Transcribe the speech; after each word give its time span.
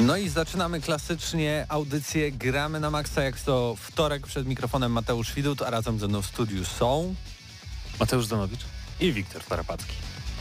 No 0.00 0.16
i 0.16 0.28
zaczynamy 0.28 0.80
klasycznie 0.80 1.66
audycję 1.68 2.32
Gramy 2.32 2.80
na 2.80 2.90
Maxa, 2.90 3.22
jak 3.22 3.40
to 3.40 3.76
wtorek 3.78 4.26
przed 4.26 4.46
mikrofonem 4.46 4.92
Mateusz 4.92 5.34
Widut, 5.34 5.62
a 5.62 5.70
razem 5.70 5.98
ze 5.98 6.08
mną 6.08 6.22
w 6.22 6.26
studiu 6.26 6.64
są... 6.64 7.14
Mateusz 8.00 8.26
Zanowicz 8.26 8.60
i 9.00 9.12
Wiktor 9.12 9.42
Tarapacki. 9.44 9.92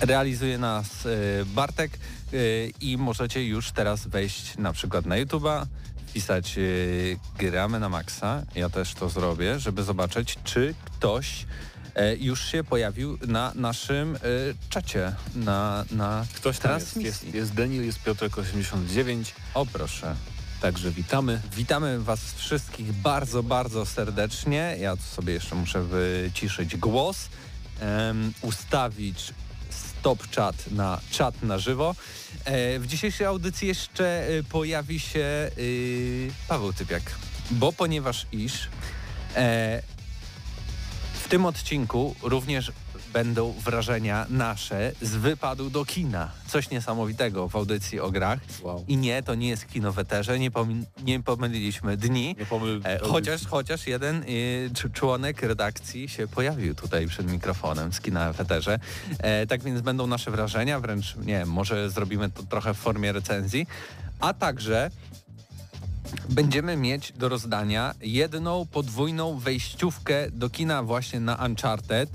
Realizuje 0.01 0.57
nas 0.57 1.05
y, 1.05 1.45
Bartek 1.45 1.91
y, 2.33 2.73
i 2.81 2.97
możecie 2.97 3.45
już 3.45 3.71
teraz 3.71 4.07
wejść 4.07 4.57
na 4.57 4.73
przykład 4.73 5.05
na 5.05 5.15
YouTube'a, 5.15 5.65
wpisać 6.07 6.57
y, 6.57 7.19
Gramy 7.37 7.79
na 7.79 7.89
Maxa, 7.89 8.43
ja 8.55 8.69
też 8.69 8.93
to 8.93 9.09
zrobię, 9.09 9.59
żeby 9.59 9.83
zobaczyć, 9.83 10.37
czy 10.43 10.75
ktoś 10.85 11.45
już 12.19 12.45
się 12.45 12.63
pojawił 12.63 13.17
na 13.27 13.51
naszym 13.55 14.15
e, 14.15 14.19
czacie, 14.69 15.15
na, 15.35 15.85
na 15.91 16.25
Ktoś 16.35 16.59
tam 16.59 16.73
jest, 16.73 16.85
transmisji. 16.93 17.05
jest, 17.27 17.35
jest 17.35 17.53
Daniel, 17.53 17.85
jest 17.85 18.03
Piotrek89, 18.03 19.23
O 19.53 19.65
proszę. 19.65 20.15
także 20.61 20.91
witamy. 20.91 21.41
Witamy 21.55 21.99
Was 21.99 22.19
wszystkich 22.33 22.93
bardzo, 22.93 23.43
bardzo 23.43 23.85
serdecznie. 23.85 24.75
Ja 24.79 24.95
tu 24.97 25.03
sobie 25.03 25.33
jeszcze 25.33 25.55
muszę 25.55 25.83
wyciszyć 25.83 26.77
głos, 26.77 27.29
em, 27.79 28.33
ustawić 28.41 29.33
stop 29.69 30.35
chat 30.35 30.71
na 30.71 30.99
czat 31.11 31.43
na 31.43 31.57
żywo. 31.57 31.95
E, 32.45 32.79
w 32.79 32.87
dzisiejszej 32.87 33.27
audycji 33.27 33.67
jeszcze 33.67 34.27
e, 34.27 34.43
pojawi 34.43 34.99
się 34.99 35.51
y, 35.57 36.31
Paweł 36.47 36.73
Typiak, 36.73 37.03
bo 37.51 37.73
ponieważ 37.73 38.25
iż 38.31 38.67
e, 39.35 39.81
w 41.27 41.29
tym 41.29 41.45
odcinku 41.45 42.15
również 42.23 42.71
będą 43.13 43.51
wrażenia 43.51 44.25
nasze 44.29 44.91
z 45.01 45.15
wypadu 45.15 45.69
do 45.69 45.85
kina. 45.85 46.31
Coś 46.47 46.69
niesamowitego 46.69 47.49
w 47.49 47.55
audycji 47.55 47.99
o 47.99 48.11
grach. 48.11 48.39
Wow. 48.61 48.85
I 48.87 48.97
nie, 48.97 49.23
to 49.23 49.35
nie 49.35 49.49
jest 49.49 49.67
kino 49.67 49.91
w 49.91 49.99
eterze, 49.99 50.39
nie, 50.39 50.51
pomi- 50.51 50.83
nie 51.03 51.23
pomyliliśmy 51.23 51.97
dni. 51.97 52.35
Nie 52.39 52.45
pomyl... 52.45 52.81
E, 52.83 52.99
chociaż, 52.99 53.47
chociaż 53.47 53.87
jeden 53.87 54.23
y, 54.23 54.69
cz- 54.73 54.91
członek 54.91 55.41
redakcji 55.41 56.09
się 56.09 56.27
pojawił 56.27 56.75
tutaj 56.75 57.07
przed 57.07 57.31
mikrofonem 57.31 57.93
z 57.93 58.01
kina 58.01 58.33
w 58.33 58.41
eterze. 58.41 58.79
E, 59.19 59.47
tak 59.47 59.63
więc 59.63 59.81
będą 59.81 60.07
nasze 60.07 60.31
wrażenia, 60.31 60.79
wręcz 60.79 61.15
nie 61.15 61.25
wiem, 61.25 61.49
może 61.49 61.89
zrobimy 61.89 62.29
to 62.29 62.43
trochę 62.43 62.73
w 62.73 62.77
formie 62.77 63.11
recenzji. 63.11 63.67
A 64.19 64.33
także 64.33 64.91
będziemy 66.29 66.77
mieć 66.77 67.11
do 67.11 67.29
rozdania 67.29 67.95
jedną 68.01 68.65
podwójną 68.65 69.39
wejściówkę 69.39 70.31
do 70.31 70.49
kina 70.49 70.83
właśnie 70.83 71.19
na 71.19 71.35
Uncharted 71.45 72.09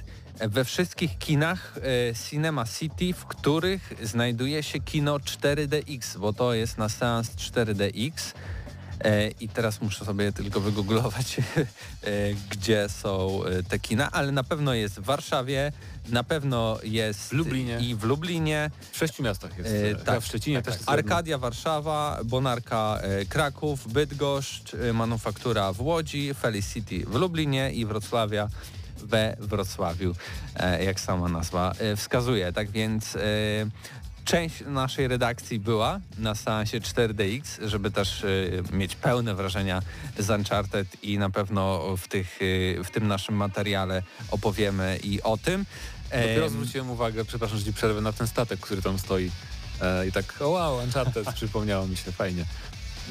we 0.49 0.65
wszystkich 0.65 1.19
kinach 1.19 1.79
e, 1.79 2.15
Cinema 2.31 2.65
City, 2.67 3.13
w 3.13 3.27
których 3.27 3.93
znajduje 4.03 4.63
się 4.63 4.81
kino 4.81 5.17
4DX, 5.17 6.19
bo 6.19 6.33
to 6.33 6.55
jest 6.55 6.79
na 6.79 6.89
seans 6.89 7.31
4DX. 7.31 8.35
E, 9.05 9.29
I 9.41 9.49
teraz 9.49 9.81
muszę 9.81 10.05
sobie 10.05 10.33
tylko 10.33 10.61
wygooglować, 10.61 11.37
e, 11.39 11.43
gdzie 12.51 12.89
są 12.89 13.45
e, 13.45 13.63
te 13.63 13.79
kina, 13.79 14.11
ale 14.11 14.33
na 14.33 14.45
pewno 14.45 14.75
jest 14.75 15.01
w 15.01 15.05
Warszawie, 15.05 15.73
na 16.09 16.25
pewno 16.25 16.79
jest 16.83 17.29
W 17.29 17.33
Lublinie. 17.33 17.79
i 17.81 17.95
w 17.95 18.05
Lublinie. 18.05 18.71
W 18.93 18.99
sześciu 18.99 19.23
miastach 19.23 19.59
jest. 19.59 19.71
E, 19.71 19.95
tak, 19.95 20.05
tak, 20.05 20.21
w 20.21 20.27
Szczecinie 20.27 20.57
tak, 20.57 20.65
też 20.65 20.75
tak. 20.75 20.81
jest 20.81 20.91
jedno. 20.91 21.15
Arkadia 21.15 21.39
Warszawa, 21.39 22.21
Bonarka 22.25 23.01
Kraków, 23.29 23.93
Bydgoszcz, 23.93 24.77
Manufaktura 24.95 25.73
w 25.73 25.81
Łodzi, 25.81 26.35
Felicity 26.35 27.05
w 27.07 27.15
Lublinie 27.15 27.73
i 27.73 27.87
Wrocławia 27.87 28.49
we 29.03 29.37
Wrocławiu, 29.41 30.15
jak 30.81 31.01
sama 31.01 31.29
nazwa 31.29 31.73
wskazuje. 31.97 32.53
Tak 32.53 32.71
więc 32.71 33.17
część 34.25 34.65
naszej 34.67 35.09
redakcji 35.09 35.61
była 35.61 36.01
na 36.19 36.35
seansie 36.35 36.81
4DX, 36.81 37.69
żeby 37.69 37.91
też 37.91 38.25
e, 38.25 38.77
mieć 38.77 38.97
pełne 38.97 39.35
wrażenia 39.35 39.83
z 40.19 40.31
Uncharted 40.31 41.05
i 41.05 41.19
na 41.19 41.31
pewno 41.31 41.97
w, 41.97 42.09
tych, 42.09 42.39
e, 42.81 42.85
w 42.85 42.91
tym 42.91 43.09
naszym 43.09 43.35
materiale 43.35 44.03
opowiemy 44.31 44.99
i 45.03 45.23
o 45.23 45.37
tym. 45.37 45.65
Dopiero 46.11 46.47
Em, 46.47 46.51
zwróciłem 46.51 46.91
uwagę, 46.91 47.25
przepraszam, 47.25 47.59
że 47.59 47.65
ci 47.65 47.73
przerwę, 47.73 48.01
na 48.01 48.13
ten 48.13 48.27
statek, 48.27 48.61
który 48.61 48.83
tam 48.83 48.99
stoi. 48.99 49.31
E, 49.81 50.07
I 50.07 50.13
tak, 50.13 50.35
o 50.41 50.49
wow, 50.49 50.77
Uncharted, 50.77 51.33
przypomniało 51.35 51.87
mi 51.87 51.97
się, 51.97 52.13
fajnie. 52.13 52.45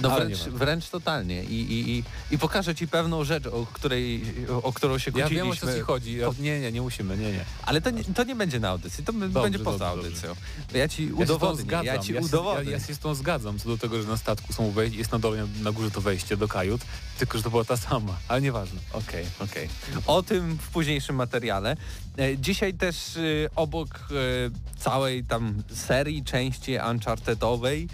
No 0.01 0.09
wręcz, 0.15 0.37
wręcz 0.39 0.89
totalnie. 0.89 1.43
I, 1.43 1.61
i, 1.73 1.91
i, 1.97 2.03
I 2.31 2.37
pokażę 2.37 2.75
ci 2.75 2.87
pewną 2.87 3.23
rzecz, 3.23 3.47
o, 3.47 3.65
której, 3.73 4.23
o 4.63 4.73
którą 4.73 4.97
się 4.97 5.11
Ja 5.15 5.21
kłóciliśmy. 5.27 5.35
wiem, 5.35 5.51
o 5.51 5.55
co 5.55 5.73
ci 5.79 5.81
chodzi. 5.81 6.17
Ja, 6.17 6.27
nie, 6.39 6.59
nie, 6.59 6.71
nie 6.71 6.81
musimy, 6.81 7.17
nie, 7.17 7.31
nie. 7.31 7.45
Ale 7.65 7.81
to 7.81 7.89
nie, 7.89 8.03
to 8.03 8.23
nie 8.23 8.35
będzie 8.35 8.59
na 8.59 8.69
audycji, 8.69 9.03
to 9.03 9.13
Dobrze, 9.13 9.29
będzie 9.41 9.59
poza 9.59 9.77
dobrze, 9.89 10.07
audycją. 10.07 10.35
Ja 10.73 10.87
ci 10.87 11.03
Ja 11.03 11.09
się 11.09 11.15
udowodnię, 11.15 11.61
zgadzam. 11.63 11.85
ja 11.85 11.97
ci 11.99 12.13
ja, 12.13 12.19
się- 12.19 12.25
udowodnię. 12.25 12.71
Ja, 12.71 12.77
ja 12.77 12.83
się 12.85 12.95
z 12.95 12.99
tą 12.99 13.15
zgadzam, 13.15 13.59
co 13.59 13.69
do 13.69 13.77
tego, 13.77 14.01
że 14.01 14.07
na 14.07 14.17
statku 14.17 14.53
są 14.53 14.73
jest 14.91 15.11
na 15.11 15.19
dole, 15.19 15.47
na 15.61 15.71
górze 15.71 15.91
to 15.91 16.01
wejście 16.01 16.37
do 16.37 16.47
kajut, 16.47 16.81
tylko 17.19 17.37
że 17.37 17.43
to 17.43 17.49
była 17.49 17.63
ta 17.65 17.77
sama, 17.77 18.17
ale 18.27 18.41
nieważne. 18.41 18.79
Okej, 18.93 19.25
okej. 19.39 19.69
O 20.07 20.23
tym 20.23 20.57
w 20.57 20.67
późniejszym 20.67 21.15
materiale. 21.15 21.77
E, 22.17 22.37
Dzisiaj 22.37 22.73
też 22.73 23.17
e, 23.17 23.21
obok 23.55 23.87
e, 23.95 24.79
całej 24.79 25.23
tam 25.23 25.63
serii 25.75 26.23
części 26.23 26.77
Unchartedowej 26.91 27.87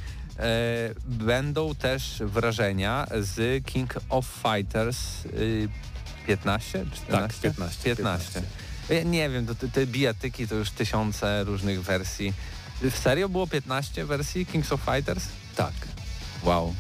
będą 1.06 1.76
też 1.76 2.14
wrażenia 2.20 3.08
z 3.20 3.66
King 3.66 3.94
of 4.10 4.26
Fighters 4.44 4.98
e, 5.26 5.30
15? 6.28 6.86
14? 6.94 7.12
Tak, 7.12 7.34
15, 7.42 7.84
15. 7.84 8.42
Ja 8.90 9.04
nie 9.04 9.30
wiem, 9.30 9.46
to, 9.46 9.56
te, 9.74 9.88
bijatyki 9.88 10.48
to 10.48 10.56
już 10.56 10.72
tysiące 10.72 11.44
różnych 11.44 11.84
wersji. 11.84 12.34
W 12.82 12.98
serio 12.98 13.30
było 13.30 13.48
15 13.48 14.06
wersji 14.06 14.46
Kings 14.46 14.72
of 14.72 14.82
Fighters? 14.82 15.24
Tak. 15.56 15.74
Wow. 16.44 16.76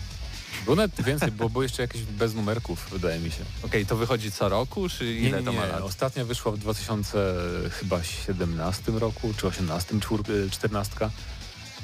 Było 0.64 0.76
nawet 0.76 1.02
więcej, 1.02 1.32
bo 1.32 1.50
było 1.50 1.64
jeszcze 1.64 1.82
jakieś 1.82 2.02
bez 2.02 2.34
numerków, 2.34 2.88
wydaje 2.92 3.20
mi 3.20 3.32
się. 3.32 3.44
Okej, 3.64 3.86
to 3.86 3.96
wychodzi 3.96 4.32
co 4.32 4.50
roku, 4.50 4.90
czy 4.90 5.14
ile 5.14 5.40
nie, 5.40 5.46
to 5.46 5.52
nie, 5.52 5.58
ma 5.58 5.66
nie. 5.66 5.72
lat? 5.72 5.82
Ostatnia 5.82 6.26
wyszła 6.26 6.52
w 6.52 6.58
2017 6.58 8.92
roku, 8.92 9.34
czy 9.38 9.48
18, 9.48 10.00
czwór, 10.00 10.24
y, 10.30 10.50
14. 10.50 11.10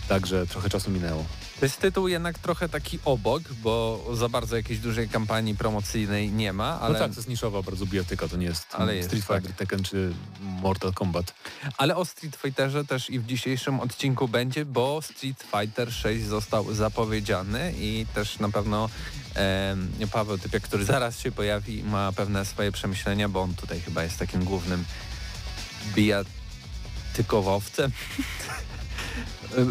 Także 0.07 0.47
trochę 0.47 0.69
czasu 0.69 0.91
minęło. 0.91 1.25
To 1.59 1.65
jest 1.65 1.79
tytuł 1.79 2.07
jednak 2.07 2.39
trochę 2.39 2.69
taki 2.69 2.99
obok, 3.05 3.43
bo 3.53 4.05
za 4.13 4.29
bardzo 4.29 4.55
jakiejś 4.55 4.79
dużej 4.79 5.09
kampanii 5.09 5.55
promocyjnej 5.55 6.31
nie 6.31 6.53
ma, 6.53 6.79
ale, 6.81 6.93
No 6.93 6.99
tak, 6.99 7.11
to 7.11 7.17
jest 7.17 7.29
niszowa 7.29 7.61
bardzo 7.61 7.85
bijatyka, 7.85 8.27
to 8.27 8.37
nie 8.37 8.45
jest 8.45 8.67
Ale 8.71 8.95
jest, 8.95 9.09
Street 9.09 9.25
Fighter, 9.25 9.53
Tekken 9.55 9.83
czy 9.83 10.13
Mortal 10.41 10.93
Kombat. 10.93 11.33
ale 11.77 11.95
o 11.95 12.05
Street 12.05 12.35
Fighterze 12.35 12.85
też 12.85 13.09
i 13.09 13.19
w 13.19 13.25
dzisiejszym 13.25 13.79
odcinku 13.79 14.27
będzie, 14.27 14.65
bo 14.65 15.01
Street 15.01 15.43
Fighter 15.51 15.93
6 15.93 16.23
został 16.23 16.73
zapowiedziany 16.73 17.73
i 17.77 18.05
też 18.13 18.39
na 18.39 18.49
pewno 18.49 18.89
em, 19.35 19.91
Paweł 20.11 20.37
Typiak, 20.37 20.63
który 20.63 20.85
zaraz 20.85 21.19
się 21.19 21.31
pojawi, 21.31 21.83
ma 21.83 22.11
pewne 22.11 22.45
swoje 22.45 22.71
przemyślenia, 22.71 23.29
bo 23.29 23.41
on 23.41 23.53
tutaj 23.55 23.81
chyba 23.81 24.03
jest 24.03 24.19
takim 24.19 24.43
głównym 24.43 24.85
bijatykowowcem. 25.95 27.91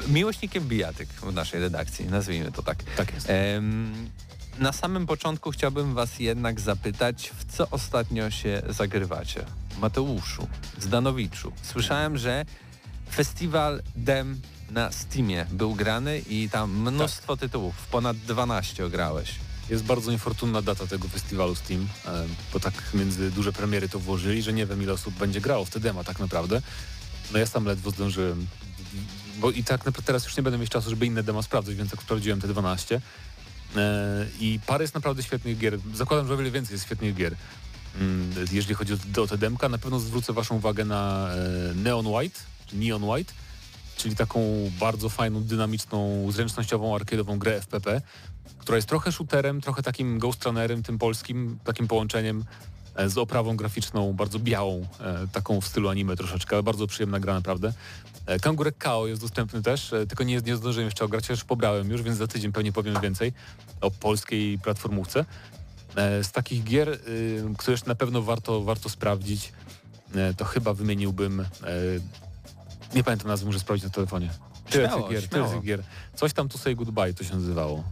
Miłośnikiem 0.09 0.65
bijatyk 0.69 1.09
w 1.09 1.33
naszej 1.33 1.61
redakcji, 1.61 2.05
nazwijmy 2.06 2.53
to 2.53 2.62
tak. 2.62 2.83
Tak 2.97 3.15
jest. 3.15 3.31
Em, 3.31 4.11
na 4.59 4.73
samym 4.73 5.06
początku 5.06 5.50
chciałbym 5.50 5.94
Was 5.94 6.19
jednak 6.19 6.61
zapytać, 6.61 7.33
w 7.39 7.56
co 7.56 7.71
ostatnio 7.71 8.31
się 8.31 8.62
zagrywacie? 8.69 9.44
Mateuszu, 9.79 10.49
Zdanowiczu. 10.79 11.53
Słyszałem, 11.62 12.19
że 12.19 12.44
festiwal 13.11 13.83
Dem 13.97 14.41
na 14.71 14.93
Steamie 14.93 15.47
był 15.50 15.75
grany 15.75 16.19
i 16.19 16.49
tam 16.50 16.71
mnóstwo 16.79 17.37
tytułów, 17.37 17.87
ponad 17.91 18.17
12 18.17 18.91
grałeś. 18.91 19.35
Jest 19.71 19.85
bardzo 19.85 20.11
niefortunna 20.11 20.62
data 20.62 20.87
tego 20.87 21.09
festiwalu 21.09 21.55
Steam, 21.55 21.89
e, 22.06 22.25
bo 22.53 22.61
tak 22.61 22.75
między 22.94 23.31
duże 23.31 23.53
premiery 23.53 23.89
to 23.89 23.99
włożyli, 23.99 24.43
że 24.43 24.53
nie 24.53 24.67
wiem 24.67 24.83
ile 24.83 24.93
osób 24.93 25.15
będzie 25.15 25.41
grało 25.41 25.65
w 25.65 25.71
te 25.71 25.81
dema 25.81 26.05
tak 26.05 26.19
naprawdę. 26.19 26.62
No 27.33 27.39
ja 27.39 27.47
sam 27.47 27.65
ledwo 27.65 27.91
zdążyłem, 27.91 28.47
bo 29.43 29.50
i 29.50 29.65
tak 29.65 29.79
naprawdę 29.85 30.06
teraz 30.06 30.25
już 30.25 30.37
nie 30.37 30.43
będę 30.43 30.59
mieć 30.59 30.71
czasu, 30.71 30.91
żeby 30.91 31.06
inne 31.06 31.23
demo 31.23 31.43
sprawdzić, 31.43 31.75
więc 31.77 31.91
tak 31.91 32.03
sprawdziłem 32.03 32.41
te 32.41 32.49
12. 32.49 33.00
E, 33.77 34.27
I 34.41 34.61
parę 34.67 34.85
jest 34.85 34.94
naprawdę 34.94 35.23
świetnych 35.23 35.59
gier. 35.59 35.79
Zakładam, 35.94 36.27
że 36.27 36.35
o 36.35 36.37
wiele 36.37 36.50
więcej 36.50 36.75
jest 36.75 36.85
świetnych 36.85 37.15
gier. 37.15 37.37
Mm, 38.00 38.31
Jeżeli 38.53 38.75
chodzi 38.75 38.93
o, 38.93 39.23
o 39.23 39.27
te 39.27 39.39
demka, 39.39 39.69
na 39.69 39.79
pewno 39.79 40.00
zwrócę 40.00 40.33
waszą 40.33 40.56
uwagę 40.56 40.85
na 40.85 41.29
e, 41.29 41.75
Neon 41.75 42.06
White, 42.06 42.41
czy 42.67 42.77
Neon 42.77 43.05
White, 43.05 43.33
czyli 43.97 44.17
taką 44.17 44.71
bardzo 44.81 45.09
fajną, 45.09 45.43
dynamiczną, 45.43 46.27
zręcznościową, 46.33 46.99
arcade'ową 46.99 47.39
grę 47.39 47.56
FPP, 47.56 48.03
która 48.59 48.77
jest 48.77 48.89
trochę 48.89 49.12
shooterem, 49.12 49.61
trochę 49.61 49.83
takim 49.83 50.19
Ghost 50.19 50.44
Runnerem, 50.44 50.83
tym 50.83 50.99
polskim, 50.99 51.59
takim 51.65 51.89
połączeniem 51.89 52.44
e, 52.94 53.09
z 53.09 53.19
oprawą 53.19 53.56
graficzną, 53.56 54.12
bardzo 54.12 54.39
białą, 54.39 54.87
taką 55.33 55.61
w 55.61 55.67
stylu 55.67 55.89
anime 55.89 56.17
troszeczkę, 56.17 56.56
ale 56.56 56.62
bardzo 56.62 56.87
przyjemna 56.87 57.21
gra 57.21 57.35
naprawdę. 57.35 57.73
E, 58.27 58.39
Kangurek 58.39 58.79
KO 58.79 59.07
jest 59.07 59.21
dostępny 59.21 59.63
też, 59.63 59.93
e, 59.93 60.07
tylko 60.07 60.25
nie, 60.25 60.41
nie 60.41 60.57
zdążyłem 60.57 60.85
jeszcze 60.85 61.05
ograć, 61.05 61.29
chociaż 61.29 61.45
pobrałem 61.45 61.91
już, 61.91 62.03
więc 62.03 62.19
za 62.19 62.27
tydzień 62.27 62.53
pewnie 62.53 62.73
powiem 62.73 63.01
więcej 63.01 63.33
o 63.81 63.91
polskiej 63.91 64.59
platformówce. 64.59 65.25
E, 65.97 66.25
Z 66.25 66.33
takich 66.33 66.65
gier, 66.65 66.89
y, 66.89 67.45
które 67.59 67.77
na 67.87 67.95
pewno 67.95 68.23
warto, 68.23 68.63
warto 68.63 68.89
sprawdzić, 68.89 69.53
to 70.37 70.45
chyba 70.45 70.75
wymieniłbym, 70.75 71.45
nie 72.95 73.05
pamiętam 73.05 73.29
nazwy, 73.29 73.47
muszę 73.47 73.59
sprawdzić 73.59 73.85
na 73.85 73.91
telefonie. 73.91 74.31
Tyle 74.73 74.89
Śmiało, 74.89 75.09
gier, 75.09 75.29
tyle 75.29 75.43
śmiało. 75.43 75.55
tych 75.55 75.65
gier. 75.67 75.83
Coś 76.17 76.33
tam 76.33 76.49
to 76.49 76.59
say 76.59 76.75
goodbye 76.75 77.15
to 77.15 77.25
się 77.25 77.35
nazywało. 77.35 77.85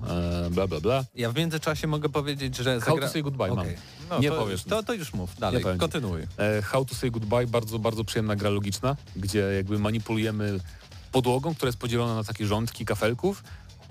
E, 0.47 0.51
bla 0.51 0.67
bla 0.67 0.81
bla. 0.81 1.05
Ja 1.15 1.31
w 1.33 1.35
międzyczasie 1.37 1.87
mogę 1.87 2.09
powiedzieć, 2.09 2.57
że 2.57 2.81
How 2.81 2.91
zagra... 2.95 3.07
to 3.07 3.13
say 3.13 3.23
goodbye 3.23 3.49
mam. 3.49 3.59
Okej. 3.59 3.77
No, 4.11 4.19
Nie 4.19 4.29
to, 4.31 4.37
powiesz 4.37 4.65
To, 4.65 4.83
to 4.83 4.95
już 4.95 5.15
mów 5.15 5.39
dalej, 5.39 5.65
Nie 5.65 5.79
kontynuuj. 5.79 6.23
E, 6.39 6.63
How 6.63 6.85
to 6.85 6.95
say 6.95 7.11
goodbye, 7.11 7.47
bardzo, 7.47 7.79
bardzo 7.79 8.05
przyjemna 8.05 8.37
gra 8.37 8.51
logiczna, 8.51 8.97
gdzie 9.17 9.39
jakby 9.39 9.79
manipulujemy 9.79 10.61
podłogą, 11.13 11.55
która 11.55 11.69
jest 11.69 11.79
podzielona 11.79 12.15
na 12.15 12.25
takie 12.25 12.47
rządki 12.47 12.85
kafelków, 12.85 13.45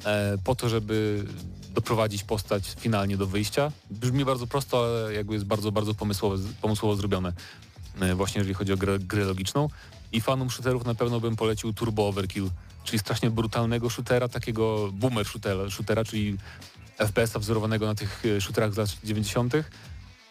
e, 0.06 0.38
po 0.44 0.56
to, 0.56 0.70
żeby 0.70 1.26
doprowadzić 1.74 2.24
postać 2.24 2.64
finalnie 2.80 3.18
do 3.18 3.28
wyjścia. 3.28 3.72
Brzmi 3.92 4.26
bardzo 4.26 4.48
prosto, 4.48 4.86
ale 4.86 5.14
jakby 5.14 5.34
jest 5.34 5.46
bardzo, 5.46 5.72
bardzo 5.72 5.94
pomysłowo, 5.94 6.36
pomysłowo 6.62 6.96
zrobione, 6.96 7.34
e, 8.00 8.16
właśnie 8.16 8.40
jeżeli 8.40 8.54
chodzi 8.54 8.74
o 8.74 8.78
grę, 8.78 9.00
grę 9.00 9.24
logiczną. 9.26 9.70
I 10.12 10.22
fanom 10.22 10.50
shooterów 10.50 10.86
na 10.86 10.96
pewno 10.96 11.20
bym 11.20 11.36
polecił 11.36 11.74
Turbo 11.74 12.08
Overkill, 12.08 12.50
czyli 12.84 13.00
strasznie 13.00 13.32
brutalnego 13.32 13.90
shootera, 13.90 14.28
takiego 14.28 14.90
boomer 14.92 15.26
shootera, 15.26 15.70
shootera 15.70 16.04
czyli 16.04 16.38
FPS-a 17.00 17.40
wzorowanego 17.40 17.86
na 17.86 17.96
tych 17.96 18.24
e, 18.38 18.42
shooterach 18.42 18.74
z 18.74 18.78
lat 18.78 18.90
90 19.04 19.54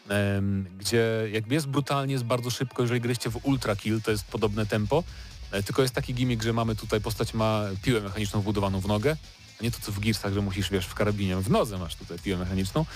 em, 0.09 0.67
gdzie 0.79 1.29
jakby 1.33 1.55
jest 1.55 1.67
brutalnie, 1.67 2.13
jest 2.13 2.25
bardzo 2.25 2.51
szybko, 2.51 2.83
jeżeli 2.83 3.01
gryście 3.01 3.31
w 3.31 3.41
ultra 3.43 3.77
kill, 3.77 4.03
to 4.03 4.11
jest 4.11 4.25
podobne 4.25 4.67
tempo, 4.67 5.05
e, 5.51 5.63
tylko 5.63 5.83
jest 5.83 5.95
taki 5.95 6.15
gimmick, 6.15 6.43
że 6.43 6.53
mamy 6.53 6.77
tutaj, 6.77 7.01
postać 7.01 7.35
ma 7.35 7.63
piłę 7.83 8.01
mechaniczną 8.01 8.41
wbudowaną 8.41 8.81
w 8.81 8.87
nogę, 8.87 9.17
a 9.61 9.65
nie 9.65 9.71
to 9.71 9.79
co 9.81 9.93
w 9.93 10.01
Gearsach, 10.01 10.33
że 10.33 10.41
musisz, 10.41 10.71
wiesz, 10.71 10.87
w 10.87 10.95
karabinie, 10.95 11.37
w 11.37 11.51
nodze 11.51 11.79
masz 11.79 11.97
tutaj 11.97 12.19
piłę 12.19 12.39
mechaniczną, 12.39 12.87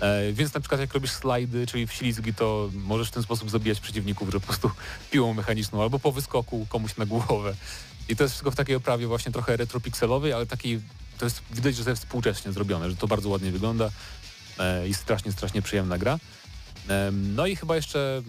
e, 0.00 0.32
więc 0.32 0.54
na 0.54 0.60
przykład 0.60 0.80
jak 0.80 0.94
robisz 0.94 1.10
slajdy, 1.10 1.66
czyli 1.66 1.86
wślizgi, 1.86 2.34
to 2.34 2.70
możesz 2.74 3.08
w 3.08 3.10
ten 3.10 3.22
sposób 3.22 3.50
zabijać 3.50 3.80
przeciwników, 3.80 4.30
że 4.30 4.40
po 4.40 4.46
prostu 4.46 4.70
piłą 5.10 5.34
mechaniczną 5.34 5.82
albo 5.82 5.98
po 5.98 6.12
wyskoku 6.12 6.66
komuś 6.68 6.96
na 6.96 7.06
głowę. 7.06 7.54
I 8.08 8.16
to 8.16 8.24
jest 8.24 8.32
wszystko 8.34 8.50
w 8.50 8.56
takiej 8.56 8.76
oprawie 8.76 9.06
właśnie 9.06 9.32
trochę 9.32 9.56
retropikselowej, 9.56 10.32
ale 10.32 10.46
takiej, 10.46 10.80
to 11.18 11.24
jest 11.24 11.42
widać, 11.50 11.76
że 11.76 11.84
to 11.84 11.90
jest 11.90 12.02
współcześnie 12.02 12.52
zrobione, 12.52 12.90
że 12.90 12.96
to 12.96 13.06
bardzo 13.06 13.28
ładnie 13.28 13.50
wygląda 13.50 13.90
e, 14.58 14.88
i 14.88 14.94
strasznie, 14.94 15.32
strasznie 15.32 15.62
przyjemna 15.62 15.98
gra. 15.98 16.18
Em, 16.88 17.34
No 17.34 17.46
i 17.46 17.56
chyba 17.56 17.76
jeszcze 17.76 18.22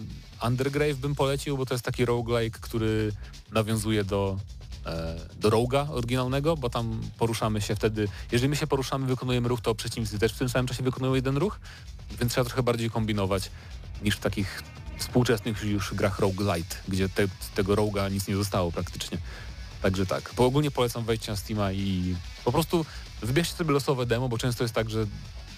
Undergrave 0.46 0.96
bym 0.96 1.14
polecił, 1.14 1.56
bo 1.56 1.66
to 1.66 1.74
jest 1.74 1.84
taki 1.84 2.04
roguelike, 2.04 2.58
który 2.60 3.12
nawiązuje 3.52 4.04
do, 4.04 4.38
e, 4.86 5.16
do 5.40 5.50
Roga 5.50 5.86
oryginalnego, 5.90 6.56
bo 6.56 6.70
tam 6.70 7.00
poruszamy 7.18 7.60
się 7.60 7.76
wtedy, 7.76 8.08
jeżeli 8.32 8.48
my 8.48 8.56
się 8.56 8.66
poruszamy, 8.66 9.06
wykonujemy 9.06 9.48
ruch, 9.48 9.60
to 9.60 9.74
przeciwnicy 9.74 10.18
też 10.18 10.32
w 10.32 10.38
tym 10.38 10.48
samym 10.48 10.66
czasie 10.66 10.82
wykonują 10.82 11.14
jeden 11.14 11.36
ruch, 11.36 11.60
więc 12.20 12.32
trzeba 12.32 12.44
trochę 12.44 12.62
bardziej 12.62 12.90
kombinować 12.90 13.50
niż 14.02 14.16
w 14.16 14.20
takich 14.20 14.62
współczesnych 14.98 15.64
już 15.64 15.94
grach 15.94 16.18
roguelite, 16.18 16.76
gdzie 16.88 17.08
te, 17.08 17.28
tego 17.54 17.74
roga 17.74 18.08
nic 18.08 18.28
nie 18.28 18.36
zostało 18.36 18.72
praktycznie. 18.72 19.18
Także 19.84 20.06
tak. 20.06 20.30
Po 20.30 20.44
ogólnie 20.46 20.70
polecam 20.70 21.04
wejść 21.04 21.26
na 21.26 21.36
Steama 21.36 21.72
i 21.72 22.16
po 22.44 22.52
prostu 22.52 22.86
wybierzcie 23.22 23.56
sobie 23.56 23.72
losowe 23.72 24.06
demo, 24.06 24.28
bo 24.28 24.38
często 24.38 24.64
jest 24.64 24.74
tak, 24.74 24.90
że 24.90 25.06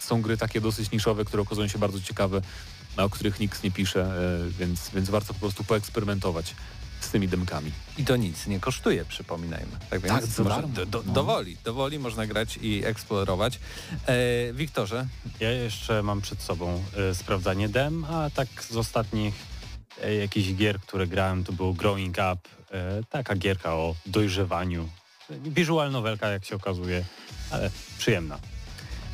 są 0.00 0.22
gry 0.22 0.36
takie 0.36 0.60
dosyć 0.60 0.90
niszowe, 0.90 1.24
które 1.24 1.42
okazują 1.42 1.68
się 1.68 1.78
bardzo 1.78 2.00
ciekawe, 2.00 2.40
a 2.96 3.04
o 3.04 3.10
których 3.10 3.40
nikt 3.40 3.62
nie 3.64 3.70
pisze, 3.70 4.02
e, 4.02 4.50
więc, 4.58 4.90
więc 4.94 5.10
warto 5.10 5.34
po 5.34 5.40
prostu 5.40 5.64
poeksperymentować 5.64 6.54
z 7.00 7.10
tymi 7.10 7.28
demkami. 7.28 7.72
I 7.98 8.04
to 8.04 8.16
nic 8.16 8.46
nie 8.46 8.60
kosztuje, 8.60 9.04
przypominajmy. 9.04 9.72
Tak 9.90 10.00
więc 10.00 10.36
Tak, 10.36 10.46
darmo. 10.46 10.68
do, 10.68 10.86
do, 10.86 11.02
No. 11.06 11.12
dowoli, 11.12 11.56
dowoli 11.64 11.98
można 11.98 12.26
grać 12.26 12.58
i 12.62 12.84
eksplorować. 12.84 13.58
E, 14.06 14.52
Wiktorze, 14.52 15.06
Ja 15.40 15.50
jeszcze 15.50 16.02
mam 16.02 16.20
przed 16.20 16.42
sobą 16.42 16.82
e, 17.10 17.14
sprawdzanie 17.14 17.68
dem, 17.68 18.04
a 18.04 18.30
tak 18.30 18.48
z 18.70 18.76
ostatnich 18.76 19.34
jakichś 20.20 20.54
gier, 20.54 20.80
które 20.80 21.06
grałem, 21.06 21.44
to 21.44 21.52
był 21.52 21.74
Growing 21.74 22.16
Up, 22.16 22.48
e, 22.72 23.02
taka 23.10 23.36
gierka 23.36 23.74
o 23.74 23.94
dojrzewaniu. 24.06 24.88
Visual 25.30 25.90
nowelka, 25.92 26.28
jak 26.28 26.44
się 26.44 26.56
okazuje, 26.56 27.04
ale 27.50 27.70
przyjemna. 27.98 28.38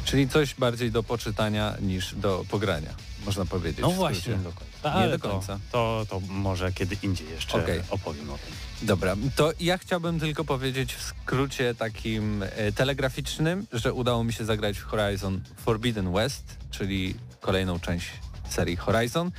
czyli 0.05 0.29
coś 0.29 0.55
bardziej 0.55 0.91
do 0.91 1.03
poczytania 1.03 1.75
niż 1.81 2.15
do 2.15 2.45
pogrania, 2.51 2.95
można 3.27 3.47
powiedzieć. 3.47 3.81
No 3.81 3.91
właśnie, 3.91 4.35
do 4.35 4.53
końca. 4.53 5.01
Nie 5.05 5.09
do 5.11 5.19
końca. 5.19 5.59
To, 5.73 6.07
to, 6.09 6.21
to 6.21 6.27
może 6.33 6.73
kiedy 6.73 6.97
indziej 7.03 7.29
jeszcze 7.29 7.59
Okej. 7.59 7.83
opowiem 7.91 8.31
o 8.31 8.39
tym. 8.39 8.53
Dobra, 8.83 9.17
to 9.37 9.53
ja 9.61 9.79
chciałbym 9.79 10.21
tylko 10.21 10.45
powiedzieć 10.45 10.95
w 10.95 11.03
skrócie 11.03 11.75
takim 11.75 12.43
e, 12.43 12.73
telegraficznym, 12.73 13.67
że 13.73 13.93
udało 13.93 14.25
mi 14.25 14.33
się 14.33 14.45
zagrać 14.45 14.79
w 14.79 14.85
Horizon 14.85 15.41
Forbidden 15.57 16.13
West, 16.13 16.57
czyli 16.71 17.15
kolejną 17.41 17.81
część 17.81 18.07
serii 18.49 18.77
Horizon. 18.77 19.31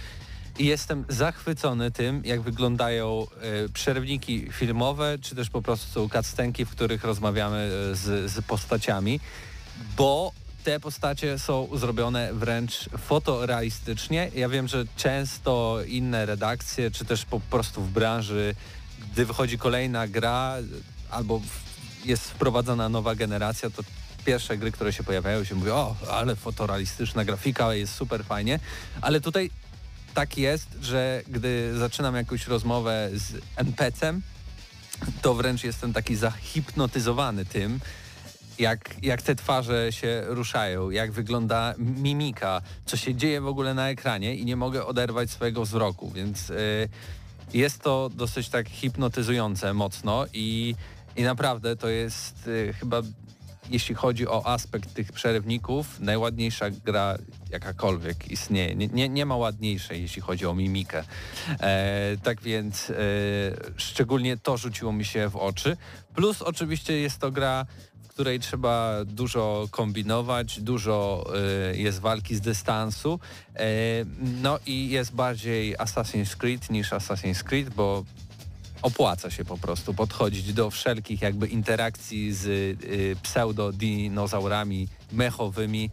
I 0.60 0.66
jestem 0.66 1.06
zachwycony 1.10 1.92
tym, 1.92 2.22
jak 2.26 2.42
wyglądają 2.42 3.28
e, 3.66 3.70
przerwniki 3.70 4.48
filmowe, 4.52 5.18
czy 5.22 5.36
też 5.36 5.50
po 5.50 5.62
prostu 5.62 6.10
cutscenki, 6.10 6.66
w 6.66 6.70
których 6.70 7.04
rozmawiamy 7.04 7.72
e, 7.92 7.96
z, 7.96 8.32
z 8.32 8.42
postaciami, 8.42 9.20
bo 9.98 10.32
te 10.64 10.80
postacie 10.80 11.40
są 11.40 11.70
zrobione 11.74 12.34
wręcz 12.34 12.90
fotorealistycznie. 12.98 14.32
Ja 14.36 14.50
wiem, 14.50 14.68
że 14.68 14.86
często 14.98 15.80
inne 15.88 16.26
redakcje, 16.26 16.92
czy 16.92 17.06
też 17.06 17.26
po 17.26 17.40
prostu 17.40 17.82
w 17.82 17.92
branży, 17.92 18.56
gdy 19.12 19.26
wychodzi 19.26 19.58
kolejna 19.58 20.08
gra 20.08 20.56
albo 21.10 21.42
jest 22.06 22.32
wprowadzana 22.32 22.90
nowa 22.90 23.16
generacja, 23.16 23.70
to 23.70 23.84
pierwsze 24.26 24.58
gry, 24.58 24.72
które 24.72 24.94
się 24.94 25.04
pojawiają, 25.04 25.44
się 25.44 25.56
mówi, 25.56 25.72
o, 25.72 25.96
ale 26.12 26.36
fotorealistyczna 26.36 27.26
grafika, 27.26 27.74
jest 27.74 27.96
super 27.96 28.26
fajnie, 28.26 28.60
ale 29.02 29.22
tutaj 29.22 29.50
tak 30.14 30.38
jest, 30.38 30.68
że 30.82 31.22
gdy 31.28 31.78
zaczynam 31.78 32.16
jakąś 32.16 32.48
rozmowę 32.48 33.10
z 33.14 33.42
NPC-em, 33.56 34.22
to 35.22 35.34
wręcz 35.34 35.64
jestem 35.64 35.94
taki 35.94 36.16
zahipnotyzowany 36.16 37.46
tym, 37.46 37.80
jak, 38.60 38.96
jak 39.02 39.22
te 39.22 39.36
twarze 39.36 39.92
się 39.92 40.24
ruszają, 40.28 40.90
jak 40.90 41.12
wygląda 41.12 41.74
mimika, 41.78 42.62
co 42.86 42.98
się 42.98 43.16
dzieje 43.16 43.42
w 43.42 43.48
ogóle 43.48 43.74
na 43.74 43.90
ekranie 43.90 44.36
i 44.36 44.46
nie 44.46 44.56
mogę 44.56 44.86
oderwać 44.86 45.32
swojego 45.32 45.66
wzroku, 45.66 46.12
więc 46.12 46.50
y, 46.50 46.90
jest 47.54 47.82
to 47.82 48.10
dosyć 48.16 48.50
tak 48.50 48.70
hipnotyzujące 48.70 49.74
mocno 49.74 50.26
i, 50.34 50.76
i 51.16 51.24
naprawdę 51.24 51.76
to 51.76 51.90
jest 51.90 52.48
y, 52.48 52.74
chyba 52.80 53.02
jeśli 53.70 53.96
chodzi 53.96 54.28
o 54.28 54.48
aspekt 54.48 54.94
tych 54.94 55.12
przerywników, 55.12 56.00
najładniejsza 56.00 56.70
gra 56.70 57.18
jakakolwiek 57.50 58.32
istnieje. 58.32 58.76
Nie, 58.76 58.88
nie, 58.88 59.10
nie 59.10 59.26
ma 59.26 59.36
ładniejszej, 59.36 60.02
jeśli 60.02 60.22
chodzi 60.22 60.46
o 60.46 60.54
mimikę. 60.54 61.04
E, 61.60 62.18
tak 62.24 62.42
więc 62.42 62.90
e, 62.90 62.94
szczególnie 63.78 64.38
to 64.38 64.58
rzuciło 64.58 64.92
mi 64.92 65.06
się 65.06 65.30
w 65.30 65.36
oczy. 65.36 65.78
Plus 66.16 66.42
oczywiście 66.42 67.00
jest 67.00 67.20
to 67.20 67.32
gra, 67.32 67.66
w 68.04 68.08
której 68.08 68.40
trzeba 68.40 69.06
dużo 69.06 69.68
kombinować, 69.72 70.60
dużo 70.60 71.26
e, 71.72 71.78
jest 71.78 72.00
walki 72.00 72.36
z 72.36 72.42
dystansu. 72.42 73.20
E, 73.56 73.66
no 74.42 74.60
i 74.66 74.90
jest 74.90 75.16
bardziej 75.16 75.78
Assassin's 75.78 76.36
Creed 76.36 76.70
niż 76.70 76.92
Assassin's 76.92 77.44
Creed, 77.44 77.70
bo 77.70 78.04
opłaca 78.84 79.32
się 79.32 79.46
po 79.46 79.58
prostu 79.58 79.94
podchodzić 79.94 80.54
do 80.54 80.70
wszelkich 80.70 81.22
jakby 81.22 81.48
interakcji 81.48 82.34
z 82.34 82.46
y, 82.46 83.16
pseudodinozaurami 83.24 84.88
mechowymi 85.12 85.86
e, 85.86 85.90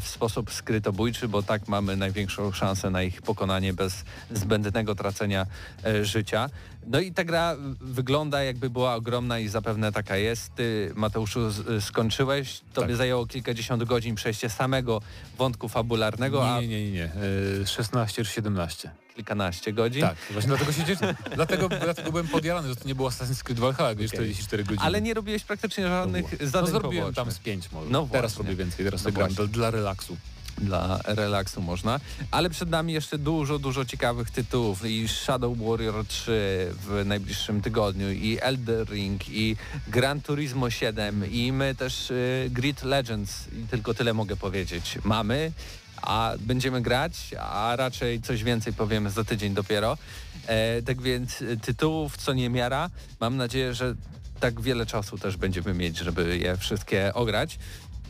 w 0.00 0.04
sposób 0.06 0.52
skrytobójczy, 0.52 1.28
bo 1.28 1.42
tak 1.42 1.68
mamy 1.68 1.96
największą 1.96 2.52
szansę 2.52 2.90
na 2.90 3.02
ich 3.02 3.22
pokonanie 3.22 3.72
bez 3.72 4.04
zbędnego 4.30 4.94
tracenia 4.94 5.46
e, 5.84 6.04
życia. 6.04 6.50
No 6.86 7.00
i 7.00 7.12
ta 7.12 7.24
gra 7.24 7.56
wygląda 7.80 8.42
jakby 8.42 8.70
była 8.70 8.94
ogromna 8.94 9.38
i 9.38 9.48
zapewne 9.48 9.92
taka 9.92 10.16
jest. 10.16 10.54
Ty, 10.54 10.92
Mateuszu, 10.94 11.50
z, 11.50 11.84
skończyłeś. 11.84 12.60
Tobie 12.72 12.86
Tak. 12.88 12.96
zajęło 12.96 13.26
kilkadziesiąt 13.26 13.84
godzin 13.84 14.14
przejście 14.14 14.50
samego 14.50 15.00
wątku 15.38 15.68
fabularnego, 15.68 16.54
a 16.54 16.60
Nie, 16.60 16.68
nie, 16.68 16.84
nie, 16.84 16.92
nie. 16.92 17.10
E, 17.62 17.66
16 17.66 18.24
czy 18.24 18.30
17. 18.30 19.03
kilkanaście 19.14 19.72
godzin. 19.72 20.00
Tak, 20.00 20.16
właśnie 20.30 20.48
dlatego 20.48 20.72
się 20.72 20.84
cieszę. 20.84 21.14
Dlatego, 21.34 21.68
dlatego 21.68 22.10
byłem 22.10 22.28
podjarany, 22.28 22.68
że 22.68 22.76
to 22.76 22.88
nie 22.88 22.94
było 22.94 23.10
Assassin's 23.10 23.42
Creed 23.42 23.58
Valhalla, 23.60 23.94
gdzie 23.94 24.06
Okej. 24.06 24.18
44 24.18 24.64
godziny. 24.64 24.86
Ale 24.86 25.02
nie 25.02 25.14
robiłeś 25.14 25.44
praktycznie 25.44 25.88
żadnych 25.88 26.40
no 26.40 26.46
zadań 26.46 26.70
zrobiłem 26.70 27.04
pobocznych. 27.04 27.26
tam 27.26 27.34
z 27.34 27.38
5 27.38 27.72
może. 27.72 27.90
No 27.90 28.08
teraz 28.12 28.32
właśnie. 28.34 28.50
robię 28.50 28.64
więcej, 28.64 28.84
teraz 28.84 29.04
No 29.04 29.10
no 29.10 29.16
gram 29.16 29.48
dla 29.48 29.70
relaksu. 29.70 30.16
Dla 30.58 31.00
relaksu 31.04 31.62
można. 31.62 32.00
Ale 32.30 32.50
przed 32.50 32.70
nami 32.70 32.92
jeszcze 32.92 33.18
dużo, 33.18 33.58
dużo 33.58 33.84
ciekawych 33.84 34.30
tytułów 34.30 34.84
i 34.84 35.08
Shadow 35.08 35.58
Warrior 35.58 36.06
3 36.06 36.68
w 36.70 37.02
najbliższym 37.04 37.60
tygodniu 37.62 38.12
i 38.12 38.38
Elder 38.40 38.88
Ring 38.88 39.28
i 39.28 39.56
Gran 39.88 40.20
Turismo 40.20 40.70
7 40.70 41.30
i 41.32 41.52
my 41.52 41.74
też 41.74 42.10
y, 42.10 42.48
Grid 42.50 42.82
Legends 42.82 43.48
i 43.52 43.68
tylko 43.68 43.94
tyle 43.94 44.14
mogę 44.14 44.36
powiedzieć. 44.36 44.98
Mamy, 45.04 45.52
a 46.06 46.32
będziemy 46.40 46.82
grać, 46.82 47.30
a 47.40 47.76
raczej 47.76 48.20
coś 48.20 48.44
więcej 48.44 48.72
powiemy 48.72 49.10
za 49.10 49.24
tydzień 49.24 49.54
dopiero. 49.54 49.98
E, 50.46 50.82
tak 50.82 51.02
więc 51.02 51.42
y, 51.42 51.56
tytułów 51.56 52.16
co 52.16 52.32
niemiara. 52.32 52.90
Mam 53.20 53.36
nadzieję, 53.36 53.74
że 53.74 53.94
tak 54.40 54.60
wiele 54.60 54.86
czasu 54.86 55.18
też 55.18 55.36
będziemy 55.36 55.74
mieć, 55.74 55.98
żeby 55.98 56.38
je 56.38 56.56
wszystkie 56.56 57.14
ograć. 57.14 57.58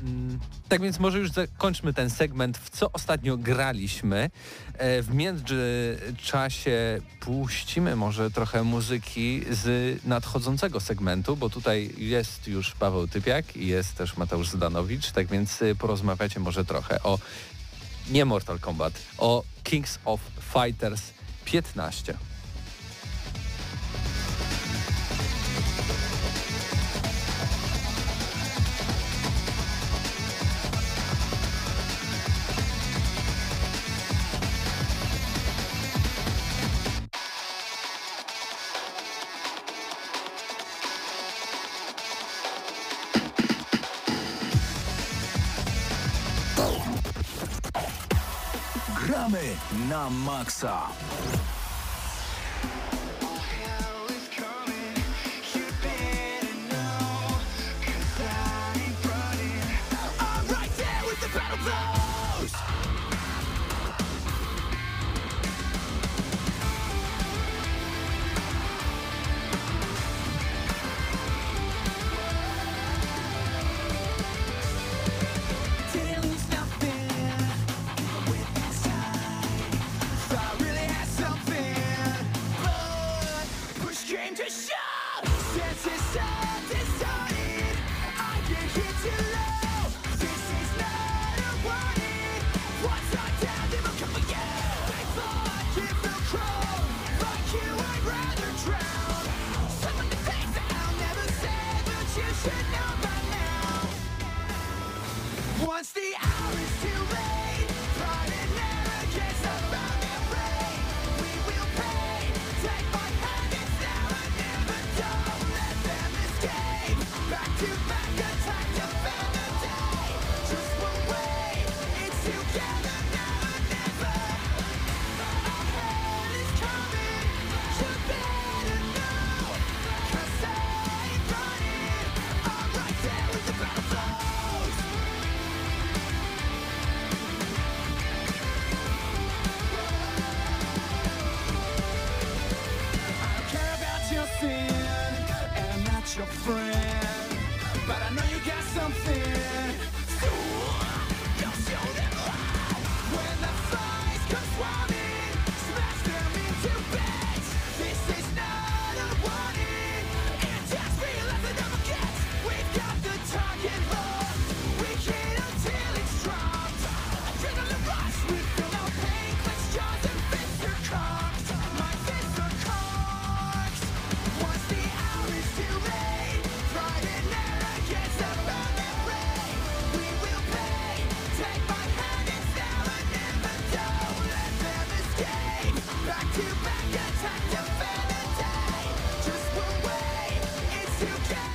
Mm, 0.03 0.39
Tak 0.69 0.81
więc 0.83 0.99
może 0.99 1.19
już 1.19 1.31
zakończmy 1.31 1.95
ten 1.95 2.11
segment, 2.11 2.59
w 2.59 2.71
co 2.71 2.93
ostatnio 2.93 3.37
graliśmy. 3.37 4.31
E, 4.79 5.03
W 5.03 5.15
międzyczasie 5.15 7.01
puścimy 7.21 7.97
może 7.97 8.31
trochę 8.31 8.63
muzyki 8.63 9.43
z 9.51 9.99
nadchodzącego 10.05 10.81
segmentu, 10.81 11.37
bo 11.37 11.51
tutaj 11.51 11.95
jest 11.99 12.49
już 12.49 12.71
Paweł 12.71 13.09
Typiak 13.09 13.57
i 13.57 13.67
jest 13.67 13.95
też 13.97 14.17
Mateusz 14.17 14.49
Zdanowicz, 14.49 15.11
tak 15.11 15.27
więc 15.27 15.63
y, 15.63 15.75
porozmawiacie 15.75 16.41
może 16.41 16.65
trochę 16.65 17.03
o 17.03 17.19
nie 18.09 18.25
Mortal 18.25 18.59
Kombat, 18.59 18.93
o 19.19 19.45
Kings 19.63 19.99
of 20.05 20.21
Fighters 20.53 21.13
15. 21.45 22.34
Gramy 50.05 51.54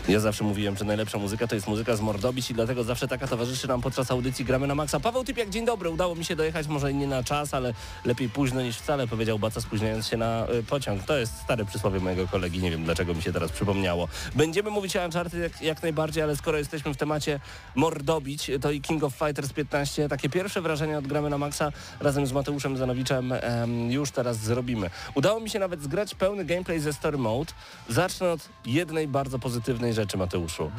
Ja 0.10 0.20
zawsze 0.20 0.44
mówiłem, 0.44 0.78
że 0.78 0.86
najlepsza 0.86 1.18
muzyka 1.18 1.48
to 1.48 1.56
jest 1.56 1.68
muzyka 1.68 1.96
z 1.96 2.02
Mordobić 2.02 2.52
i 2.52 2.54
dlatego 2.54 2.84
zawsze 2.84 3.08
taka 3.08 3.28
towarzyszy 3.28 3.68
nam 3.68 3.82
podczas 3.82 4.12
audycji 4.12 4.46
Gramy 4.46 4.68
na 4.68 4.76
Maxa. 4.76 5.00
Paweł 5.00 5.24
Typiak, 5.24 5.50
dzień 5.50 5.66
dobry. 5.66 5.90
Udało 5.90 6.16
mi 6.16 6.26
się 6.26 6.36
dojechać 6.36 6.68
może 6.68 6.94
nie 6.94 7.08
na 7.08 7.24
czas, 7.24 7.54
ale 7.54 7.74
lepiej 8.06 8.30
późno 8.30 8.62
niż 8.62 8.78
wcale, 8.78 9.08
powiedział 9.08 9.40
Baca 9.40 9.62
spóźniając 9.62 10.08
się 10.08 10.18
na 10.18 10.48
y, 10.50 10.64
pociąg. 10.64 11.04
To 11.04 11.18
jest 11.18 11.34
stare 11.42 11.66
przysłowie 11.66 12.00
mojego 12.00 12.28
kolegi, 12.28 12.60
nie 12.60 12.72
wiem 12.72 12.84
dlaczego 12.84 13.14
mi 13.14 13.22
się 13.22 13.34
teraz 13.34 13.52
przypomniało. 13.52 14.08
Będziemy 14.36 14.70
mówić 14.70 14.96
o 14.96 15.06
Uncharted 15.06 15.42
jak, 15.42 15.62
jak 15.62 15.84
najbardziej, 15.84 16.24
ale 16.24 16.36
skoro 16.36 16.58
jesteśmy 16.58 16.94
w 16.94 16.98
temacie 16.98 17.40
Mordobić, 17.76 18.52
to 18.62 18.72
i 18.72 18.82
King 18.82 19.04
of 19.04 19.14
Fighters 19.14 19.54
15, 19.54 20.10
takie 20.10 20.30
pierwsze 20.30 20.62
wrażenia 20.62 20.98
od 20.98 21.08
Gramy 21.08 21.30
na 21.30 21.38
Maxa 21.38 21.72
razem 22.00 22.28
z 22.28 22.32
Mateuszem 22.32 22.78
Zanowiczem 22.78 23.32
em, 23.32 23.92
już 23.92 24.12
teraz 24.12 24.38
zrobimy. 24.38 24.90
Udało 25.16 25.40
mi 25.40 25.50
się 25.50 25.60
nawet 25.60 25.84
zgrać 25.84 26.16
pełny 26.16 26.46
gameplay 26.46 26.80
ze 26.80 26.94
Story 26.94 27.18
Mode. 27.18 27.54
Zacznę 27.90 28.32
od 28.32 28.50
jednej 28.66 29.08
bardzo 29.08 29.40
pozytywnej 29.40 29.94
rzeczy, 29.94 29.99
Mateuszu. 30.18 30.72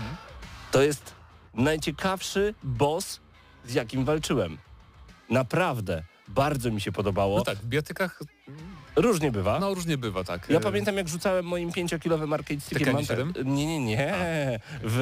To 0.70 0.82
jest 0.82 1.14
najciekawszy 1.54 2.54
boss, 2.62 3.20
z 3.66 3.74
jakim 3.74 4.04
walczyłem. 4.04 4.58
Naprawdę, 5.30 6.04
bardzo 6.28 6.70
mi 6.70 6.80
się 6.80 6.92
podobało. 6.92 7.38
No 7.38 7.44
tak, 7.44 7.58
w 7.58 7.66
biotykach 7.66 8.22
Różnie 8.96 9.32
bywa. 9.32 9.58
No 9.60 9.74
różnie 9.74 9.98
bywa, 9.98 10.24
tak. 10.24 10.48
Ja 10.50 10.60
pamiętam 10.60 10.96
jak 10.96 11.08
rzucałem 11.08 11.44
moim 11.44 11.70
5-kilowym 11.70 12.34
arcade 12.34 12.60
stickiem. 12.60 12.86
Nie, 13.44 13.66
nie, 13.66 13.80
nie. 13.80 14.14
W, 14.82 14.98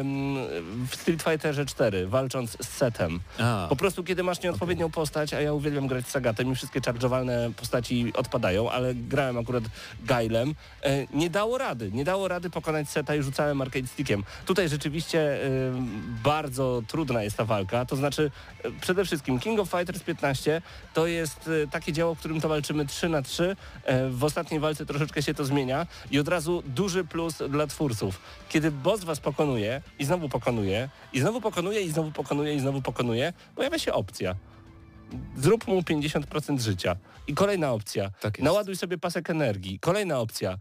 em, 0.00 0.86
w 0.86 0.94
Street 0.94 1.22
Fighterze 1.22 1.66
4 1.66 2.06
walcząc 2.06 2.56
z 2.60 2.68
setem. 2.68 3.20
A, 3.38 3.66
Po 3.68 3.76
prostu 3.76 4.04
kiedy 4.04 4.22
masz 4.22 4.42
nieodpowiednią 4.42 4.90
postać, 4.90 5.34
a 5.34 5.40
ja 5.40 5.52
uwielbiam 5.52 5.86
grać 5.86 6.06
z 6.06 6.10
Sagatem 6.10 6.52
i 6.52 6.54
wszystkie 6.54 6.80
charge'owalne 6.80 7.54
postaci 7.54 8.12
odpadają, 8.14 8.70
ale 8.70 8.94
grałem 8.94 9.38
akurat 9.38 9.64
Gailem, 10.04 10.54
e, 10.82 11.06
nie 11.14 11.30
dało 11.30 11.58
rady. 11.58 11.90
Nie 11.92 12.04
dało 12.04 12.28
rady 12.28 12.50
pokonać 12.50 12.88
seta 12.90 13.14
i 13.14 13.22
rzucałem 13.22 13.60
arcade 13.62 13.86
stickiem. 13.86 14.24
Tutaj 14.46 14.68
rzeczywiście 14.68 15.20
e, 15.44 15.48
bardzo 16.24 16.82
trudna 16.88 17.22
jest 17.22 17.36
ta 17.36 17.44
walka. 17.44 17.84
To 17.84 17.96
znaczy 17.96 18.30
e, 18.64 18.70
przede 18.80 19.04
wszystkim 19.04 19.38
King 19.40 19.60
of 19.60 19.70
Fighters 19.70 20.02
15 20.02 20.62
to 20.94 21.06
jest 21.06 21.50
e, 21.64 21.66
takie 21.66 21.92
dzieło, 21.92 22.14
w 22.14 22.18
którym 22.18 22.40
to 22.40 22.48
walczymy 22.48 22.86
3 22.86 23.07
na 23.08 23.22
3. 23.22 23.56
E, 23.84 24.08
w 24.08 24.24
ostatniej 24.24 24.60
walce 24.60 24.86
troszeczkę 24.86 25.22
się 25.22 25.34
to 25.34 25.44
zmienia 25.44 25.86
i 26.10 26.18
od 26.18 26.28
razu 26.28 26.62
duży 26.66 27.04
plus 27.04 27.38
dla 27.48 27.66
twórców. 27.66 28.20
Kiedy 28.48 28.70
boss 28.70 29.04
was 29.04 29.20
pokonuje 29.20 29.82
i 29.98 30.04
znowu 30.04 30.28
pokonuje 30.28 30.88
i 31.12 31.20
znowu 31.20 31.40
pokonuje 31.40 31.82
i 31.82 31.90
znowu 31.90 32.12
pokonuje 32.12 32.54
i 32.54 32.60
znowu 32.60 32.82
pokonuje, 32.82 33.32
pojawia 33.56 33.78
się 33.78 33.92
opcja. 33.92 34.34
Zrób 35.36 35.66
mu 35.66 35.80
50% 35.80 36.60
życia. 36.60 36.96
I 37.26 37.34
kolejna 37.34 37.72
opcja. 37.72 38.10
Tak. 38.20 38.38
Naładuj 38.38 38.76
sobie 38.76 38.98
pasek 38.98 39.30
energii. 39.30 39.78
Kolejna 39.78 40.18
opcja. 40.18 40.58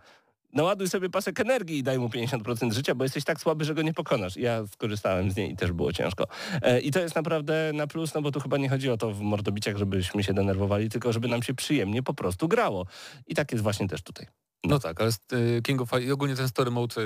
Naładuj 0.53 0.89
sobie 0.89 1.09
pasek 1.09 1.39
energii 1.39 1.77
i 1.77 1.83
daj 1.83 1.99
mu 1.99 2.07
50% 2.09 2.73
życia, 2.73 2.95
bo 2.95 3.03
jesteś 3.03 3.23
tak 3.23 3.41
słaby, 3.41 3.65
że 3.65 3.75
go 3.75 3.81
nie 3.81 3.93
pokonasz. 3.93 4.37
Ja 4.37 4.67
skorzystałem 4.67 5.31
z 5.31 5.35
niej 5.35 5.51
i 5.51 5.55
też 5.55 5.71
było 5.71 5.93
ciężko. 5.93 6.27
E, 6.61 6.79
I 6.79 6.91
to 6.91 6.99
jest 6.99 7.15
naprawdę 7.15 7.71
na 7.73 7.87
plus, 7.87 8.13
no 8.13 8.21
bo 8.21 8.31
tu 8.31 8.39
chyba 8.39 8.57
nie 8.57 8.69
chodzi 8.69 8.89
o 8.89 8.97
to 8.97 9.11
w 9.11 9.21
mordobiciach, 9.21 9.77
żebyśmy 9.77 10.23
się 10.23 10.33
denerwowali, 10.33 10.89
tylko 10.89 11.13
żeby 11.13 11.27
nam 11.27 11.43
się 11.43 11.53
przyjemnie 11.53 12.03
po 12.03 12.13
prostu 12.13 12.47
grało. 12.47 12.85
I 13.27 13.35
tak 13.35 13.51
jest 13.51 13.63
właśnie 13.63 13.87
też 13.87 14.01
tutaj. 14.01 14.27
No 14.63 14.79
tak, 14.79 15.01
ale 15.01 15.09
e, 15.57 15.61
King 15.61 15.81
of 15.81 15.89
Fighters, 15.89 16.13
ogólnie 16.13 16.35
ten 16.35 16.47
story 16.47 16.71
mode 16.71 17.01
e, 17.01 17.05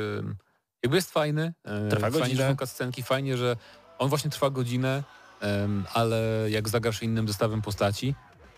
jakby 0.83 0.98
jest 0.98 1.12
fajny. 1.12 1.53
e, 1.63 1.89
Trwa 1.89 2.01
fajnie, 2.01 2.19
godzinę. 2.19 2.43
że 2.43 2.50
są 2.50 2.55
cutscenki, 2.57 3.03
fajnie, 3.03 3.38
że 3.38 3.55
on 4.00 4.10
właśnie 4.10 4.29
trwa 4.31 4.50
godzinę, 4.50 5.03
ale 5.93 6.45
jak 6.50 6.69
zagrasz 6.69 7.03
innym 7.03 7.27
zestawem 7.27 7.62
postaci, 7.62 8.15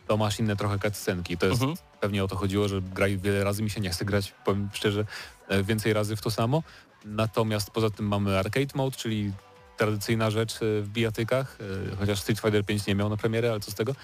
to 0.07 0.17
masz 0.17 0.39
inne 0.39 0.55
trochę 0.55 0.79
cutscenki. 0.79 1.37
To 1.37 1.45
jest 1.45 1.61
Mhm. 1.61 1.77
pewnie 2.01 2.23
o 2.23 2.27
to 2.27 2.35
chodziło, 2.35 2.67
że 2.67 2.81
graj 2.81 3.17
wiele 3.17 3.43
razy, 3.43 3.63
mi 3.63 3.69
się 3.69 3.81
nie 3.81 3.89
chce 3.89 4.05
grać, 4.05 4.33
powiem 4.45 4.69
szczerze, 4.73 5.05
e, 5.47 5.63
więcej 5.63 5.93
razy 5.93 6.15
w 6.15 6.21
to 6.21 6.31
samo. 6.31 6.63
Natomiast 7.05 7.71
poza 7.71 7.89
tym 7.89 8.07
mamy 8.07 8.37
arcade 8.39 8.67
mode, 8.75 8.97
czyli 8.97 9.31
tradycyjna 9.77 10.29
rzecz 10.31 10.55
e, 10.55 10.81
w 10.81 10.89
bijatykach, 10.89 11.57
e, 11.91 11.95
chociaż 11.95 12.19
Street 12.19 12.39
Fighter 12.39 12.65
5 12.65 12.87
nie 12.87 12.95
miał 12.95 13.09
na 13.09 13.17
premierę, 13.17 13.51
ale 13.51 13.59
co 13.59 13.71
z 13.71 13.75
tego. 13.75 13.95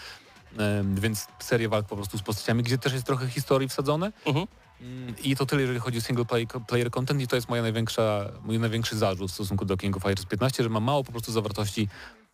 Więc 0.95 1.27
serię 1.39 1.69
walk 1.69 1.87
po 1.87 1.95
prostu 1.95 2.17
z 2.17 2.21
postaciami, 2.21 2.63
gdzie 2.63 2.77
też 2.77 2.93
jest 2.93 3.05
trochę 3.05 3.27
historii 3.27 3.69
wsadzone. 3.69 4.11
Mhm. 4.25 4.45
Mm, 4.81 5.15
I 5.23 5.35
to 5.35 5.45
tyle, 5.45 5.61
jeżeli 5.61 5.79
chodzi 5.79 5.97
o 5.97 6.01
single 6.01 6.25
play, 6.25 6.47
player 6.67 6.91
content 6.91 7.21
i 7.21 7.27
to 7.27 7.35
jest 7.35 7.49
moja 7.49 7.61
największa, 7.61 8.25
mój 8.45 8.59
największy 8.59 8.97
zarzut 8.97 9.31
w 9.31 9.33
stosunku 9.33 9.65
do 9.65 9.77
King 9.77 9.97
of 9.97 10.03
Fighters 10.03 10.25
15, 10.25 10.63
że 10.63 10.69
ma 10.69 10.79
mało 10.79 11.03
po 11.03 11.11
prostu 11.11 11.31
zawartości 11.31 11.89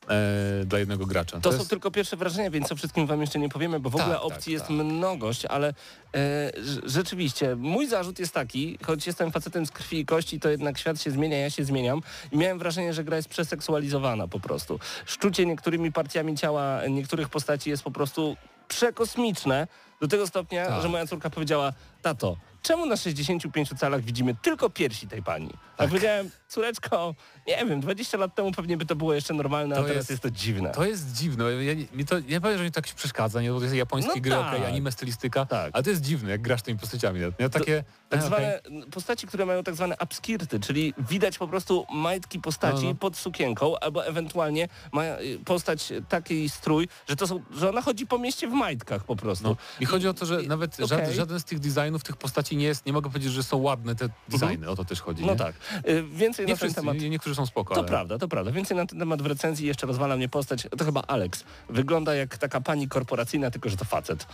e, 0.10 0.66
dla 0.66 0.80
jednego 0.80 1.06
gracza. 1.06 1.40
To, 1.40 1.52
są 1.52 1.58
jest, 1.58 1.70
tylko 1.70 1.92
pierwsze 1.92 2.18
wrażenia, 2.18 2.50
więc 2.52 2.72
o 2.72 2.76
wszystkim 2.76 3.08
wam 3.08 3.22
jeszcze 3.22 3.40
nie 3.40 3.50
powiemy, 3.50 3.80
bo 3.80 3.90
w 3.90 3.94
Tak, 3.96 4.02
ogóle 4.02 4.16
tak, 4.16 4.26
opcji 4.26 4.54
jest 4.54 4.66
tak. 4.66 4.76
mnogość, 4.76 5.46
ale 5.46 5.68
e, 5.68 6.52
rz- 6.52 6.82
rzeczywiście 6.90 7.56
mój 7.56 7.88
zarzut 7.88 8.20
jest 8.20 8.34
taki, 8.34 8.78
choć 8.86 9.08
jestem 9.08 9.32
facetem 9.32 9.66
z 9.66 9.72
krwi 9.72 10.00
i 10.00 10.06
kości, 10.06 10.40
to 10.40 10.50
jednak 10.50 10.78
świat 10.78 11.02
się 11.02 11.12
zmienia, 11.12 11.38
ja 11.38 11.50
się 11.50 11.66
zmieniam 11.66 12.02
i 12.32 12.38
miałem 12.38 12.60
wrażenie, 12.60 12.94
że 12.94 13.04
gra 13.04 13.16
jest 13.18 13.30
przeseksualizowana 13.30 14.28
po 14.28 14.40
prostu. 14.40 14.80
Szczucie 15.06 15.46
niektórymi 15.46 15.92
partiami 15.92 16.38
ciała 16.38 16.80
niektórych 16.90 17.30
postaci 17.30 17.70
jest 17.70 17.84
po 17.84 17.92
prostu 17.92 18.38
przekosmiczne 18.68 19.68
do 20.02 20.08
tego 20.08 20.28
stopnia, 20.28 20.66
Tak. 20.68 20.82
że 20.82 20.90
moja 20.90 21.08
córka 21.08 21.30
powiedziała, 21.30 21.74
tato, 22.02 22.38
czemu 22.62 22.86
na 22.86 22.98
65 22.98 23.70
calach 23.80 24.02
widzimy 24.02 24.36
tylko 24.42 24.70
piersi 24.70 25.08
tej 25.08 25.24
pani? 25.24 25.50
A 25.74 25.78
Tak. 25.78 25.90
powiedziałem, 25.90 26.30
córeczko, 26.48 27.16
nie 27.48 27.66
wiem, 27.66 27.80
20 27.80 28.18
lat 28.18 28.36
temu 28.36 28.52
pewnie 28.52 28.78
by 28.78 28.86
to 28.86 28.96
było 28.96 29.14
jeszcze 29.14 29.34
normalne, 29.34 29.76
a 29.76 29.78
To 29.78 29.84
teraz 29.84 29.98
jest- 29.98 30.10
jest 30.10 30.24
to 30.24 30.32
dziwne. 30.32 30.72
to 30.72 30.86
jest 30.86 31.14
dziwne. 31.14 31.44
Ja, 31.64 31.74
nie- 31.74 31.86
mi 31.94 32.06
to, 32.06 32.20
nie 32.20 32.42
powiem, 32.42 32.58
że 32.58 32.64
mi 32.64 32.72
tak 32.72 32.88
się 32.88 32.96
przeszkadza, 32.96 33.42
nie, 33.42 33.52
bo 33.52 33.58
to 33.58 33.64
jest 33.64 33.76
japońskie 33.76 34.12
No 34.16 34.22
gry, 34.22 34.32
tak. 34.32 34.48
okej, 34.54 34.66
anime, 34.66 34.92
stylistyka, 34.92 35.46
Tak. 35.46 35.70
ale 35.74 35.84
to 35.84 35.90
jest 35.90 36.02
dziwne, 36.02 36.30
jak 36.32 36.42
grasz 36.42 36.62
tymi 36.62 36.80
postaciami. 36.80 37.20
Nie? 37.40 37.50
Takie, 37.50 37.84
Tak 38.10 38.24
zwane 38.24 38.60
postaci, 38.92 39.28
które 39.28 39.46
mają 39.46 39.64
tak 39.64 39.76
zwane 39.76 39.96
upskirty, 40.04 40.60
czyli 40.60 40.94
widać 41.10 41.38
po 41.38 41.48
prostu 41.48 41.86
majtki 41.94 42.40
postaci 42.40 42.84
No, 42.84 42.90
no. 42.90 42.96
pod 42.96 43.18
sukienką, 43.18 43.80
albo 43.80 44.06
ewentualnie 44.06 44.68
ma 44.92 45.04
y, 45.06 45.40
postać 45.46 45.94
taki 46.10 46.50
strój, 46.50 46.88
że 47.10 47.16
to 47.16 47.28
są, 47.28 47.42
że 47.52 47.70
ona 47.70 47.82
chodzi 47.82 48.08
po 48.08 48.18
mieście 48.18 48.48
w 48.48 48.52
majtkach 48.54 49.04
po 49.04 49.16
prostu. 49.16 49.44
No. 49.50 49.56
I 49.80 49.86
chodzi 49.86 50.08
o 50.08 50.14
to, 50.14 50.26
że 50.26 50.42
nawet 50.42 50.74
okej. 50.74 50.88
żaden, 50.88 51.14
żaden 51.14 51.40
z 51.40 51.44
tych 51.44 51.60
designów 51.60 52.04
tych 52.04 52.18
postaci 52.18 52.58
nie 52.58 52.66
jest, 52.66 52.86
nie 52.86 52.94
mogę 52.94 53.10
powiedzieć, 53.10 53.32
że 53.34 53.44
są 53.44 53.58
ładne 53.58 53.96
te 53.96 54.10
designy, 54.30 54.70
o 54.70 54.76
to 54.76 54.86
też 54.86 55.02
chodzi. 55.02 55.26
No 55.26 55.32
nie? 55.32 55.38
tak. 55.38 55.56
Y, 55.90 56.04
Więcej 56.04 56.46
Nie 56.46 56.54
na 56.54 56.60
ten 56.60 56.74
temat. 56.74 56.98
nie, 56.98 57.10
niektórzy 57.10 57.35
są 57.36 57.46
spoko, 57.46 57.74
To 57.76 57.80
ale... 57.80 57.90
prawda, 57.90 58.18
to 58.18 58.28
prawda. 58.28 58.52
Więcej 58.52 58.78
na 58.78 58.86
ten 58.86 59.00
temat 59.00 59.22
w 59.22 59.26
recenzji 59.26 59.68
jeszcze 59.68 59.88
rozwala 59.88 60.16
mnie 60.16 60.30
postać. 60.30 60.68
To 60.78 60.86
chyba 60.86 61.02
Alex. 61.08 61.44
Wygląda 61.70 62.16
jak 62.16 62.38
taka 62.38 62.62
pani 62.62 62.88
korporacyjna, 62.88 63.52
tylko 63.52 63.70
że 63.70 63.78
to 63.78 63.86
facet. 63.86 64.28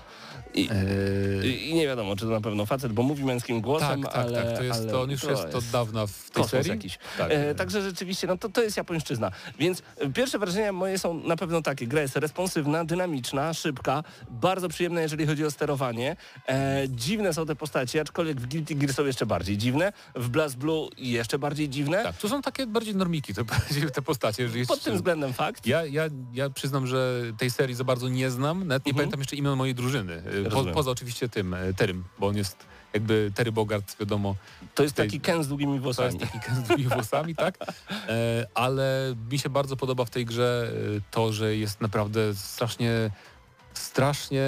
I, 0.53 0.69
Eee, 0.71 1.69
i, 1.69 1.73
nie 1.73 1.85
wiadomo, 1.87 2.15
czy 2.15 2.25
to 2.25 2.31
na 2.31 2.41
pewno 2.41 2.65
facet, 2.65 2.93
bo 2.93 3.03
mówi 3.03 3.23
męskim 3.25 3.61
głosem, 3.61 4.03
tak, 4.03 4.13
tak, 4.13 4.25
ale... 4.25 4.43
tak, 4.45 4.57
to 4.57 4.63
jest, 4.63 4.79
ale 4.81 4.91
to 4.91 5.01
on 5.01 5.11
już 5.11 5.23
jest, 5.23 5.55
od 5.55 5.65
dawna 5.65 6.07
w 6.07 6.29
tej 6.29 6.43
serii. 6.43 6.69
jakiś. 6.71 6.97
Tak, 7.17 7.31
E, 7.31 7.55
także 7.55 7.81
rzeczywiście, 7.81 8.27
no 8.27 8.37
to, 8.37 8.49
to 8.49 8.63
jest 8.63 8.77
japońszczyzna. 8.77 9.31
Więc 9.59 9.81
e, 9.97 10.09
pierwsze 10.09 10.39
wrażenia 10.39 10.73
moje 10.73 10.99
są 10.99 11.13
na 11.13 11.35
pewno 11.35 11.61
takie. 11.61 11.87
Gra 11.87 12.01
jest 12.01 12.15
responsywna, 12.15 12.85
dynamiczna, 12.85 13.53
szybka, 13.53 14.03
bardzo 14.29 14.69
przyjemna, 14.69 15.01
jeżeli 15.01 15.27
chodzi 15.27 15.45
o 15.45 15.51
sterowanie. 15.51 16.15
E, 16.49 16.83
dziwne 16.89 17.33
są 17.33 17.45
te 17.45 17.55
postacie, 17.55 18.01
aczkolwiek 18.01 18.41
w 18.41 18.47
Guilty 18.47 18.75
Gear 18.75 18.93
są 18.93 19.05
jeszcze 19.05 19.25
bardziej 19.25 19.57
dziwne. 19.57 19.93
W 20.15 20.29
Blast 20.29 20.57
Blue 20.57 20.89
jeszcze 20.97 21.39
bardziej 21.39 21.69
dziwne. 21.69 22.03
tak, 22.03 22.17
to 22.17 22.29
są 22.29 22.41
takie 22.41 22.67
bardziej 22.67 22.90
normiki 22.95 23.33
te, 23.33 23.43
te 23.95 24.01
postacie. 24.01 24.43
Jest, 24.43 24.67
Pod 24.69 24.83
tym 24.83 24.95
względem 24.95 25.33
fakt. 25.33 25.65
ja, 25.67 25.85
ja, 25.85 26.03
ja 26.33 26.49
przyznam, 26.49 26.87
że 26.87 27.21
tej 27.37 27.51
serii 27.51 27.75
za 27.75 27.83
bardzo 27.83 28.09
nie 28.09 28.31
znam, 28.31 28.67
nawet 28.67 28.85
nie 28.85 28.89
Mhm. 28.89 28.95
pamiętam 28.95 29.19
jeszcze 29.19 29.35
imion 29.35 29.57
mojej 29.57 29.75
drużyny. 29.75 30.23
E, 30.47 30.49
Po, 30.49 30.65
poza 30.65 30.91
oczywiście 30.91 31.29
tym, 31.29 31.53
e, 31.53 31.73
Terym, 31.73 32.03
bo 32.19 32.27
on 32.27 32.37
jest 32.37 32.57
jakby 32.93 33.31
Terry 33.35 33.51
Bogart, 33.51 33.95
wiadomo, 33.99 34.35
To 34.75 34.83
jest 34.83 34.95
tej- 34.95 35.07
taki 35.07 35.19
Ken 35.21 35.43
z 35.43 35.47
długimi 35.47 35.75
to 35.77 35.83
włosami. 35.83 36.07
jest 36.19 36.31
taki 36.33 36.39
Ken 36.45 36.55
z 36.55 36.67
długimi 36.67 36.89
włosami, 36.89 37.35
tak? 37.35 37.57
E, 38.07 38.47
ale 38.53 39.15
mi 39.31 39.39
się 39.39 39.49
bardzo 39.49 39.77
podoba 39.77 40.05
w 40.05 40.09
tej 40.09 40.25
grze 40.25 40.71
e, 40.97 41.01
to, 41.11 41.33
że 41.33 41.55
jest 41.55 41.81
naprawdę 41.81 42.35
strasznie, 42.35 43.11
strasznie 43.73 44.43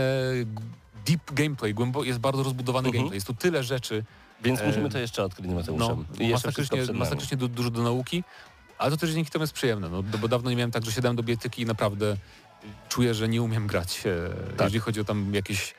deep 1.06 1.32
gameplay, 1.34 1.76
jest 2.04 2.20
bardzo 2.20 2.44
rozbudowany 2.44 2.88
Mhm. 2.88 3.02
gameplay. 3.02 3.18
Jest 3.18 3.28
tu 3.28 3.34
tyle 3.34 3.64
rzeczy, 3.64 4.04
Więc 4.44 4.62
E, 4.62 4.68
musimy 4.68 4.90
to 4.90 5.00
jeszcze 5.00 5.24
odkryć 5.24 5.52
z 5.52 5.54
Mateuszem. 5.54 5.78
no, 6.20 6.26
I 6.26 6.28
jeszcze 6.28 6.52
wszystko 6.52 6.78
masakrycznie, 6.94 7.38
du, 7.38 7.48
dużo 7.48 7.70
do 7.70 7.84
nauki, 7.84 8.24
ale 8.78 8.92
to 8.92 8.98
też 8.98 9.10
dzięki 9.12 9.32
temu 9.32 9.44
jest 9.44 9.54
przyjemne, 9.54 9.90
no, 9.90 10.04
bo 10.04 10.28
dawno 10.28 10.50
nie 10.50 10.56
miałem 10.56 10.72
tak, 10.72 10.86
że 10.86 10.92
siadałem 10.92 11.16
do 11.16 11.24
bietyki 11.24 11.62
i 11.62 11.66
naprawdę 11.66 12.18
czuję, 12.90 13.14
że 13.14 13.28
nie 13.28 13.42
umiem 13.42 13.68
grać, 13.68 14.04
e, 14.06 14.30
Tak. 14.58 14.60
jeżeli 14.68 14.80
chodzi 14.80 15.02
o 15.02 15.04
tam 15.04 15.34
jakieś, 15.34 15.74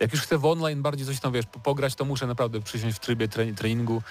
jak 0.00 0.12
już 0.12 0.22
chcę 0.22 0.38
w 0.38 0.44
online 0.44 0.82
bardziej 0.82 1.06
coś 1.06 1.20
tam, 1.20 1.32
wiesz, 1.32 1.46
po- 1.46 1.60
pograć, 1.60 1.94
to 1.94 2.04
muszę 2.04 2.26
naprawdę 2.26 2.60
przysiąść 2.60 2.96
w 2.96 3.00
trybie 3.00 3.28
tre, 3.28 3.52
treningu 3.52 4.02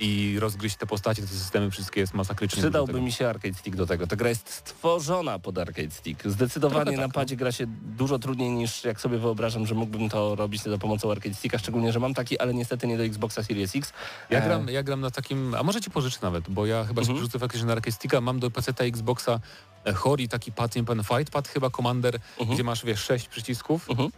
i 0.00 0.36
rozgryźć 0.40 0.76
te 0.76 0.86
postacie, 0.86 1.22
te 1.22 1.28
systemy 1.28 1.70
wszystkie 1.70 2.00
jest 2.00 2.14
masakrycznie 2.14 2.62
Przydałby 2.62 3.00
mi 3.00 3.12
się 3.12 3.28
arcade 3.28 3.54
stick 3.54 3.76
do 3.76 3.86
tego. 3.86 4.06
Ta 4.06 4.16
gra 4.16 4.28
jest 4.28 4.48
stworzona 4.50 5.38
pod 5.38 5.58
arcade 5.58 5.90
stick. 5.90 6.22
Zdecydowanie 6.28 6.80
Trochę 6.84 6.90
tak, 6.96 7.00
na 7.00 7.06
no. 7.06 7.12
padzie 7.12 7.36
gra 7.36 7.52
się 7.52 7.66
dużo 7.96 8.18
trudniej 8.18 8.50
niż 8.50 8.84
jak 8.84 9.00
sobie 9.00 9.18
wyobrażam, 9.18 9.66
że 9.66 9.74
mógłbym 9.74 10.08
to 10.08 10.34
robić 10.34 10.62
za 10.62 10.78
pomocą 10.78 11.10
arcade 11.12 11.34
sticka, 11.34 11.58
szczególnie, 11.58 11.92
że 11.92 12.00
mam 12.00 12.14
taki, 12.14 12.38
ale 12.38 12.54
niestety 12.54 12.86
nie 12.86 12.96
do 12.96 13.04
Xboxa 13.04 13.42
Series 13.42 13.76
X. 13.76 13.92
Ja 14.30 14.38
E, 14.38 14.42
gram, 14.46 14.68
ja 14.68 14.82
gram 14.82 15.00
na 15.00 15.10
takim, 15.10 15.54
a 15.54 15.62
może 15.62 15.80
ci 15.80 15.90
pożyczę 15.90 16.18
nawet, 16.22 16.50
bo 16.50 16.66
ja 16.66 16.84
chyba 16.84 17.02
Mhm. 17.02 17.30
się 17.30 17.38
faktycznie 17.38 17.66
na 17.66 17.72
Arcade 17.72 17.92
Sticka, 17.92 18.20
mam 18.20 18.40
do 18.40 18.50
PC 18.50 18.72
Xboxa 18.78 19.40
e, 19.84 19.92
Hori 19.92 20.28
taki 20.28 20.52
pad, 20.52 20.76
nie 20.76 20.84
pen 20.84 21.04
fight 21.04 21.30
pad 21.32 21.48
chyba 21.48 21.70
Commander, 21.70 22.14
Mhm. 22.38 22.54
gdzie 22.54 22.64
masz 22.64 22.84
wiesz 22.84 23.00
sześć 23.04 23.28
przycisków 23.28 23.90
Mhm. 23.90 24.10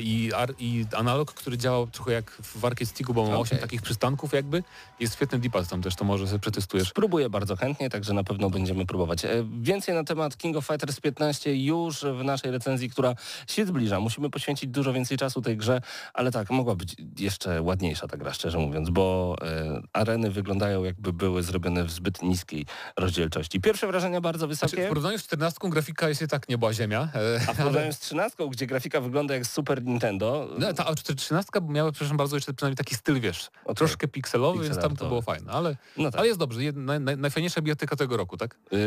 I, 0.00 0.32
ar, 0.36 0.54
i 0.58 0.84
analog, 0.96 1.34
który 1.34 1.58
działa 1.58 1.86
trochę 1.86 2.12
jak 2.12 2.30
w 2.30 2.64
Arcade 2.64 2.86
Sticku, 2.86 3.14
bo 3.14 3.22
ma 3.22 3.28
Okej. 3.28 3.40
osiem 3.42 3.58
takich 3.58 3.82
przystanków 3.82 4.32
jakby. 4.32 4.62
Jest 5.00 5.14
świetny 5.14 5.38
D-pad 5.38 5.68
tam 5.68 5.82
też, 5.82 5.96
to 5.96 6.04
może 6.04 6.26
sobie 6.26 6.38
przetestujesz. 6.38 6.88
Spróbuję 6.88 7.30
bardzo 7.30 7.56
chętnie, 7.56 7.90
także 7.90 8.12
na 8.12 8.24
pewno 8.24 8.50
będziemy 8.50 8.86
próbować. 8.86 9.24
E, 9.24 9.28
Więcej 9.60 9.94
na 9.94 10.04
temat 10.04 10.36
King 10.36 10.56
of 10.56 10.66
Fighters 10.66 11.00
15 11.00 11.56
już 11.56 12.00
w 12.20 12.24
naszej 12.24 12.50
recenzji, 12.50 12.90
która 12.90 13.14
się 13.48 13.66
zbliża. 13.66 14.00
Musimy 14.00 14.30
poświęcić 14.30 14.70
dużo 14.70 14.92
więcej 14.92 15.16
czasu 15.18 15.42
tej 15.42 15.56
grze, 15.56 15.80
ale 16.14 16.30
tak, 16.32 16.50
mogła 16.50 16.74
być 16.74 16.96
jeszcze 17.18 17.62
ładniejsza 17.62 18.08
ta 18.08 18.16
gra, 18.16 18.32
szczerze 18.32 18.58
mówiąc, 18.58 18.90
bo 18.90 19.36
e, 19.42 19.80
areny 19.92 20.30
wyglądają 20.30 20.84
jakby 20.84 21.12
były 21.12 21.42
zrobione 21.42 21.84
w 21.84 21.90
zbyt 21.90 22.22
niskiej 22.22 22.66
rozdzielczości. 22.96 23.60
Pierwsze 23.60 23.86
wrażenia 23.86 24.20
bardzo 24.20 24.46
Znaczy, 24.46 24.66
wysokie. 24.66 24.84
w 24.84 24.88
porównaniu 24.88 25.18
z 25.18 25.22
14 25.24 25.58
grafika 25.70 26.08
jest 26.08 26.22
i 26.22 26.28
tak 26.28 26.48
nieba 26.48 26.72
ziemia. 26.72 27.08
e, 27.14 27.40
A 27.48 27.54
w 27.54 27.56
porównaniu 27.56 27.92
z 27.92 27.98
13, 27.98 28.48
gdzie 28.50 28.66
grafika 28.66 29.00
wygląda 29.00 29.34
jak 29.34 29.46
z 29.46 29.52
Super 29.64 29.82
Nintendo. 29.84 30.48
No, 30.58 30.72
ta 30.72 30.84
A413 30.84 31.68
miała, 31.68 31.92
przepraszam 31.92 32.16
bardzo, 32.16 32.36
jeszcze 32.36 32.54
przynajmniej 32.54 32.76
taki 32.76 32.94
styl, 32.94 33.20
wiesz, 33.20 33.50
Okej. 33.64 33.74
troszkę 33.76 34.08
pikselowy, 34.08 34.64
więc 34.64 34.78
tam 34.78 34.96
to 34.96 35.08
było 35.08 35.22
fajne, 35.22 35.52
ale, 35.52 35.76
No 35.96 36.10
tak. 36.10 36.18
ale 36.18 36.26
jest 36.26 36.38
dobrze. 36.38 36.64
Jed, 36.64 36.76
naj, 36.76 37.00
naj, 37.00 37.16
najfajniejsza 37.16 37.60
biblioteka 37.60 37.96
tego 37.96 38.16
roku, 38.16 38.36
tak? 38.36 38.56
Yy, 38.70 38.78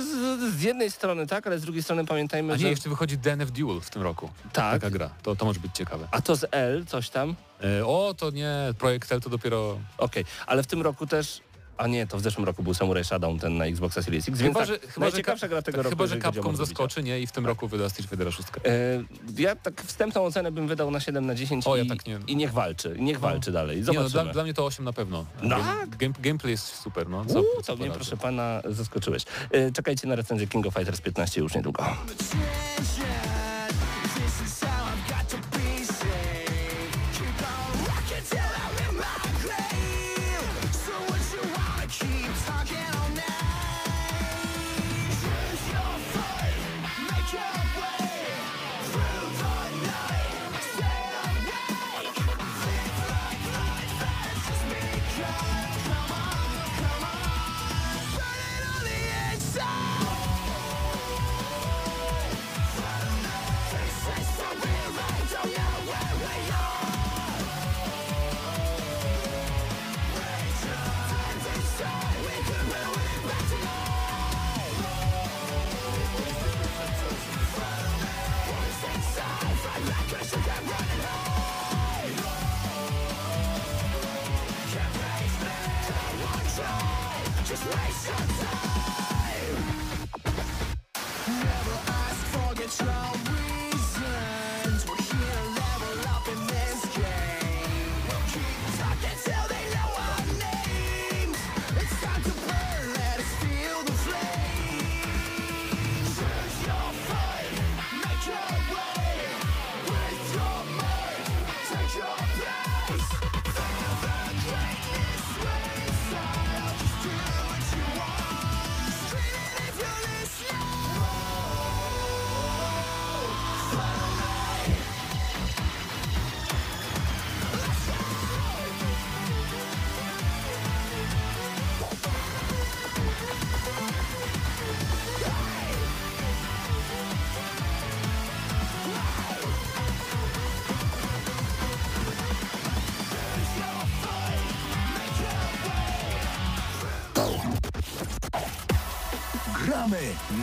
z, 0.00 0.54
z 0.54 0.62
jednej 0.62 0.90
strony 0.90 1.26
tak, 1.26 1.46
ale 1.46 1.58
z 1.58 1.62
drugiej 1.62 1.82
strony 1.82 2.04
pamiętajmy, 2.06 2.52
A 2.52 2.56
że... 2.56 2.64
nie, 2.64 2.70
jeszcze 2.70 2.88
wychodzi 2.88 3.18
DNF 3.18 3.50
Duel 3.50 3.80
w 3.80 3.90
tym 3.90 4.02
roku. 4.02 4.30
Tak. 4.52 4.72
Taka 4.72 4.90
gra. 4.90 5.10
To, 5.22 5.36
to 5.36 5.44
może 5.44 5.60
być 5.60 5.72
ciekawe. 5.76 6.08
A 6.10 6.22
to 6.22 6.36
z 6.36 6.44
L, 6.50 6.84
coś 6.86 7.10
tam? 7.10 7.34
E, 7.78 7.86
o, 7.86 8.14
to 8.18 8.30
nie, 8.30 8.54
projekt 8.78 9.12
L 9.12 9.20
to 9.20 9.30
dopiero... 9.30 9.78
Okej, 9.98 10.24
ale 10.46 10.62
w 10.62 10.66
tym 10.66 10.82
roku 10.82 11.06
też... 11.06 11.40
A 11.76 11.86
nie, 11.86 12.06
to 12.06 12.16
w 12.18 12.20
zeszłym 12.20 12.44
roku 12.46 12.62
był 12.62 12.74
Samurai 12.74 13.04
Shadow 13.04 13.40
ten 13.40 13.56
na 13.56 13.64
Xboxa 13.66 14.02
Series 14.02 14.28
X, 14.28 14.38
więc 14.40 14.54
Chyba, 14.54 14.66
tak, 14.66 14.68
że, 14.68 14.88
chyba, 14.88 15.10
że, 15.10 15.16
Cap- 15.22 15.48
gra 15.48 15.62
tego 15.62 15.62
tak, 15.62 15.76
roku. 15.76 15.88
chyba, 15.90 16.06
że 16.06 16.18
Capcom 16.20 16.56
zaskoczy, 16.56 17.02
nie? 17.02 17.20
I 17.20 17.26
w 17.26 17.32
tym 17.32 17.46
roku 17.46 17.68
wyda 17.68 17.88
Street 17.88 18.10
Fighter 18.10 18.32
6. 18.32 18.48
bicia. 18.48 18.60
E, 18.70 19.42
ja 19.42 19.56
tak 19.56 19.82
wstępną 19.82 20.24
ocenę 20.24 20.52
bym 20.52 20.68
wydał 20.68 20.90
na 20.90 21.00
7 21.00 21.26
na 21.26 21.34
10 21.34 21.66
O, 21.66 21.76
ja 21.76 21.82
i, 21.82 21.86
tak 21.88 22.06
nie- 22.06 22.18
i 22.26 22.36
niech 22.36 22.52
walczy, 22.52 22.96
niech 22.98 23.20
walczy 23.20 23.52
dalej. 23.52 23.76
Nie, 23.76 23.82
no, 23.82 23.92
Zobaczymy. 23.92 24.22
dla, 24.24 24.32
dla 24.32 24.42
mnie 24.42 24.54
to 24.54 24.66
8 24.66 24.84
na 24.84 24.92
pewno. 24.92 25.24
No 25.42 25.56
Game, 25.56 25.64
tak? 25.80 25.96
game, 25.96 26.14
gameplay 26.20 26.50
jest 26.50 26.64
super, 26.80 27.08
no. 27.08 27.24
Co, 27.24 27.40
Uuu, 27.40 27.46
co 27.62 27.76
mnie, 27.76 27.86
poradzę. 27.86 27.94
proszę 28.00 28.16
pana, 28.16 28.62
zaskoczyłeś. 28.64 29.24
E, 29.50 29.72
czekajcie 29.72 30.08
na 30.08 30.14
recenzję 30.14 30.46
King 30.46 30.66
of 30.66 30.74
Fighters 30.74 31.00
15 31.00 31.40
już 31.40 31.54
niedługo. 31.54 31.84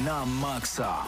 Na 0.10 0.26
maksa. 0.26 1.06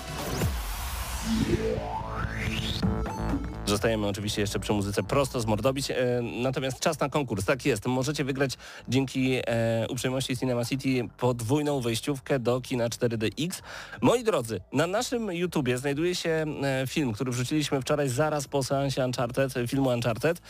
Zostajemy 3.65 4.07
oczywiście 4.07 4.41
jeszcze 4.41 4.59
przy 4.59 4.73
muzyce 4.73 5.03
prosto 5.03 5.41
z 5.41 5.45
Mordobić, 5.45 5.91
e, 5.91 5.95
natomiast 6.21 6.79
czas 6.79 6.99
na 6.99 7.09
konkurs. 7.09 7.45
Tak 7.45 7.65
jest, 7.65 7.85
możecie 7.85 8.23
wygrać 8.23 8.57
dzięki 8.87 9.35
e, 9.47 9.87
uprzejmości 9.89 10.37
Cinema 10.37 10.65
City 10.65 11.09
podwójną 11.17 11.81
wejściówkę 11.81 12.39
do 12.39 12.61
kina 12.61 12.89
4DX. 12.89 13.61
Moi 14.01 14.23
drodzy, 14.23 14.61
na 14.73 14.87
naszym 14.87 15.33
YouTubie 15.33 15.77
znajduje 15.77 16.15
się 16.15 16.45
e, 16.63 16.87
film, 16.87 17.13
który 17.13 17.31
wrzuciliśmy 17.31 17.81
wczoraj 17.81 18.09
zaraz 18.09 18.47
po 18.47 18.63
seansie 18.63 19.05
Uncharted, 19.05 19.57
e, 19.57 19.67
filmu 19.67 19.89
Uncharted. 19.89 20.41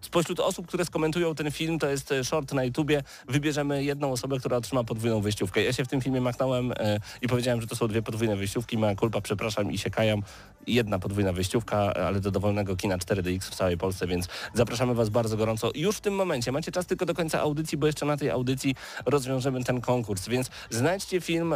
Spośród 0.00 0.40
osób, 0.40 0.66
które 0.66 0.84
skomentują 0.84 1.34
ten 1.34 1.50
film, 1.50 1.78
to 1.78 1.88
jest 1.88 2.12
e, 2.12 2.24
short 2.24 2.52
na 2.52 2.64
YouTubie, 2.64 3.02
wybierzemy 3.28 3.84
jedną 3.84 4.12
osobę, 4.12 4.38
która 4.38 4.56
otrzyma 4.56 4.84
podwójną 4.84 5.20
wyjściówkę. 5.20 5.62
Ja 5.62 5.72
się 5.72 5.84
w 5.84 5.88
tym 5.88 6.00
filmie 6.00 6.20
machnąłem 6.20 6.72
e, 6.72 7.00
i 7.22 7.28
powiedziałem, 7.28 7.60
że 7.60 7.66
to 7.66 7.76
są 7.76 7.88
dwie 7.88 8.02
podwójne 8.02 8.36
wyjściówki. 8.36 8.78
Moja 8.78 8.94
kulpa, 8.94 9.20
przepraszam 9.20 9.72
i 9.72 9.78
się 9.78 9.90
kajam. 9.90 10.22
Jedna 10.66 10.98
podwójna 10.98 11.32
wyjściówka, 11.32 11.94
ale 11.94 12.20
do 12.20 12.30
dowolnego 12.30 12.76
kina 12.76 12.98
4DX 12.98 13.40
w 13.40 13.54
całej 13.54 13.78
Polsce, 13.78 14.06
więc 14.06 14.28
zapraszamy 14.54 14.94
Was 14.94 15.08
bardzo 15.08 15.36
gorąco. 15.36 15.70
Już 15.74 15.96
w 15.96 16.00
tym 16.00 16.14
momencie 16.14 16.52
macie 16.52 16.72
czas 16.72 16.86
tylko 16.86 17.06
do 17.06 17.14
końca 17.14 17.40
audycji, 17.40 17.78
bo 17.78 17.86
jeszcze 17.86 18.06
na 18.06 18.16
tej 18.16 18.30
audycji 18.30 18.74
rozwiążemy 19.06 19.64
ten 19.64 19.80
konkurs, 19.80 20.28
więc 20.28 20.50
znajdźcie 20.70 21.20
film 21.20 21.54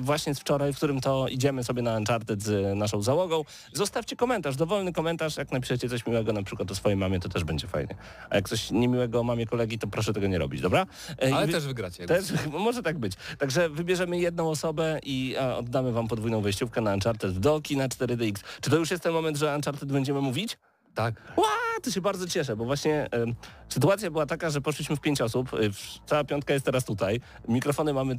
właśnie 0.00 0.34
z 0.34 0.38
wczoraj, 0.38 0.72
w 0.72 0.76
którym 0.76 1.00
to 1.00 1.28
idziemy 1.28 1.64
sobie 1.64 1.82
na 1.82 1.96
Uncharted 1.96 2.42
z 2.42 2.78
naszą 2.78 3.02
załogą. 3.02 3.44
Zostawcie 3.72 4.16
komentarz, 4.16 4.56
dowolny 4.56 4.92
komentarz, 4.92 5.36
jak 5.36 5.52
napiszecie 5.52 5.88
coś 5.88 6.06
miłego 6.06 6.32
na 6.32 6.42
przykład 6.42 6.70
o 6.70 6.74
swojej 6.74 6.96
mamie, 6.96 7.20
to 7.20 7.28
też 7.28 7.44
będzie 7.44 7.63
fajnie. 7.68 7.94
A 8.30 8.36
jak 8.36 8.48
coś 8.48 8.70
niemiłego 8.70 9.20
o 9.20 9.22
mamie 9.22 9.46
kolegi, 9.46 9.78
to 9.78 9.86
proszę 9.86 10.12
tego 10.12 10.26
nie 10.26 10.38
robić, 10.38 10.60
dobra? 10.60 10.86
E, 11.22 11.34
Ale 11.34 11.46
wy- 11.46 11.52
też 11.52 11.66
wygracie. 11.66 12.06
też, 12.06 12.24
może 12.52 12.82
tak 12.82 12.98
być. 12.98 13.12
Także 13.38 13.68
wybierzemy 13.68 14.18
jedną 14.18 14.50
osobę 14.50 14.98
i 15.02 15.36
a, 15.40 15.56
oddamy 15.56 15.92
wam 15.92 16.08
podwójną 16.08 16.40
wejściówkę 16.40 16.80
na 16.80 16.94
Uncharted 16.94 17.38
do 17.38 17.60
kina 17.60 17.88
4DX. 17.88 18.34
Czy 18.60 18.70
to 18.70 18.76
już 18.76 18.90
jest 18.90 19.02
ten 19.02 19.12
moment, 19.12 19.36
że 19.36 19.54
Uncharted 19.56 19.92
będziemy 19.92 20.20
mówić? 20.20 20.58
Tak. 20.94 21.14
Ła, 21.36 21.44
to 21.82 21.90
się 21.90 22.00
bardzo 22.00 22.28
cieszę, 22.28 22.56
bo 22.56 22.64
właśnie 22.64 23.08
em, 23.10 23.34
sytuacja 23.68 24.10
była 24.10 24.26
taka, 24.26 24.50
że 24.50 24.60
poszliśmy 24.60 24.96
w 24.96 25.00
pięć 25.00 25.20
osób, 25.20 25.54
y, 25.54 25.70
cała 26.06 26.24
piątka 26.24 26.54
jest 26.54 26.66
teraz 26.66 26.84
tutaj, 26.84 27.20
mikrofony 27.48 27.94
mamy... 27.94 28.16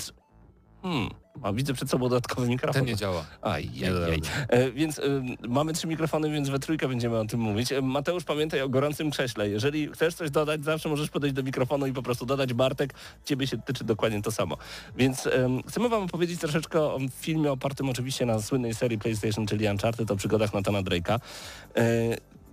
Hmm, 0.86 1.10
a 1.42 1.54
widzę 1.54 1.74
przed 1.74 1.90
sobą 1.90 2.10
dodatkowy 2.10 2.48
mikrofon. 2.48 2.74
Ten 2.74 2.86
nie 2.86 2.96
działa. 2.96 3.26
Aj, 3.42 3.70
aj. 3.84 3.94
rady. 3.94 4.22
E, 4.48 4.72
więc 4.72 5.00
y, 5.00 5.22
mamy 5.48 5.74
trzy 5.74 5.88
mikrofony, 5.88 6.32
więc 6.32 6.50
we 6.50 6.60
trójkę 6.60 6.88
będziemy 6.88 7.20
o 7.20 7.26
tym 7.26 7.40
mówić. 7.40 7.72
E, 7.72 7.82
Mateusz, 7.82 8.24
pamiętaj 8.24 8.62
o 8.62 8.70
gorącym 8.70 9.12
krześle. 9.12 9.50
Jeżeli 9.50 9.88
chcesz 9.88 10.14
coś 10.14 10.32
dodać, 10.32 10.64
zawsze 10.64 10.90
możesz 10.90 11.10
podejść 11.10 11.36
do 11.36 11.44
mikrofonu 11.44 11.88
i 11.88 11.94
po 11.94 12.02
prostu 12.02 12.26
dodać 12.26 12.54
Bartek. 12.54 12.94
Ciebie 13.24 13.48
się 13.48 13.58
tyczy 13.58 13.84
dokładnie 13.84 14.22
to 14.22 14.32
samo. 14.32 14.58
Więc 14.98 15.28
em, 15.28 15.64
chcemy 15.68 15.90
wam 15.90 16.04
opowiedzieć 16.04 16.40
troszeczkę 16.40 16.82
o 16.82 17.00
filmie 17.20 17.52
opartym 17.52 17.90
oczywiście 17.90 18.26
na 18.26 18.42
słynnej 18.42 18.74
serii 18.74 18.98
PlayStation, 19.00 19.48
czyli 19.48 19.68
Uncharted, 19.68 20.12
o 20.12 20.16
przygodach 20.16 20.54
Nathana 20.54 20.82
Drake'a. 20.82 21.20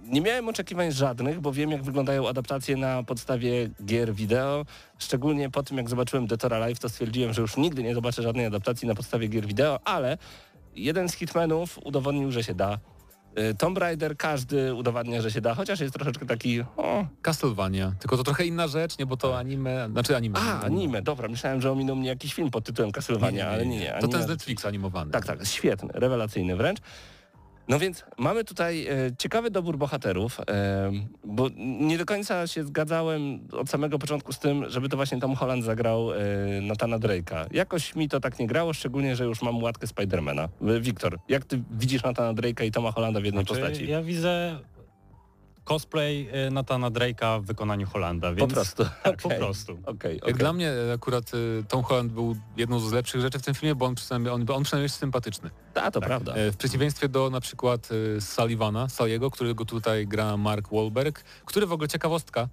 Nie 0.02 0.20
miałem 0.20 0.48
oczekiwań 0.48 0.92
żadnych, 0.92 1.40
bo 1.40 1.52
wiem 1.52 1.70
jak 1.70 1.82
wyglądają 1.82 2.28
adaptacje 2.28 2.76
na 2.76 3.02
podstawie 3.02 3.70
gier 3.84 4.14
wideo. 4.14 4.64
Szczególnie 4.98 5.50
po 5.50 5.62
tym 5.62 5.76
jak 5.76 5.88
zobaczyłem 5.88 6.26
Detora 6.26 6.58
Live, 6.58 6.78
to 6.78 6.88
stwierdziłem, 6.88 7.32
że 7.32 7.42
już 7.42 7.56
nigdy 7.56 7.82
nie 7.82 7.94
zobaczę 7.94 8.22
żadnej 8.22 8.46
adaptacji 8.46 8.88
na 8.88 8.94
podstawie 8.94 9.28
gier 9.28 9.46
wideo, 9.46 9.78
ale 9.84 10.18
jeden 10.76 11.08
z 11.08 11.14
hitmenów 11.14 11.78
udowodnił, 11.84 12.32
że 12.32 12.44
się 12.44 12.54
da. 12.54 12.78
Y, 13.38 13.54
Tomb 13.54 13.78
Raider 13.78 14.16
każdy 14.16 14.74
udowadnia, 14.74 15.22
że 15.22 15.30
się 15.30 15.40
da, 15.40 15.54
chociaż 15.54 15.80
jest 15.80 15.94
troszeczkę 15.94 16.26
taki... 16.26 16.60
O, 16.76 17.06
Castlevania. 17.22 17.92
Tylko 18.00 18.16
to 18.16 18.22
trochę 18.22 18.46
inna 18.46 18.68
rzecz, 18.68 18.98
nie? 18.98 19.06
Bo 19.06 19.16
to 19.16 19.38
anime, 19.38 19.88
znaczy 19.92 20.16
anime. 20.16 20.38
a, 20.38 20.60
anime, 20.60 21.02
dobra, 21.02 21.28
myślałem, 21.28 21.60
że 21.60 21.72
ominął 21.72 21.96
mnie 21.96 22.08
jakiś 22.08 22.34
film 22.34 22.50
pod 22.50 22.64
tytułem 22.64 22.92
Castlevania, 22.92 23.48
ale 23.48 23.66
nie, 23.66 23.78
nie. 23.78 23.98
To 24.00 24.08
ten 24.08 24.22
z 24.22 24.28
Netflixa 24.28 24.66
animowany. 24.66 25.10
Tak, 25.10 25.26
tak, 25.26 25.46
świetny, 25.46 25.88
rewelacyjny 25.92 26.56
wręcz. 26.56 26.78
No 27.72 27.78
więc 27.78 28.04
mamy 28.18 28.44
tutaj 28.44 28.86
e, 28.86 29.16
ciekawy 29.18 29.50
dobór 29.50 29.78
bohaterów, 29.78 30.40
e, 30.40 30.92
bo 31.24 31.48
nie 31.80 31.98
do 31.98 32.04
końca 32.06 32.46
się 32.46 32.64
zgadzałem 32.64 33.48
od 33.52 33.70
samego 33.70 33.98
początku 33.98 34.32
z 34.32 34.38
tym, 34.38 34.70
żeby 34.70 34.88
to 34.88 34.96
właśnie 34.96 35.20
Tom 35.20 35.34
Holland 35.34 35.64
zagrał 35.64 36.12
e, 36.12 36.16
Nathana 36.62 36.98
Drake'a. 36.98 37.46
Jakoś 37.50 37.94
mi 37.94 38.08
to 38.08 38.20
tak 38.20 38.38
nie 38.38 38.46
grało, 38.46 38.72
szczególnie, 38.72 39.16
że 39.16 39.24
już 39.24 39.42
mam 39.42 39.62
łatkę 39.62 39.86
Spidermana. 39.86 40.48
Wiktor, 40.80 41.18
jak 41.28 41.44
ty 41.44 41.62
widzisz 41.70 42.02
Nathana 42.02 42.34
Drake'a 42.34 42.64
i 42.64 42.70
Toma 42.70 42.92
Hollanda 42.92 43.20
w 43.20 43.24
jednej 43.24 43.44
Znaczy, 43.44 43.60
postaci? 43.60 43.88
ja 43.90 44.02
widzę 44.02 44.58
cosplay 45.64 46.28
y, 46.46 46.50
Nathana 46.50 46.90
Drake'a 46.90 47.40
w 47.42 47.44
wykonaniu 47.46 47.86
Holanda, 47.86 48.28
Po 48.30 48.34
więc 48.34 48.52
prostu. 48.54 48.84
tak, 49.02 49.22
po 49.22 49.28
prostu. 49.28 49.72
Jak 49.72 49.88
okej. 49.88 50.20
dla 50.34 50.52
mnie 50.52 50.70
e, 50.70 50.92
akurat 50.92 51.34
y, 51.34 51.64
Tom 51.68 51.82
Holland 51.82 52.12
był 52.12 52.36
jedną 52.56 52.80
z 52.80 52.92
lepszych 52.92 53.20
rzeczy 53.20 53.38
w 53.38 53.42
tym 53.42 53.54
filmie, 53.54 53.74
bo 53.74 53.86
on 53.86 53.94
przynajmniej, 53.94 54.32
on, 54.34 54.40
on 54.50 54.62
przynajmniej 54.62 54.84
jest 54.84 54.96
sympatyczny. 54.98 55.50
Ta, 55.74 55.90
to 55.90 56.00
tak. 56.00 56.08
prawda. 56.08 56.34
E, 56.34 56.52
W 56.52 56.56
przeciwieństwie 56.56 57.08
do 57.08 57.30
na 57.30 57.40
przykład 57.40 57.88
e, 58.16 58.20
Sullivana, 58.20 58.88
Saliego, 58.88 59.30
którego 59.30 59.64
tutaj 59.64 60.06
gra 60.06 60.36
Mark 60.36 60.68
Wahlberg, 60.72 61.24
który 61.44 61.66
w 61.66 61.72
ogóle 61.72 61.88
ciekawostka 61.88 62.48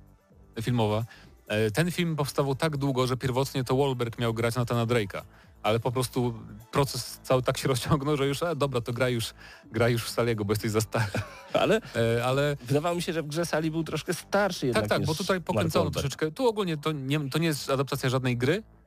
filmowa. 0.61 1.03
e, 1.47 1.71
Ten 1.71 1.91
film 1.91 2.15
powstawał 2.15 2.55
tak 2.55 2.77
długo, 2.77 3.07
że 3.07 3.17
pierwotnie 3.17 3.63
to 3.63 3.77
Wahlberg 3.77 4.19
miał 4.19 4.33
grać 4.33 4.55
Nathana 4.55 4.85
Drake'a, 4.85 5.21
ale 5.63 5.79
po 5.79 5.91
prostu 5.91 6.33
proces 6.71 7.19
cały 7.23 7.41
tak 7.43 7.57
się 7.57 7.67
rozciągnął, 7.67 8.17
że 8.17 8.27
już, 8.27 8.43
a 8.43 8.55
dobra, 8.55 8.81
to 8.81 8.93
gra 8.93 9.09
już, 9.09 9.33
gra 9.71 9.89
już 9.89 10.03
w 10.03 10.09
Saliego, 10.09 10.45
bo 10.45 10.51
jesteś 10.51 10.71
za 10.71 10.81
stary. 10.81 11.11
Ale 11.53 11.81
E, 11.95 12.25
Ale 12.25 12.57
wydawało 12.61 12.95
mi 12.95 13.01
się, 13.01 13.13
że 13.13 13.23
w 13.23 13.27
grze 13.27 13.45
Sali 13.45 13.71
był 13.71 13.83
troszkę 13.83 14.13
starszy 14.13 14.65
jednak 14.65 14.87
tak, 14.87 14.99
tak, 14.99 15.07
bo 15.07 15.15
tutaj 15.15 15.41
pokręcono 15.41 15.91
troszeczkę. 15.91 16.31
Tu 16.31 16.47
ogólnie 16.47 16.77
to 16.77 16.91
nie, 16.91 17.29
to 17.29 17.39
nie 17.39 17.47
jest 17.47 17.69
adaptacja 17.69 18.09
żadnej 18.09 18.37
gry, 18.37 18.53
e, 18.53 18.78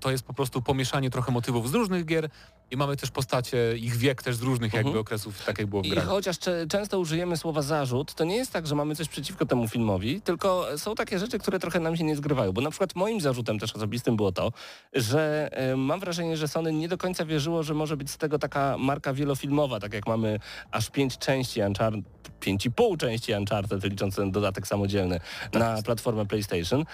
to 0.00 0.10
jest 0.10 0.24
po 0.24 0.34
prostu 0.34 0.62
pomieszanie 0.62 1.10
trochę 1.10 1.32
motywów 1.32 1.70
z 1.70 1.74
różnych 1.74 2.04
gier 2.04 2.28
i 2.70 2.76
mamy 2.76 2.96
też 2.96 3.10
postacie, 3.10 3.76
ich 3.76 3.96
wiek 3.96 4.22
też 4.22 4.36
z 4.36 4.42
różnych 4.42 4.72
jakby 4.72 4.88
Mhm. 4.88 5.00
okresów, 5.00 5.44
tak 5.46 5.58
jak 5.58 5.66
było 5.68 5.82
w 5.82 5.86
I 5.86 5.90
grach. 5.90 6.06
chociaż 6.06 6.38
cze- 6.38 6.66
często 6.68 6.98
użyjemy 6.98 7.36
słowa 7.36 7.62
zarzut, 7.62 8.14
to 8.14 8.24
nie 8.24 8.36
jest 8.36 8.52
tak, 8.52 8.66
że 8.66 8.74
mamy 8.74 8.96
coś 8.96 9.08
przeciwko 9.08 9.46
temu 9.46 9.68
filmowi, 9.68 10.20
tylko 10.20 10.66
są 10.76 10.94
takie 10.94 11.18
rzeczy, 11.18 11.38
które 11.38 11.58
trochę 11.58 11.80
nam 11.80 11.96
się 11.96 12.04
nie 12.04 12.16
zgrywają. 12.16 12.52
Bo 12.52 12.60
na 12.60 12.70
przykład 12.70 12.94
moim 12.94 13.20
zarzutem 13.20 13.58
też 13.58 13.72
osobistym 13.72 14.16
było 14.16 14.32
to, 14.32 14.52
że 14.92 15.48
e, 15.52 15.76
mam 15.76 16.00
wrażenie, 16.00 16.36
że 16.36 16.48
Sony 16.48 16.72
nie 16.72 16.88
do 16.88 16.98
końca 16.98 17.24
wierzyło, 17.24 17.62
że 17.62 17.74
może 17.74 17.96
być 17.96 18.10
z 18.10 18.16
tego 18.18 18.38
taka 18.38 18.76
marka 18.78 19.12
wielofilmowa, 19.14 19.80
tak 19.80 19.94
jak 19.94 20.06
mamy 20.06 20.38
aż 20.70 20.90
pięć 20.90 21.18
części 21.18 21.60
Uncharted, 21.60 22.04
pięć 22.40 22.66
i 22.66 22.70
pół 22.70 22.96
części 22.96 23.32
Uncharted, 23.32 23.84
licząc 23.84 24.16
ten 24.16 24.30
dodatek 24.30 24.66
samodzielny 24.66 25.20
na 25.52 25.82
platformę 25.82 26.26
PlayStation, 26.26 26.84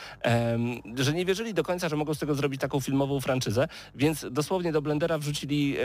że 0.97 1.13
nie 1.13 1.25
wierzyli 1.25 1.55
do 1.55 1.63
końca, 1.63 1.89
że 1.89 1.97
mogą 1.97 2.15
z 2.15 2.19
tego 2.19 2.35
zrobić 2.35 2.61
taką 2.71 2.81
filmową 2.81 3.21
franczyzę, 3.21 3.69
więc 3.95 4.27
dosłownie 4.31 4.73
do 4.73 4.83
Blendera 4.83 5.19
wrzucili 5.19 5.77
e, 5.79 5.83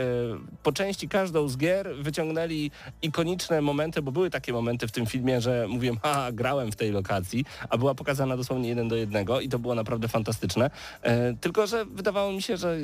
po 0.62 0.72
części 0.72 1.08
każdą 1.08 1.48
z 1.48 1.56
gier, 1.56 1.96
wyciągnęli 2.00 2.70
ikoniczne 3.02 3.62
momenty, 3.62 4.02
bo 4.02 4.12
były 4.12 4.30
takie 4.30 4.52
momenty 4.52 4.88
w 4.88 4.92
tym 4.92 5.06
filmie, 5.06 5.40
że 5.40 5.66
mówiłem, 5.68 5.96
ha, 6.02 6.32
grałem 6.32 6.72
w 6.72 6.76
tej 6.76 6.90
lokacji, 6.92 7.44
a 7.68 7.78
była 7.78 7.94
pokazana 7.94 8.36
dosłownie 8.36 8.68
jeden 8.68 8.88
do 8.88 8.96
jednego 8.96 9.40
i 9.40 9.48
to 9.48 9.58
było 9.58 9.74
naprawdę 9.74 10.08
fantastyczne. 10.08 10.70
E, 11.02 11.34
tylko, 11.34 11.66
że 11.66 11.84
wydawało 11.84 12.32
mi 12.32 12.42
się, 12.42 12.56
że 12.56 12.76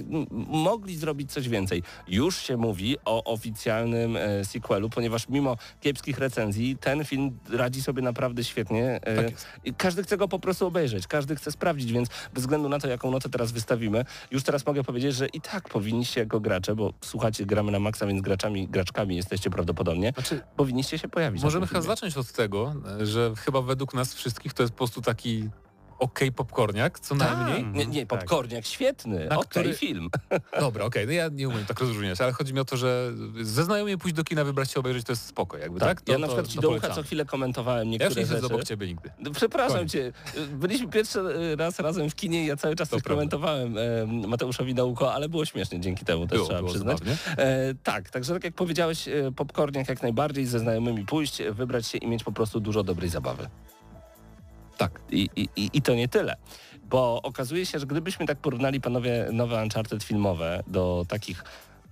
mogli 0.48 0.96
zrobić 0.96 1.32
coś 1.32 1.48
więcej. 1.48 1.82
Już 2.08 2.36
się 2.36 2.56
mówi 2.56 2.96
o 3.04 3.24
oficjalnym 3.24 4.16
e, 4.16 4.44
sequelu, 4.44 4.90
ponieważ 4.90 5.28
mimo 5.28 5.56
kiepskich 5.80 6.18
recenzji 6.18 6.76
ten 6.76 7.04
film 7.04 7.38
radzi 7.50 7.82
sobie 7.82 8.02
naprawdę 8.02 8.44
świetnie. 8.44 9.00
Tak 9.16 9.32
każdy 9.76 10.02
chce 10.02 10.16
go 10.16 10.28
po 10.28 10.38
prostu 10.38 10.66
obejrzeć, 10.66 11.06
każdy 11.06 11.36
chce 11.36 11.52
sprawdzić, 11.52 11.92
więc 11.92 12.08
bez 12.34 12.42
względu 12.42 12.68
na 12.68 12.78
to, 12.78 12.88
jaką 12.88 13.10
notę 13.10 13.28
teraz 13.28 13.52
wystawimy, 13.52 13.91
już 14.30 14.42
teraz 14.42 14.66
mogę 14.66 14.84
powiedzieć, 14.84 15.14
że 15.14 15.26
i 15.26 15.40
tak 15.40 15.68
powinniście 15.68 16.20
jako 16.20 16.40
gracze, 16.40 16.74
bo 16.74 16.92
słuchacie, 17.00 17.46
gramy 17.46 17.72
na 17.72 17.78
maksa, 17.78 18.06
więc 18.06 18.20
graczami, 18.22 18.68
graczkami 18.68 19.16
jesteście 19.16 19.50
prawdopodobnie, 19.50 20.12
Znaczy, 20.14 20.40
powinniście 20.56 20.98
się 20.98 21.08
pojawić. 21.08 21.42
możemy 21.42 21.66
chyba 21.66 21.80
zacząć 21.80 22.16
od 22.16 22.32
tego, 22.32 22.74
że 23.02 23.32
chyba 23.36 23.62
według 23.62 23.94
nas 23.94 24.14
wszystkich 24.14 24.54
to 24.54 24.62
jest 24.62 24.72
po 24.72 24.76
prostu 24.78 25.02
taki 25.02 25.48
okej 26.02 26.32
popcorniak, 26.32 27.00
co 27.00 27.14
najmniej. 27.14 27.64
Nie, 27.72 27.86
nie, 27.86 28.06
Tak. 28.06 28.18
popcorniak, 28.20 28.66
świetny, 28.66 29.26
Na 29.26 29.36
okej, 29.38 29.48
który- 29.50 29.74
film. 29.74 30.08
Dobra, 30.60 30.84
okej, 30.84 31.06
no 31.06 31.12
ja 31.12 31.28
nie 31.28 31.48
umiem 31.48 31.64
tak 31.64 31.80
rozróżniać, 31.80 32.20
ale 32.20 32.32
chodzi 32.32 32.54
mi 32.54 32.60
o 32.60 32.64
to, 32.64 32.76
że 32.76 33.12
ze 33.40 33.64
znajomymi 33.64 33.98
pójść 33.98 34.16
do 34.16 34.24
kina, 34.24 34.44
wybrać 34.44 34.70
się 34.70 34.80
obejrzeć, 34.80 35.04
to 35.06 35.12
jest 35.12 35.26
spoko, 35.26 35.58
jakby, 35.58 35.80
tak? 35.80 35.88
Tak, 35.88 36.00
To, 36.00 36.12
ja 36.12 36.18
na 36.18 36.26
to- 36.26 36.32
przykład 36.32 36.48
ci 36.50 36.56
to 36.56 36.62
do 36.62 36.70
ucha 36.70 36.90
co 36.90 37.02
chwilę 37.02 37.24
komentowałem 37.24 37.88
Ja 37.88 37.92
już 37.92 38.00
niektóre 38.00 38.20
nie 38.20 38.26
rzeczy. 38.42 38.46
obok 38.54 38.64
ciebie 38.64 38.86
nigdy. 38.86 39.10
No, 39.18 39.30
Przepraszam 39.30 39.76
Koniec. 39.76 39.92
cię. 39.92 40.12
Byliśmy 40.52 40.88
pierwszy 40.88 41.18
raz 41.56 41.78
razem 41.80 42.10
w 42.10 42.14
kinie 42.14 42.42
i 42.42 42.46
ja 42.46 42.56
cały 42.56 42.76
czas 42.76 42.88
To 42.88 42.96
coś 42.96 43.02
prawda. 43.02 43.16
komentowałem 43.20 43.78
e, 43.78 44.06
Mateuszowi 44.28 44.74
na 44.74 44.84
ucho, 44.84 45.14
ale 45.14 45.28
było 45.28 45.44
śmiesznie 45.44 45.80
dzięki 45.80 46.04
temu, 46.04 46.26
też 46.26 46.36
Było, 46.36 46.46
trzeba 46.48 46.58
było 46.60 46.70
przyznać. 46.70 46.98
E, 47.36 47.74
tak, 47.82 48.10
także 48.10 48.34
tak 48.34 48.44
jak 48.44 48.54
powiedziałeś, 48.54 49.08
e, 49.08 49.32
popcorniak 49.36 49.88
jak 49.88 50.02
najbardziej 50.02 50.46
ze 50.46 50.58
znajomymi 50.58 51.04
pójść, 51.06 51.40
e, 51.40 51.52
wybrać 51.52 51.86
się 51.86 51.98
i 51.98 52.06
mieć 52.06 52.24
po 52.24 52.32
prostu 52.32 52.60
dużo 52.60 52.82
dobrej 52.82 53.08
zabawy. 53.10 53.48
Tak, 54.76 55.00
i, 55.10 55.28
i, 55.36 55.48
i 55.72 55.82
to 55.82 55.94
nie 55.94 56.08
tyle. 56.08 56.36
Bo 56.84 57.22
okazuje 57.22 57.66
się, 57.66 57.78
że 57.78 57.86
gdybyśmy 57.86 58.26
tak 58.26 58.38
porównali 58.38 58.80
panowie 58.80 59.28
nowe 59.32 59.62
Uncharted 59.62 60.04
filmowe 60.04 60.62
do 60.66 61.04
takich 61.08 61.44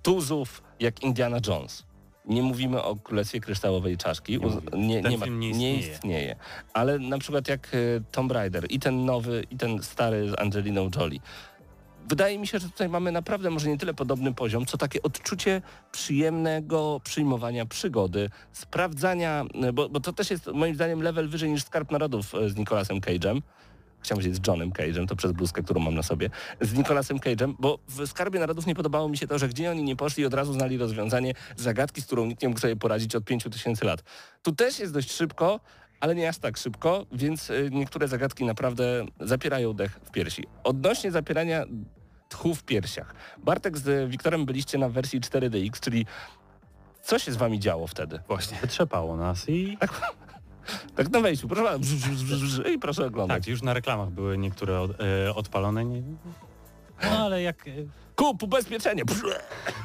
tuzów 0.03 0.62
jak 0.81 1.03
Indiana 1.03 1.38
Jones. 1.47 1.85
Nie 2.25 2.43
mówimy 2.43 2.83
o 2.83 2.97
Królestwie 2.97 3.40
Kryształowej 3.40 3.97
Czaszki. 3.97 4.38
Nie 4.73 4.87
nie, 4.87 5.03
Ten 5.03 5.11
nie, 5.12 5.19
ma, 5.19 5.25
film 5.25 5.40
nie 5.40 5.53
nie 5.53 5.75
istnieje. 5.75 5.95
istnieje. 5.95 6.37
Ale 6.73 6.99
na 6.99 7.19
przykład 7.19 7.49
jak 7.49 7.69
e, 7.75 7.79
Tomb 8.12 8.33
Raider 8.33 8.66
i 8.71 8.79
ten 8.79 9.05
nowy, 9.05 9.45
i 9.51 9.57
ten 9.57 9.83
stary 9.83 10.31
z 10.31 10.40
Angeliną 10.40 10.90
Jolie. 10.97 11.21
Wydaje 12.09 12.39
mi 12.39 12.47
się, 12.47 12.59
że 12.59 12.69
tutaj 12.69 12.89
mamy 12.89 13.13
naprawdę 13.13 13.51
może 13.51 13.69
nie 13.69 13.79
tyle 13.79 13.95
podobny 13.95 14.35
poziom, 14.35 14.67
co 14.67 14.79
takie 14.79 15.03
odczucie 15.03 15.63
przyjemnego 15.93 17.01
przyjmowania 17.05 17.67
przygody, 17.67 18.31
sprawdzania, 18.53 19.45
e, 19.63 19.73
bo, 19.73 19.89
bo 19.89 20.01
to 20.01 20.13
też 20.13 20.31
jest 20.31 20.47
moim 20.47 20.75
zdaniem 20.75 21.03
level 21.03 21.29
wyżej 21.29 21.51
niż 21.51 21.65
Skarb 21.65 21.91
Narodów 21.91 22.35
e, 22.35 22.51
z 22.51 22.57
Nicolasem 22.57 23.01
Cage'em. 23.01 23.41
Chciałem 24.03 24.23
powiedzieć 24.23 24.45
z 24.45 24.47
Johnem 24.49 24.71
Cage'em, 24.71 25.07
to 25.07 25.17
przez 25.17 25.33
bluzkę, 25.33 25.63
którą 25.63 25.81
mam 25.81 25.95
na 25.95 26.03
sobie, 26.03 26.31
z 26.61 26.75
Nicolasem 26.75 27.19
Cage'em, 27.19 27.55
bo 27.59 27.79
w 27.89 28.07
Skarbie 28.07 28.41
Narodów 28.41 28.67
nie 28.67 28.75
podobało 28.75 29.09
mi 29.09 29.17
się 29.17 29.27
to, 29.27 29.39
że 29.39 29.49
gdzie 29.49 29.71
oni 29.71 29.83
nie 29.83 29.97
poszli, 29.97 30.27
od 30.27 30.35
razu 30.35 30.53
znali 30.53 30.79
rozwiązanie 30.79 31.35
zagadki, 31.57 32.03
z 32.03 32.07
którą 32.07 32.27
nikt 32.27 32.43
nie 32.43 32.49
mógł 32.49 32.61
sobie 32.61 32.77
poradzić 32.77 33.17
od 33.17 33.25
5000 33.25 33.87
lat. 33.87 34.03
Tu 34.43 34.53
też 34.53 34.79
jest 34.79 34.93
dość 34.93 35.13
szybko, 35.13 35.61
ale 36.01 36.15
nie 36.15 36.29
aż 36.29 36.39
tak 36.39 36.57
szybko, 36.57 37.07
więc 37.13 37.51
y, 37.51 37.69
niektóre 37.73 38.09
zagadki 38.09 38.45
naprawdę 38.45 39.07
zapierają 39.21 39.73
dech 39.73 40.01
w 40.05 40.11
piersi. 40.11 40.45
Odnośnie 40.65 41.11
zapierania 41.11 41.65
tchu 42.29 42.55
w 42.55 42.65
piersiach. 42.65 43.15
Bartek 43.39 43.79
z 43.79 44.11
Wiktorem 44.11 44.45
byliście 44.47 44.79
na 44.79 44.89
wersji 44.89 45.21
4DX, 45.21 45.81
czyli 45.81 46.07
co 47.03 47.19
się 47.19 47.33
z 47.33 47.37
wami 47.37 47.61
działo 47.61 47.87
wtedy? 47.87 48.21
Właśnie. 48.29 48.59
Wytrzepało 48.59 49.17
nas 49.17 49.49
i 49.49 49.79
Tak 50.97 51.11
na 51.13 51.21
wejściu, 51.21 51.49
proszę 51.49 51.63
bardzo, 51.63 51.79
brz, 51.79 51.95
brz, 52.09 52.23
brz, 52.25 52.41
brz, 52.59 52.69
i 52.75 52.79
proszę 52.79 53.07
oglądać. 53.07 53.43
tak, 53.43 53.49
już 53.49 53.63
na 53.63 53.75
reklamach 53.75 54.11
były 54.11 54.39
niektóre 54.39 54.81
od, 54.81 54.91
e, 55.01 55.35
odpalone. 55.35 55.85
Nie, 55.85 56.03
no 57.03 57.11
ale 57.11 57.43
jak... 57.43 57.65
Kup 58.17 58.43
ubezpieczenie! 58.43 59.05
Brz, 59.05 59.23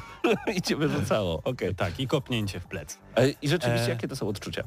I 0.56 0.62
cię 0.62 0.76
wyrzucało, 0.76 1.42
okej. 1.44 1.74
Tak, 1.74 2.00
i 2.00 2.06
kopnięcie 2.06 2.60
w 2.60 2.66
plec. 2.66 2.98
E, 3.16 3.28
I 3.28 3.48
rzeczywiście, 3.48 3.86
E, 3.86 3.90
jakie 3.90 4.08
to 4.08 4.16
są 4.16 4.28
odczucia? 4.28 4.64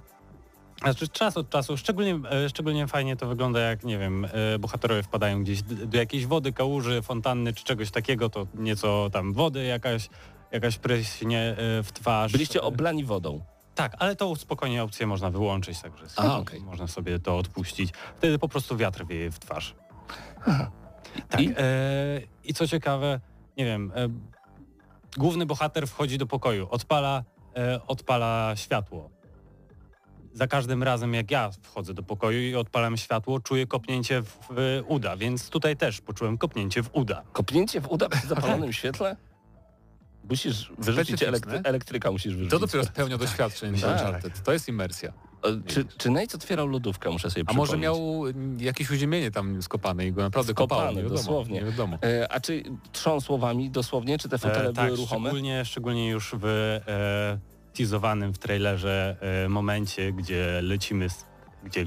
Znaczy 0.84 1.08
czas 1.08 1.38
od 1.38 1.50
czasu, 1.50 1.78
szczególnie, 1.78 2.20
e, 2.32 2.50
szczególnie 2.50 2.88
fajnie 2.88 3.16
to 3.16 3.28
wygląda 3.28 3.60
jak, 3.60 3.84
nie 3.84 3.98
wiem, 3.98 4.26
e, 4.26 4.60
bohaterowie 4.60 5.04
wpadają 5.04 5.44
gdzieś 5.44 5.62
do 5.62 5.98
jakiejś 5.98 6.26
wody, 6.26 6.54
kałuży, 6.54 7.02
fontanny 7.02 7.54
czy 7.54 7.64
czegoś 7.64 7.92
takiego, 7.92 8.30
to 8.30 8.48
nieco 8.54 9.10
tam 9.14 9.34
wody 9.34 9.64
jakaś, 9.64 10.10
jakaś 10.52 10.78
pryśnie 10.78 11.40
e, 11.40 11.84
w 11.84 11.92
twarz. 11.94 12.32
Byliście 12.32 12.62
oblani 12.62 13.04
wodą. 13.06 13.42
Tak, 13.76 13.96
ale 14.00 14.16
to 14.16 14.36
spokojnie 14.36 14.84
opcję 14.84 15.08
można 15.08 15.30
wyłączyć, 15.30 15.82
także 15.82 16.06
A, 16.06 16.10
sobie- 16.10 16.30
okej. 16.34 16.62
można 16.62 16.88
sobie 16.88 17.20
to 17.20 17.38
odpuścić. 17.38 17.94
Wtedy 18.18 18.40
po 18.40 18.48
prostu 18.50 18.78
wiatr 18.78 19.06
wieje 19.06 19.32
w 19.32 19.40
twarz. 19.40 19.76
Tak. 21.30 21.42
I? 21.42 21.50
E, 21.58 22.22
I 22.44 22.54
co 22.54 22.68
ciekawe, 22.68 23.20
nie 23.58 23.66
wiem, 23.66 23.92
e, 23.96 24.08
główny 25.18 25.46
bohater 25.46 25.88
wchodzi 25.88 26.18
do 26.18 26.26
pokoju, 26.28 26.68
odpala, 26.72 27.24
e, 27.58 27.80
odpala 27.88 28.54
światło. 28.56 29.10
Za 30.34 30.48
każdym 30.48 30.84
razem 30.84 31.14
jak 31.14 31.32
ja 31.32 31.50
wchodzę 31.62 31.94
do 31.94 32.04
pokoju 32.04 32.42
i 32.42 32.56
odpalam 32.56 32.98
światło, 32.98 33.40
czuję 33.40 33.68
kopnięcie 33.68 34.22
w, 34.22 34.38
w 34.50 34.84
uda, 34.88 35.18
więc 35.18 35.50
tutaj 35.50 35.78
też 35.78 36.02
poczułem 36.02 36.38
kopnięcie 36.38 36.84
w 36.84 36.90
uda. 36.94 37.24
Kopnięcie 37.34 37.82
w 37.82 37.92
uda 37.92 38.10
przy 38.10 38.28
zapalonym 38.28 38.74
świetle? 38.74 39.16
Musisz 40.30 40.72
wyrzucić 40.78 41.22
elektry- 41.24 41.62
elektryka, 41.64 42.12
musisz 42.12 42.34
wyrzucić. 42.34 42.52
To 42.52 42.60
dopiero 42.60 42.84
spełnia 42.86 43.18
doświadczeń 43.18 43.74
Tak. 43.80 43.92
Uncharted. 43.92 44.44
To 44.44 44.54
jest 44.54 44.68
imersja. 44.68 45.14
Czy, 45.68 45.86
czy 45.98 46.10
Nate 46.10 46.36
otwierał 46.38 46.68
lodówkę, 46.68 47.10
muszę 47.10 47.30
sobie 47.32 47.44
A 47.48 47.54
może 47.54 47.78
przypomnieć. 47.78 47.84
miał 47.84 48.28
mm, 48.28 48.60
jakieś 48.62 48.92
uziemienie 48.92 49.32
tam 49.32 49.62
skopane 49.62 50.08
i 50.08 50.12
go 50.12 50.22
naprawdę 50.22 50.54
Skopane, 50.54 50.80
kopało, 50.82 50.92
nie 50.96 51.04
wiadomo. 51.04 51.18
dosłownie. 51.18 51.60
Nie 51.60 51.66
wiadomo. 51.66 51.98
E, 52.04 52.32
A 52.32 52.40
czy 52.40 52.64
trzą 52.92 53.22
słowami 53.22 53.70
dosłownie, 53.70 54.18
czy 54.18 54.30
te 54.30 54.38
fotele 54.38 54.70
E, 54.70 54.74
tak, 54.74 54.86
były 54.86 54.98
ruchome? 54.98 55.30
szczególnie, 55.30 55.66
szczególnie 55.66 56.10
już 56.10 56.36
w 56.40 56.46
e, 56.46 57.40
teasowanym 57.80 58.34
w 58.34 58.38
trailerze 58.38 59.16
e, 59.46 59.50
momencie, 59.50 60.12
gdzie 60.12 60.60
lecimy, 60.64 61.08
gdzie 61.64 61.86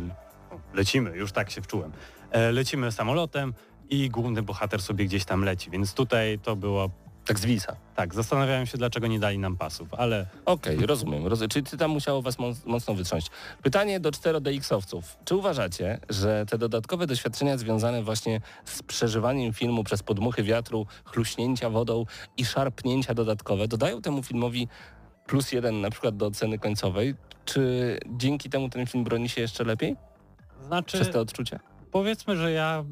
lecimy, 0.74 1.16
już 1.16 1.32
tak 1.32 1.50
się 1.50 1.62
wczułem, 1.62 1.92
e, 2.30 2.52
lecimy 2.52 2.92
samolotem 2.92 3.54
i 3.90 4.10
główny 4.10 4.42
bohater 4.42 4.82
sobie 4.82 5.04
gdzieś 5.04 5.24
tam 5.24 5.44
leci, 5.44 5.70
więc 5.70 5.94
tutaj 5.94 6.38
to 6.38 6.56
było 6.56 6.90
Tak 7.24 7.38
zwisa. 7.38 7.76
Tak, 7.94 8.14
zastanawiałem 8.14 8.66
się, 8.66 8.78
dlaczego 8.78 9.06
nie 9.06 9.18
dali 9.20 9.38
nam 9.38 9.56
pasów, 9.56 9.94
ale 9.94 10.26
Okej, 10.44 10.86
rozumiem. 10.86 11.26
Roz... 11.26 11.40
Czyli 11.50 11.66
ty 11.66 11.76
tam 11.76 11.90
musiało 11.90 12.22
was 12.22 12.38
moc- 12.38 12.66
mocno 12.66 12.94
wytrząść. 12.94 13.30
Pytanie 13.62 14.00
do 14.00 14.10
4DX-owców. 14.10 15.02
Czy 15.24 15.36
uważacie, 15.36 16.00
że 16.08 16.46
te 16.46 16.58
dodatkowe 16.58 17.06
doświadczenia 17.06 17.58
związane 17.58 18.02
właśnie 18.02 18.40
z 18.64 18.82
przeżywaniem 18.82 19.52
filmu 19.52 19.84
przez 19.84 20.02
podmuchy 20.02 20.42
wiatru, 20.42 20.86
chluśnięcia 21.04 21.70
wodą 21.70 22.04
i 22.36 22.44
szarpnięcia 22.44 23.14
dodatkowe 23.14 23.68
dodają 23.68 24.02
temu 24.02 24.22
filmowi 24.22 24.68
plus 25.26 25.52
jeden 25.52 25.80
na 25.80 25.90
przykład 25.90 26.16
do 26.16 26.26
oceny 26.26 26.58
końcowej? 26.58 27.14
Czy 27.44 27.98
dzięki 28.16 28.50
temu 28.50 28.68
ten 28.68 28.86
film 28.86 29.04
broni 29.04 29.28
się 29.28 29.40
jeszcze 29.40 29.64
lepiej 29.64 29.96
znaczy 30.66 30.96
przez 30.96 31.10
te 31.10 31.20
odczucia? 31.20 31.60
powiedzmy, 31.90 32.36
że 32.36 32.52
ja 32.52 32.84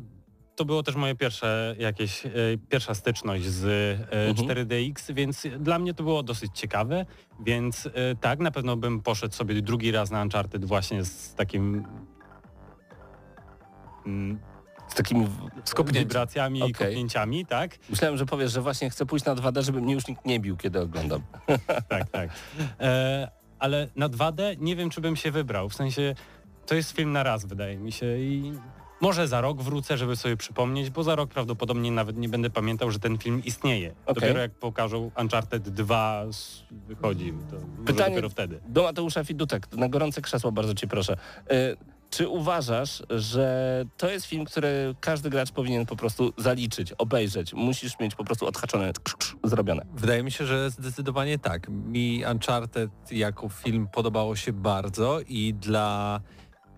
to 0.56 0.64
było 0.64 0.82
też 0.82 0.94
moje 0.96 1.14
pierwsze 1.14 1.74
jakieś 1.78 2.26
e, 2.26 2.30
pierwsza 2.68 2.94
styczność 2.94 3.44
z 3.44 3.64
e, 4.12 4.28
Mhm. 4.28 4.48
4DX, 4.48 5.14
więc 5.14 5.46
dla 5.58 5.78
mnie 5.78 5.94
to 5.94 6.02
było 6.04 6.22
dosyć 6.22 6.50
ciekawe, 6.58 7.06
więc 7.40 7.86
e, 7.86 7.90
tak, 8.20 8.38
na 8.38 8.50
pewno 8.50 8.76
bym 8.76 9.00
poszedł 9.00 9.34
sobie 9.34 9.62
drugi 9.62 9.90
raz 9.92 10.10
na 10.10 10.22
Uncharted 10.22 10.64
właśnie 10.64 11.04
z 11.04 11.34
takim 11.34 11.84
mm, 14.06 14.38
Z 14.90 14.94
takimi... 14.94 15.26
w- 15.26 15.48
Skopnięcie. 15.64 16.00
wibracjami 16.00 16.68
i 16.68 16.72
kopnięciami, 16.72 17.46
tak? 17.46 17.78
Myślałem, 17.90 18.16
że 18.18 18.26
powiesz, 18.26 18.52
że 18.52 18.60
właśnie 18.60 18.90
chcę 18.90 19.06
pójść 19.06 19.24
na 19.24 19.34
2D, 19.34 19.62
żeby 19.62 19.80
mnie 19.80 19.94
już 19.94 20.06
nikt 20.08 20.24
nie 20.26 20.40
bił, 20.40 20.56
kiedy 20.56 20.80
oglądam. 20.80 21.22
tak, 21.88 22.10
tak. 22.10 22.30
E, 22.80 23.30
ale 23.58 23.88
na 23.96 24.08
2D 24.08 24.56
nie 24.58 24.76
wiem, 24.76 24.90
czy 24.90 25.00
bym 25.00 25.16
się 25.16 25.30
wybrał. 25.30 25.68
W 25.68 25.74
sensie 25.74 26.14
to 26.66 26.74
jest 26.74 26.90
film 26.90 27.12
na 27.12 27.22
raz, 27.22 27.44
wydaje 27.44 27.76
mi 27.78 27.92
się. 27.92 28.06
I 28.18 28.52
może 29.00 29.28
za 29.28 29.40
rok 29.40 29.62
wrócę, 29.62 29.96
żeby 29.98 30.16
sobie 30.16 30.36
przypomnieć, 30.36 30.90
bo 30.90 31.02
za 31.02 31.14
rok 31.14 31.30
prawdopodobnie 31.30 31.90
nawet 31.92 32.16
nie 32.16 32.28
będę 32.28 32.50
pamiętał, 32.50 32.90
że 32.90 32.98
ten 32.98 33.18
film 33.18 33.42
istnieje. 33.44 33.94
Okej. 34.06 34.14
Dopiero 34.14 34.40
jak 34.40 34.52
pokażą 34.54 35.10
Uncharted 35.20 35.68
2 35.68 36.24
s- 36.28 36.62
wychodzi, 36.70 37.32
to 37.50 37.56
Pytanie- 37.84 38.10
dopiero 38.10 38.28
wtedy. 38.30 38.60
Do 38.68 38.82
Mateusza 38.82 39.24
Fidutek, 39.24 39.72
na 39.72 39.88
gorące 39.88 40.20
krzesło 40.22 40.52
bardzo 40.52 40.74
cię 40.74 40.86
proszę. 40.86 41.16
Y, 41.52 41.76
Czy 42.10 42.28
uważasz, 42.28 43.02
że 43.10 43.84
to 43.96 44.10
jest 44.10 44.26
film, 44.26 44.44
który 44.44 44.94
każdy 45.00 45.30
gracz 45.30 45.52
powinien 45.52 45.86
po 45.86 45.96
prostu 45.96 46.32
zaliczyć, 46.38 46.92
obejrzeć? 46.92 47.54
Musisz 47.54 47.98
mieć 47.98 48.14
po 48.14 48.24
prostu 48.24 48.46
odhaczone, 48.46 48.92
krz, 49.04 49.16
krz, 49.16 49.36
zrobione. 49.44 49.86
Wydaje 49.94 50.22
mi 50.22 50.30
się, 50.30 50.46
że 50.46 50.70
zdecydowanie 50.70 51.38
tak. 51.38 51.68
Mi 51.68 52.24
Uncharted 52.32 52.90
jako 53.12 53.48
film 53.48 53.88
podobało 53.92 54.36
się 54.36 54.52
bardzo 54.52 55.20
i 55.28 55.54
dla 55.54 56.20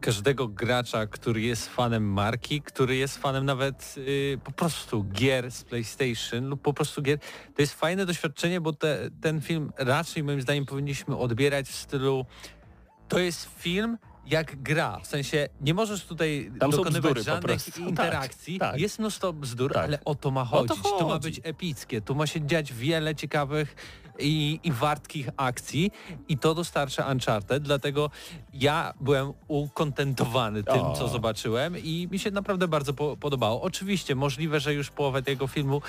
każdego 0.01 0.49
gracza, 0.49 1.07
który 1.07 1.41
jest 1.41 1.69
fanem 1.69 2.13
marki, 2.13 2.63
który 2.63 2.97
jest 2.97 3.19
fanem 3.19 3.45
nawet 3.45 3.95
y, 3.99 4.39
po 4.45 4.53
prostu 4.53 5.05
gier 5.05 5.51
z 5.51 5.65
PlayStation 5.65 6.49
lub 6.49 6.63
po 6.63 6.73
prostu 6.73 7.03
gier, 7.03 7.19
to 7.55 7.63
jest 7.63 7.75
fajne 7.75 8.07
doświadczenie, 8.07 8.61
bo 8.61 8.73
te, 8.73 9.11
ten 9.21 9.41
film 9.41 9.73
raczej 9.79 10.25
moim 10.25 10.43
zdaniem 10.43 10.67
powinniśmy 10.67 11.17
odbierać 11.17 11.67
w 11.69 11.75
stylu 11.75 12.27
to 13.09 13.19
jest 13.19 13.49
film 13.59 13.99
jak 14.27 14.63
gra, 14.63 14.99
w 15.03 15.07
sensie 15.07 15.49
nie 15.61 15.75
możesz 15.75 16.05
tutaj 16.05 16.53
Tam 16.61 16.71
dokonywać 16.71 17.25
żadnych 17.25 17.43
prostu. 17.63 17.81
interakcji, 17.89 18.59
Tak, 18.59 18.73
tak. 18.73 18.81
jest 18.81 18.99
mnóstwo 18.99 19.33
bzdur, 19.33 19.73
Tak. 19.73 19.85
ale 19.85 19.99
o 20.05 20.15
to 20.15 20.31
ma 20.31 20.43
O 20.43 20.45
to 20.45 20.75
chodzić, 20.75 20.83
to 20.99 21.07
ma 21.07 21.13
chodzi. 21.13 21.29
być 21.29 21.41
epickie, 21.45 22.01
tu 22.01 22.15
ma 22.15 22.27
się 22.27 22.47
dziać 22.47 22.73
wiele 22.73 23.15
ciekawych 23.15 23.77
i, 24.19 24.61
i 24.65 24.73
wartkich 24.73 25.29
akcji 25.37 25.91
i 26.29 26.39
to 26.39 26.55
dostarcza 26.55 27.07
Uncharted, 27.13 27.63
dlatego 27.63 28.11
ja 28.55 28.95
byłem 29.01 29.33
ukontentowany 29.49 30.65
tym, 30.65 30.81
O. 30.83 30.93
co 30.97 31.09
zobaczyłem 31.09 31.79
i 31.79 32.09
mi 32.11 32.19
się 32.19 32.31
naprawdę 32.31 32.69
bardzo 32.69 32.95
po, 32.95 33.17
podobało. 33.17 33.63
Oczywiście 33.63 34.15
możliwe, 34.15 34.61
że 34.61 34.75
już 34.75 34.91
połowę 34.91 35.23
tego 35.23 35.47
filmu 35.47 35.83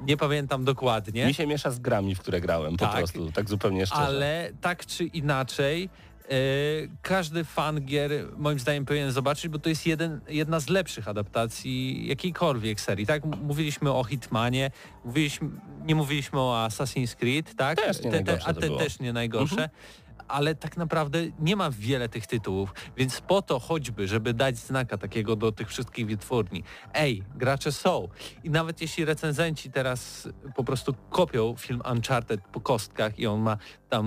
nie 0.00 0.16
pamiętam 0.16 0.64
dokładnie, 0.64 1.26
Mi 1.26 1.34
się 1.34 1.46
miesza 1.46 1.70
z 1.70 1.78
grami, 1.78 2.14
w 2.14 2.18
które 2.20 2.40
grałem, 2.40 2.76
po 2.76 2.86
Tak. 2.86 2.96
prostu, 2.96 3.32
tak 3.32 3.48
zupełnie 3.50 3.86
szczerze. 3.86 4.02
ale 4.02 4.50
tak 4.60 4.86
czy 4.86 5.04
inaczej 5.04 5.90
każdy 7.02 7.44
fan 7.44 7.80
gier 7.80 8.10
moim 8.36 8.58
zdaniem 8.58 8.84
powinien 8.84 9.12
zobaczyć, 9.12 9.48
bo 9.48 9.58
to 9.58 9.68
jest 9.68 9.86
jeden, 9.86 10.20
jedna 10.28 10.60
z 10.60 10.68
lepszych 10.68 11.08
adaptacji 11.08 12.06
jakiejkolwiek 12.06 12.80
serii. 12.80 13.06
Tak, 13.06 13.24
mówiliśmy 13.24 13.92
o 13.92 14.04
Hitmanie, 14.04 14.70
mówiliśmy, 15.04 15.48
nie 15.84 15.94
mówiliśmy 15.94 16.40
o 16.40 16.66
Assassin's 16.68 17.16
Creed, 17.16 17.54
tak? 17.54 17.80
Też 17.80 18.02
nie 18.02 18.10
najgorsze 18.10 18.46
a 18.46 18.54
to 18.54 18.60
te 18.60 18.68
też 18.68 19.00
nie 19.00 19.12
najgorsze. 19.12 19.52
Mhm. 19.52 19.70
Ale 20.28 20.54
tak 20.54 20.76
naprawdę 20.76 21.18
nie 21.38 21.56
ma 21.56 21.70
wiele 21.70 22.08
tych 22.08 22.26
tytułów, 22.26 22.74
więc 22.96 23.20
po 23.20 23.42
to 23.42 23.60
choćby, 23.60 24.08
żeby 24.08 24.34
dać 24.34 24.56
znaka 24.56 24.98
takiego 24.98 25.36
do 25.36 25.52
tych 25.52 25.68
wszystkich 25.68 26.06
wytwórni. 26.06 26.64
Ej, 26.94 27.22
gracze 27.34 27.72
są. 27.72 28.08
I 28.44 28.50
nawet 28.50 28.80
jeśli 28.80 29.04
recenzenci 29.04 29.70
teraz 29.70 30.28
po 30.56 30.64
prostu 30.64 30.94
kopią 31.10 31.54
film 31.56 31.82
Uncharted 31.92 32.40
po 32.40 32.60
kostkach 32.60 33.18
i 33.18 33.26
on 33.26 33.40
ma 33.40 33.56
tam 33.92 34.06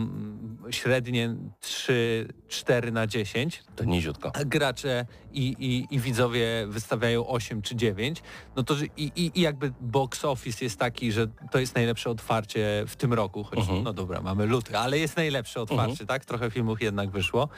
mm, 0.64 0.74
średnie 0.74 1.36
3-4 1.62 2.92
na 2.92 3.08
10, 3.08 3.64
To 3.76 3.84
niziutko. 3.84 4.32
a 4.36 4.44
gracze 4.46 5.06
i, 5.34 5.56
i, 5.60 5.96
i 5.96 6.00
widzowie 6.00 6.66
wystawiają 6.68 7.28
8 7.28 7.62
czy 7.62 7.76
9, 7.76 8.22
no 8.56 8.64
to 8.64 8.76
że- 8.76 8.86
i, 8.98 9.32
i, 9.36 9.42
jakby 9.42 9.74
box 9.82 10.26
office 10.26 10.66
jest 10.66 10.80
taki, 10.80 11.12
że 11.12 11.28
to 11.52 11.60
jest 11.60 11.76
najlepsze 11.76 12.10
otwarcie 12.10 12.84
w 12.88 12.96
tym 12.96 13.14
roku, 13.14 13.44
choć 13.44 13.60
Mhm. 13.60 13.84
no 13.84 13.94
dobra, 13.94 14.22
mamy 14.22 14.46
luty, 14.46 14.78
ale 14.78 15.00
jest 15.00 15.18
najlepsze 15.18 15.62
otwarcie, 15.62 16.06
tak? 16.06 16.26
Trochę 16.26 16.52
filmów 16.52 16.82
jednak 16.82 17.10
wyszło. 17.10 17.50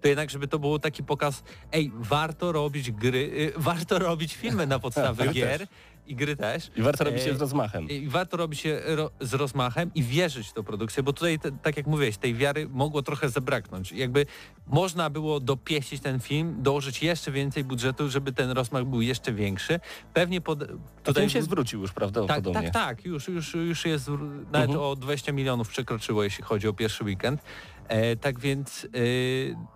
To 0.00 0.08
jednak, 0.08 0.30
żeby 0.30 0.48
to 0.48 0.58
był 0.58 0.78
taki 0.78 1.02
pokaz, 1.04 1.42
ej, 1.72 1.92
warto 1.94 2.52
robić 2.52 2.90
gry, 2.90 3.18
y, 3.18 3.52
warto 3.56 3.98
robić 3.98 4.34
filmy 4.34 4.66
na 4.66 4.78
podstawie 4.78 5.28
gier 5.34 5.66
i 6.06 6.16
gry 6.16 6.36
też. 6.36 6.70
I 6.76 6.82
warto 6.82 7.04
robić 7.04 7.22
się 7.22 7.30
E, 7.30 7.34
z 7.34 7.40
rozmachem. 7.40 7.88
i 7.88 8.08
warto 8.08 8.36
robić 8.36 8.64
je 8.64 8.80
ro, 8.86 9.10
z 9.20 9.34
rozmachem 9.34 9.90
i 9.94 10.02
wierzyć 10.02 10.48
w 10.48 10.52
tę 10.52 10.62
produkcję, 10.62 11.02
bo 11.02 11.12
tutaj, 11.12 11.38
tak 11.62 11.76
jak 11.76 11.86
mówiłeś, 11.86 12.16
tej 12.16 12.34
wiary 12.34 12.68
mogło 12.68 13.02
trochę 13.02 13.28
zabraknąć. 13.28 13.92
Jakby 13.92 14.26
można 14.66 15.10
było 15.10 15.40
dopieścić 15.40 16.02
ten 16.02 16.20
film, 16.20 16.56
dołożyć 16.62 17.02
jeszcze 17.02 17.32
więcej 17.32 17.64
budżetu, 17.64 18.10
żeby 18.10 18.32
ten 18.32 18.50
rozmach 18.50 18.84
był 18.84 19.00
jeszcze 19.00 19.32
większy. 19.32 19.80
Pewnie 20.14 20.40
pod, 20.40 20.58
tutaj 21.04 21.30
się 21.30 21.42
zwrócił 21.42 21.80
już 21.80 21.90
tak, 21.90 21.94
prawdopodobnie. 21.94 22.62
tak, 22.62 22.72
tak, 22.72 23.04
już, 23.04 23.28
już, 23.28 23.54
już 23.54 23.84
jest 23.84 24.08
nawet 24.52 24.70
Mhm. 24.70 24.80
o 24.80 24.96
20 24.96 25.32
milionów 25.32 25.68
przekroczyło, 25.68 26.24
jeśli 26.24 26.44
chodzi 26.44 26.68
o 26.68 26.72
pierwszy 26.72 27.04
weekend. 27.04 27.42
E, 27.88 28.16
tak 28.16 28.40
więc 28.40 28.84
e, 28.84 28.88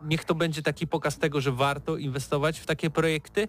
niech 0.02 0.24
to 0.24 0.34
będzie 0.34 0.62
taki 0.62 0.86
pokaz 0.86 1.18
tego, 1.18 1.40
że 1.40 1.52
warto 1.52 1.96
inwestować 1.96 2.58
w 2.60 2.66
takie 2.66 2.90
projekty 2.90 3.48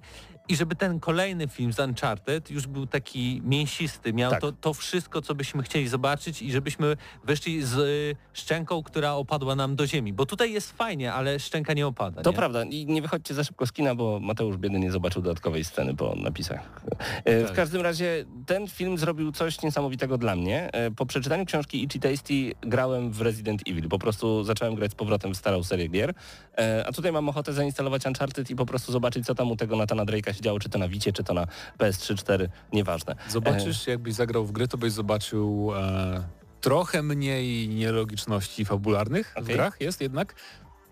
i 0.49 0.55
żeby 0.55 0.75
ten 0.75 0.99
kolejny 0.99 1.47
film 1.47 1.73
z 1.73 1.79
Uncharted 1.79 2.51
już 2.51 2.67
był 2.67 2.87
taki 2.87 3.41
mięsisty, 3.45 4.13
miał 4.13 4.31
Tak. 4.31 4.41
to, 4.41 4.51
to 4.51 4.73
wszystko, 4.73 5.21
co 5.21 5.35
byśmy 5.35 5.63
chcieli 5.63 5.87
zobaczyć 5.87 6.41
i 6.41 6.51
żebyśmy 6.51 6.97
wyszli 7.23 7.63
z 7.63 7.77
e, 7.77 8.19
szczęką, 8.33 8.83
która 8.83 9.13
opadła 9.13 9.55
nam 9.55 9.75
do 9.75 9.87
ziemi. 9.87 10.13
Bo 10.13 10.25
tutaj 10.25 10.53
jest 10.53 10.71
fajnie, 10.71 11.13
ale 11.13 11.39
szczęka 11.39 11.73
nie 11.73 11.87
opada. 11.87 12.21
To 12.21 12.29
nie? 12.31 12.35
prawda 12.37 12.63
i 12.63 12.85
nie 12.85 13.01
wychodźcie 13.01 13.33
za 13.33 13.43
szybko 13.43 13.65
z 13.67 13.71
kina, 13.71 13.95
bo 13.95 14.19
Mateusz 14.19 14.57
biedy 14.57 14.79
nie 14.79 14.91
zobaczył 14.91 15.21
dodatkowej 15.21 15.63
sceny 15.65 15.95
po 15.95 16.15
napisach. 16.15 16.81
E, 17.25 17.43
W 17.43 17.47
Tak. 17.47 17.55
każdym 17.55 17.81
razie 17.81 18.25
ten 18.45 18.67
film 18.67 18.97
zrobił 18.97 19.31
coś 19.31 19.61
niesamowitego 19.61 20.17
dla 20.17 20.35
mnie. 20.35 20.69
E, 20.73 20.91
Po 20.91 21.05
przeczytaniu 21.05 21.45
książki 21.45 21.83
Itchy 21.83 21.99
Tasty 21.99 22.33
grałem 22.61 23.11
w 23.11 23.21
Resident 23.21 23.61
Evil. 23.69 23.89
Po 23.89 23.99
prostu 23.99 24.43
zacząłem 24.43 24.75
grać 24.75 24.91
z 24.91 24.95
powrotem 24.95 25.33
w 25.33 25.37
starą 25.37 25.63
serię 25.63 25.87
gier. 25.87 26.13
E, 26.57 26.83
A 26.87 26.91
tutaj 26.91 27.11
mam 27.11 27.29
ochotę 27.29 27.53
zainstalować 27.53 28.05
Uncharted 28.05 28.49
i 28.49 28.55
po 28.55 28.65
prostu 28.65 28.91
zobaczyć, 28.91 29.25
co 29.25 29.35
tam 29.35 29.51
u 29.51 29.55
tego 29.55 29.75
Natana 29.75 30.05
Drake'a 30.05 30.36
się 30.37 30.43
działo, 30.43 30.59
czy 30.59 30.69
to 30.69 30.79
na 30.79 30.87
Wicie, 30.87 31.13
czy 31.13 31.23
to 31.23 31.33
na 31.33 31.47
PS3, 31.79 32.15
4, 32.15 32.49
nieważne. 32.73 33.15
Zobaczysz, 33.29 33.87
jakbyś 33.87 34.13
zagrał 34.13 34.45
w 34.45 34.51
gry, 34.51 34.67
to 34.67 34.77
byś 34.77 34.91
zobaczył 34.91 35.71
e, 35.75 36.23
trochę 36.61 37.03
mniej 37.03 37.69
nielogiczności 37.69 38.65
fabularnych 38.65 39.33
w 39.33 39.37
Okej. 39.37 39.55
grach, 39.55 39.81
jest 39.81 40.01
jednak, 40.01 40.35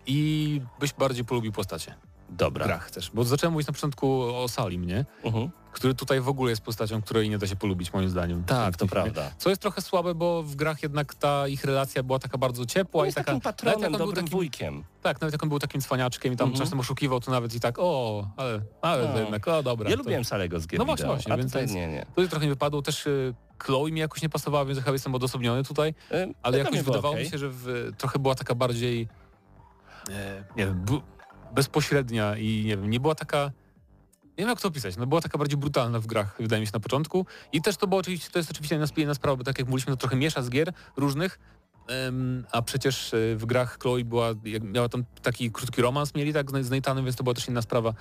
i 0.06 0.60
byś 0.80 0.92
bardziej 0.92 1.24
polubił 1.24 1.52
postacie 1.52 1.94
w 2.15 2.15
Dobra. 2.30 2.64
grach 2.66 2.90
też. 2.90 3.10
Bo 3.14 3.24
zacząłem 3.24 3.52
mówić 3.52 3.66
na 3.68 3.72
początku 3.74 4.22
o 4.22 4.48
Salim, 4.48 4.84
nie? 4.84 5.04
Mhm. 5.24 5.50
Który 5.72 5.94
tutaj 5.94 6.20
w 6.20 6.28
ogóle 6.28 6.50
jest 6.50 6.62
postacią, 6.62 7.02
której 7.02 7.30
nie 7.30 7.38
da 7.38 7.46
się 7.46 7.56
polubić 7.56 7.92
moim 7.92 8.08
zdaniem. 8.10 8.44
Tak, 8.44 8.76
to 8.76 8.86
prawda. 8.86 9.30
Co 9.38 9.48
jest 9.50 9.62
trochę 9.62 9.82
słabe, 9.82 10.14
bo 10.14 10.42
w 10.42 10.54
grach 10.56 10.82
jednak 10.82 11.14
ta 11.14 11.48
ich 11.48 11.64
relacja 11.64 12.02
była 12.02 12.18
taka 12.18 12.38
bardzo 12.38 12.66
ciepła 12.66 13.02
On 13.02 13.08
i 13.08 13.12
taka... 13.12 13.24
takim 13.24 13.40
patronem, 13.40 13.80
nawet 13.80 13.92
jak 13.92 14.00
on 14.00 14.06
był 14.06 14.16
takim- 14.16 14.30
wujkiem. 14.30 14.84
Tak, 15.02 15.20
nawet 15.20 15.32
jak 15.34 15.42
on 15.42 15.48
był 15.48 15.58
takim 15.58 15.80
cwaniaczkiem 15.80 16.32
i 16.32 16.36
tam 16.36 16.48
Mhm. 16.48 16.64
czasem 16.64 16.80
oszukiwał, 16.80 17.20
to 17.20 17.30
nawet 17.30 17.54
i 17.54 17.60
tak, 17.60 17.78
o, 17.78 18.28
ale, 18.36 18.60
ale 18.82 19.08
No. 19.08 19.18
jednak, 19.20 19.48
o 19.48 19.62
dobra. 19.62 19.90
Ja 19.90 19.96
to- 19.96 20.02
lubiłem 20.02 20.24
Salego 20.24 20.60
z 20.60 20.66
gier 20.66 20.78
No 20.78 20.84
właśnie, 20.84 21.06
właśnie, 21.06 21.32
a 21.32 21.36
więc- 21.36 21.52
tutaj 21.52 21.66
nie, 21.66 21.88
nie. 21.88 22.06
Tutaj 22.06 22.28
trochę 22.28 22.44
nie 22.46 22.50
wypadło, 22.52 22.82
też 22.82 23.06
y, 23.06 23.34
Chloe 23.58 23.90
mi 23.90 24.00
jakoś 24.00 24.22
nie 24.22 24.28
pasowała, 24.28 24.64
więc 24.64 24.78
chyba 24.78 24.92
jestem 24.92 25.14
odosobniony 25.14 25.64
tutaj. 25.64 25.94
E, 26.10 26.26
Ale 26.42 26.56
dla 26.58 26.64
jakoś 26.64 26.82
wydawało 26.82 27.14
okej. 27.14 27.24
mi 27.24 27.30
się, 27.30 27.38
że 27.38 27.48
w, 27.50 27.92
trochę 27.98 28.18
była 28.18 28.34
taka 28.34 28.54
bardziej 28.54 29.08
e, 30.10 30.44
nie 30.56 30.66
wiem, 30.66 30.74
bu, 30.84 31.00
bezpośrednia 31.54 32.36
i 32.36 32.64
nie 32.64 32.76
wiem, 32.76 32.90
nie 32.90 33.00
była 33.00 33.14
taka 33.14 33.50
nie 34.38 34.42
wiem 34.42 34.48
jak 34.48 34.60
to 34.60 34.68
opisać, 34.68 34.96
no 34.96 35.06
była 35.06 35.20
taka 35.20 35.38
bardziej 35.38 35.58
brutalna 35.58 36.00
w 36.00 36.06
grach, 36.06 36.36
wydaje 36.38 36.60
mi 36.60 36.66
się 36.66 36.72
na 36.74 36.80
początku. 36.80 37.26
I 37.52 37.62
też 37.62 37.76
to 37.76 37.86
było 37.86 38.00
oczywiście, 38.00 38.30
to 38.30 38.38
jest 38.38 38.50
oczywiście 38.50 38.76
jedna 38.98 39.14
sprawa, 39.14 39.36
bo 39.36 39.44
tak 39.44 39.58
jak 39.58 39.68
mówiliśmy, 39.68 39.92
to 39.92 39.96
trochę 39.96 40.16
miesza 40.16 40.42
z 40.42 40.50
gier 40.50 40.72
różnych, 40.96 41.38
a 42.52 42.62
przecież 42.62 43.14
e, 43.14 43.36
w 43.36 43.46
grach 43.46 43.78
Chloe 43.78 44.04
była, 44.04 44.30
miała 44.60 44.88
tam 44.88 45.04
taki 45.22 45.50
krótki 45.50 45.82
romans 45.82 46.14
mieli 46.14 46.32
tak 46.32 46.50
z 46.64 46.70
Nathanem, 46.70 47.04
więc 47.04 47.16
to 47.16 47.24
była 47.24 47.34
też 47.34 47.48
inna 47.48 47.62
sprawa. 47.62 47.94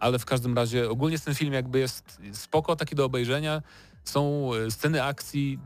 Ale 0.00 0.18
w 0.18 0.24
każdym 0.24 0.56
razie 0.56 0.90
ogólnie 0.90 1.18
ten 1.18 1.34
film 1.34 1.52
jakby 1.52 1.78
jest 1.78 2.20
spoko, 2.32 2.76
taki 2.76 2.94
do 2.94 3.04
obejrzenia. 3.04 3.62
Są 4.04 4.50
e, 4.54 4.70
sceny 4.70 5.04
akcji 5.04 5.58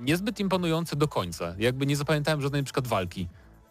niezbyt 0.00 0.40
imponujące 0.40 0.96
do 0.96 1.08
końca. 1.08 1.54
Jakby 1.58 1.86
nie 1.86 1.96
zapamiętałem 1.96 2.40
żadnej 2.40 2.62
na 2.62 2.64
przykład 2.64 2.86
walki 2.86 3.28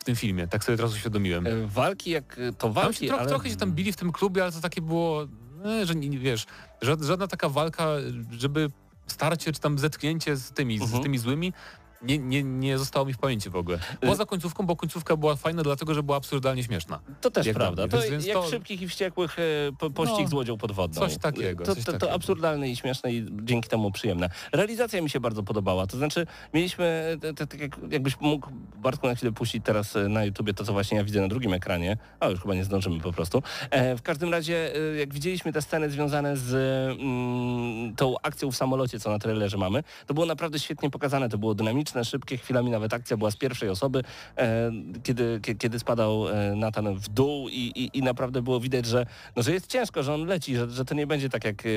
tym 0.10 0.16
filmie, 0.16 0.48
tak 0.48 0.64
sobie 0.64 0.78
teraz 0.78 0.94
uświadomiłem. 0.94 1.48
E, 1.48 1.68
Walki 1.68 2.12
jak 2.12 2.40
e, 2.40 2.52
to 2.54 2.58
Tam 2.58 2.74
walki, 2.74 3.00
się 3.00 3.08
trochę, 3.08 3.22
ale... 3.22 3.30
trochę 3.30 3.50
się 3.50 3.56
tam 3.56 3.72
bili 3.72 3.92
w 3.92 3.96
tym 3.96 4.12
klubie, 4.12 4.44
ale 4.44 4.52
to 4.52 4.62
takie 4.62 4.82
było, 4.82 5.28
e, 5.66 5.86
że 5.86 5.96
nie, 5.96 6.20
wiesz, 6.20 6.46
ża- 6.82 7.04
żadna 7.04 7.28
taka 7.28 7.50
walka, 7.50 7.88
żeby 8.32 8.68
starcie 9.08 9.52
czy 9.54 9.60
tam 9.60 9.80
zetknięcie 9.80 10.36
z 10.36 10.52
tymi, 10.52 10.74
Mhm. 10.82 11.00
z 11.02 11.04
tymi 11.04 11.18
złymi 11.18 11.54
nie, 12.02 12.18
nie, 12.18 12.44
nie 12.44 12.78
zostało 12.78 13.06
mi 13.06 13.14
w 13.14 13.18
pamięci 13.18 13.50
w 13.50 13.56
ogóle. 13.56 13.80
Poza 14.02 14.26
końcówką, 14.26 14.66
bo 14.66 14.76
końcówka 14.76 15.18
była 15.18 15.36
fajna 15.36 15.64
dlatego, 15.64 15.94
że 15.94 16.04
była 16.04 16.18
absurdalnie 16.18 16.64
śmieszna. 16.64 17.00
To 17.22 17.32
też 17.32 17.46
Jak 17.46 17.56
prawda. 17.56 17.88
To 17.88 17.98
więc- 17.98 18.10
więc 18.12 18.26
jak 18.26 18.38
to- 18.38 18.50
szybkich 18.50 18.82
i 18.82 18.88
wściekłych 18.88 19.40
e, 19.40 19.44
po, 19.80 19.90
pościg 19.90 20.24
No, 20.24 20.28
z 20.28 20.34
łodzią 20.34 20.58
podwodną. 20.58 21.02
coś 21.02 21.18
takiego, 21.18 21.66
To, 21.66 21.76
coś 21.76 21.84
to, 21.86 21.92
to 21.92 21.98
takiego. 22.00 22.16
absurdalne 22.16 22.70
i 22.70 22.76
śmieszne 22.76 23.14
i 23.14 23.26
dzięki 23.44 23.70
temu 23.70 23.92
przyjemne. 23.92 24.30
Realizacja 24.54 25.02
mi 25.02 25.10
się 25.10 25.20
bardzo 25.20 25.44
podobała. 25.44 25.88
To 25.88 25.98
znaczy 25.98 26.28
mieliśmy, 26.54 27.18
te- 27.22 27.34
tak 27.34 27.60
jak, 27.60 27.78
jakbyś 27.92 28.20
mógł 28.20 28.50
Bartku 28.76 29.08
na 29.08 29.16
chwilę 29.16 29.32
puścić 29.32 29.66
teraz 29.66 29.96
e, 29.96 30.08
na 30.10 30.24
YouTubie 30.26 30.54
to, 30.54 30.64
co 30.66 30.74
właśnie 30.74 30.98
ja 30.98 31.04
widzę 31.04 31.22
na 31.22 31.28
drugim 31.28 31.54
ekranie, 31.54 31.98
a 32.20 32.28
już 32.28 32.42
chyba 32.42 32.56
nie 32.56 32.64
zdążymy 32.64 33.00
po 33.00 33.14
prostu. 33.14 33.44
E, 33.72 33.96
w 33.98 34.02
każdym 34.02 34.32
razie, 34.32 34.76
e, 34.76 34.96
jak 34.98 35.14
widzieliśmy 35.14 35.54
te 35.54 35.62
sceny 35.62 35.90
związane 35.90 36.38
z 36.38 36.54
mm, 37.02 37.96
tą 37.96 38.16
akcją 38.24 38.52
w 38.52 38.56
samolocie, 38.56 39.00
co 39.00 39.12
na 39.12 39.20
trailerze 39.20 39.58
mamy, 39.58 39.84
to 40.08 40.14
było 40.14 40.26
naprawdę 40.26 40.60
świetnie 40.60 40.90
pokazane. 40.90 41.30
To 41.30 41.38
było 41.38 41.56
dynamiczne, 41.56 41.89
szybkie, 42.04 42.38
chwilami 42.38 42.72
nawet 42.72 42.94
akcja 42.94 43.18
była 43.18 43.32
z 43.32 43.36
pierwszej 43.36 43.70
osoby, 43.70 44.04
e, 44.38 44.72
kiedy, 45.04 45.40
kie- 45.44 45.56
kiedy 45.56 45.80
spadał 45.80 46.30
e, 46.30 46.56
Nathan 46.56 46.96
w 46.96 47.10
dół 47.10 47.50
i, 47.50 47.54
i, 47.76 47.98
i 47.98 48.04
naprawdę 48.04 48.42
było 48.42 48.60
widać, 48.60 48.86
że, 48.86 49.06
no, 49.36 49.44
że 49.44 49.52
jest 49.52 49.68
ciężko, 49.68 50.04
że 50.04 50.14
on 50.14 50.26
leci, 50.26 50.56
że, 50.56 50.70
że 50.70 50.86
to 50.86 50.96
nie 50.96 51.08
będzie 51.08 51.30
tak 51.30 51.44
jak 51.46 51.64
e, 51.66 51.70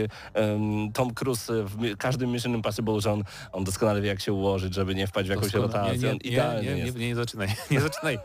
Tom 0.93 1.15
Cruise 1.15 1.53
w 1.65 1.97
każdym 1.97 2.33
Mission 2.33 2.55
Impossible, 2.55 3.01
że 3.01 3.13
on, 3.13 3.23
on 3.53 3.65
doskonale 3.65 4.01
wie 4.01 4.09
jak 4.09 4.21
się 4.21 4.33
ułożyć, 4.33 4.75
żeby 4.75 4.95
nie 4.95 5.07
wpaść 5.07 5.29
w 5.29 5.31
jakąś 5.31 5.55
rotację. 5.55 5.99
nie, 6.25 6.31
nie, 6.31 6.37
nie, 6.63 6.75
nie, 6.75 6.79
jest. 6.85 6.99
nie, 6.99 7.09
nie 7.09 7.15
zaczynaj, 7.17 7.49
nie 7.71 7.81
zaczynaj. 7.81 8.19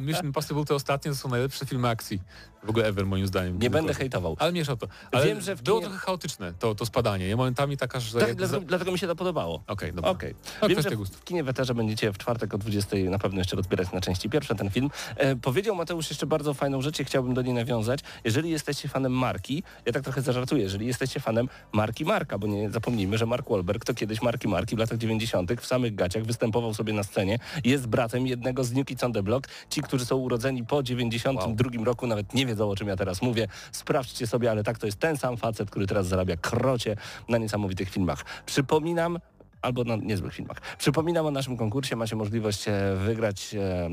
Mission 0.00 0.26
Impossible 0.26 0.64
te 0.64 0.74
ostatnie 0.74 1.10
to 1.10 1.16
są 1.16 1.28
najlepsze 1.28 1.66
filmy 1.66 1.88
akcji. 1.88 2.20
W 2.64 2.70
ogóle 2.70 2.86
ever 2.86 3.06
moim 3.06 3.26
zdaniem. 3.26 3.58
Nie 3.58 3.70
będę 3.70 3.94
hejtował. 3.94 4.36
Ale 4.38 4.52
mniejsza 4.52 4.72
o 4.72 4.76
to. 4.76 4.86
Ale 5.12 5.26
Wiem, 5.26 5.40
że 5.40 5.56
w 5.56 5.62
było 5.62 5.78
kinie- 5.78 5.88
trochę 5.90 6.06
chaotyczne 6.06 6.52
to, 6.58 6.74
to 6.74 6.86
spadanie. 6.86 7.28
Ja 7.28 7.36
momentami 7.36 7.76
taka, 7.76 8.00
że... 8.00 8.18
Tak, 8.18 8.28
jak 8.28 8.36
dlatego, 8.36 8.60
dlatego 8.66 8.92
mi 8.92 8.98
się 8.98 9.06
to 9.06 9.16
podobało. 9.16 9.62
Okej, 9.66 9.92
dobra. 9.92 10.10
Okej. 10.10 10.34
To 10.60 10.68
Wiem, 10.68 10.82
że. 10.82 10.90
W 10.96 11.24
kinie 11.24 11.44
Weterze 11.44 11.74
będziecie 11.74 12.12
w 12.12 12.18
czwartek 12.18 12.54
o 12.54 12.58
20 12.58 12.96
na 12.96 13.18
pewno 13.18 13.38
jeszcze 13.40 13.56
rozbierać 13.56 13.92
na 13.92 14.00
części 14.00 14.30
pierwsze 14.30 14.54
ten 14.54 14.70
film. 14.70 14.90
E, 15.16 15.36
powiedział 15.36 15.76
Mateusz 15.76 16.10
jeszcze 16.10 16.26
bardzo 16.26 16.54
fajną 16.54 16.82
rzecz 16.82 17.00
i 17.00 17.04
chciałbym 17.04 17.34
do 17.34 17.42
niej 17.42 17.54
nawiązać. 17.54 18.00
Jeżeli 18.24 18.50
jesteście 18.50 18.88
fanem 18.88 19.12
marki, 19.12 19.62
ja 19.86 19.92
tak 19.92 20.02
trochę 20.02 20.22
zażartuję, 20.22 20.62
jeżeli 20.62 20.86
jesteście 20.86 21.20
fanem 21.20 21.48
marki 21.72 22.04
Marka, 22.04 22.38
bo 22.38 22.46
nie 22.46 22.70
zapomnijmy, 22.70 23.18
że 23.18 23.26
Mark 23.26 23.48
Wahlberg 23.50 23.84
to 23.84 23.94
kiedyś 23.94 24.22
marki 24.22 24.48
Marki 24.48 24.76
w 24.76 24.78
latach 24.78 24.98
90. 24.98 25.52
w 25.60 25.66
samych 25.66 25.94
gaciach 25.94 26.24
występował 26.24 26.74
sobie 26.74 26.92
na 26.92 27.02
scenie, 27.02 27.38
jest 27.64 27.86
bratem 27.86 28.26
jednego 28.26 28.64
z 28.64 28.72
New 28.72 28.86
Kids 28.86 29.04
on 29.04 29.12
the 29.12 29.22
Block. 29.22 29.48
Ci, 29.70 29.82
którzy 29.82 30.04
są 30.04 30.16
urodzeni 30.16 30.66
po 30.66 30.82
92 30.82 31.84
roku, 31.84 32.06
nawet 32.06 32.34
nie 32.34 32.46
wiedzą 32.46 32.70
o 32.70 32.76
czym 32.76 32.88
ja 32.88 32.96
teraz 32.96 33.22
mówię. 33.22 33.48
Sprawdźcie 33.72 34.26
sobie, 34.26 34.50
ale 34.50 34.64
tak, 34.64 34.78
to 34.78 34.86
jest 34.86 34.98
ten 34.98 35.16
sam 35.16 35.36
facet, 35.36 35.70
który 35.70 35.86
teraz 35.86 36.06
zarabia 36.06 36.36
krocie 36.36 36.96
na 37.28 37.38
niesamowitych 37.38 37.90
filmach. 37.90 38.24
Przypominam, 38.46 39.18
albo 39.62 39.84
na 39.84 39.96
niezłych 39.96 40.34
filmach. 40.34 40.76
Przypominam 40.78 41.26
o 41.26 41.30
naszym 41.30 41.56
konkursie. 41.56 41.96
Macie 41.96 42.16
możliwość 42.16 42.68
e, 42.68 42.96
wygrać 42.96 43.54
e, 43.54 43.90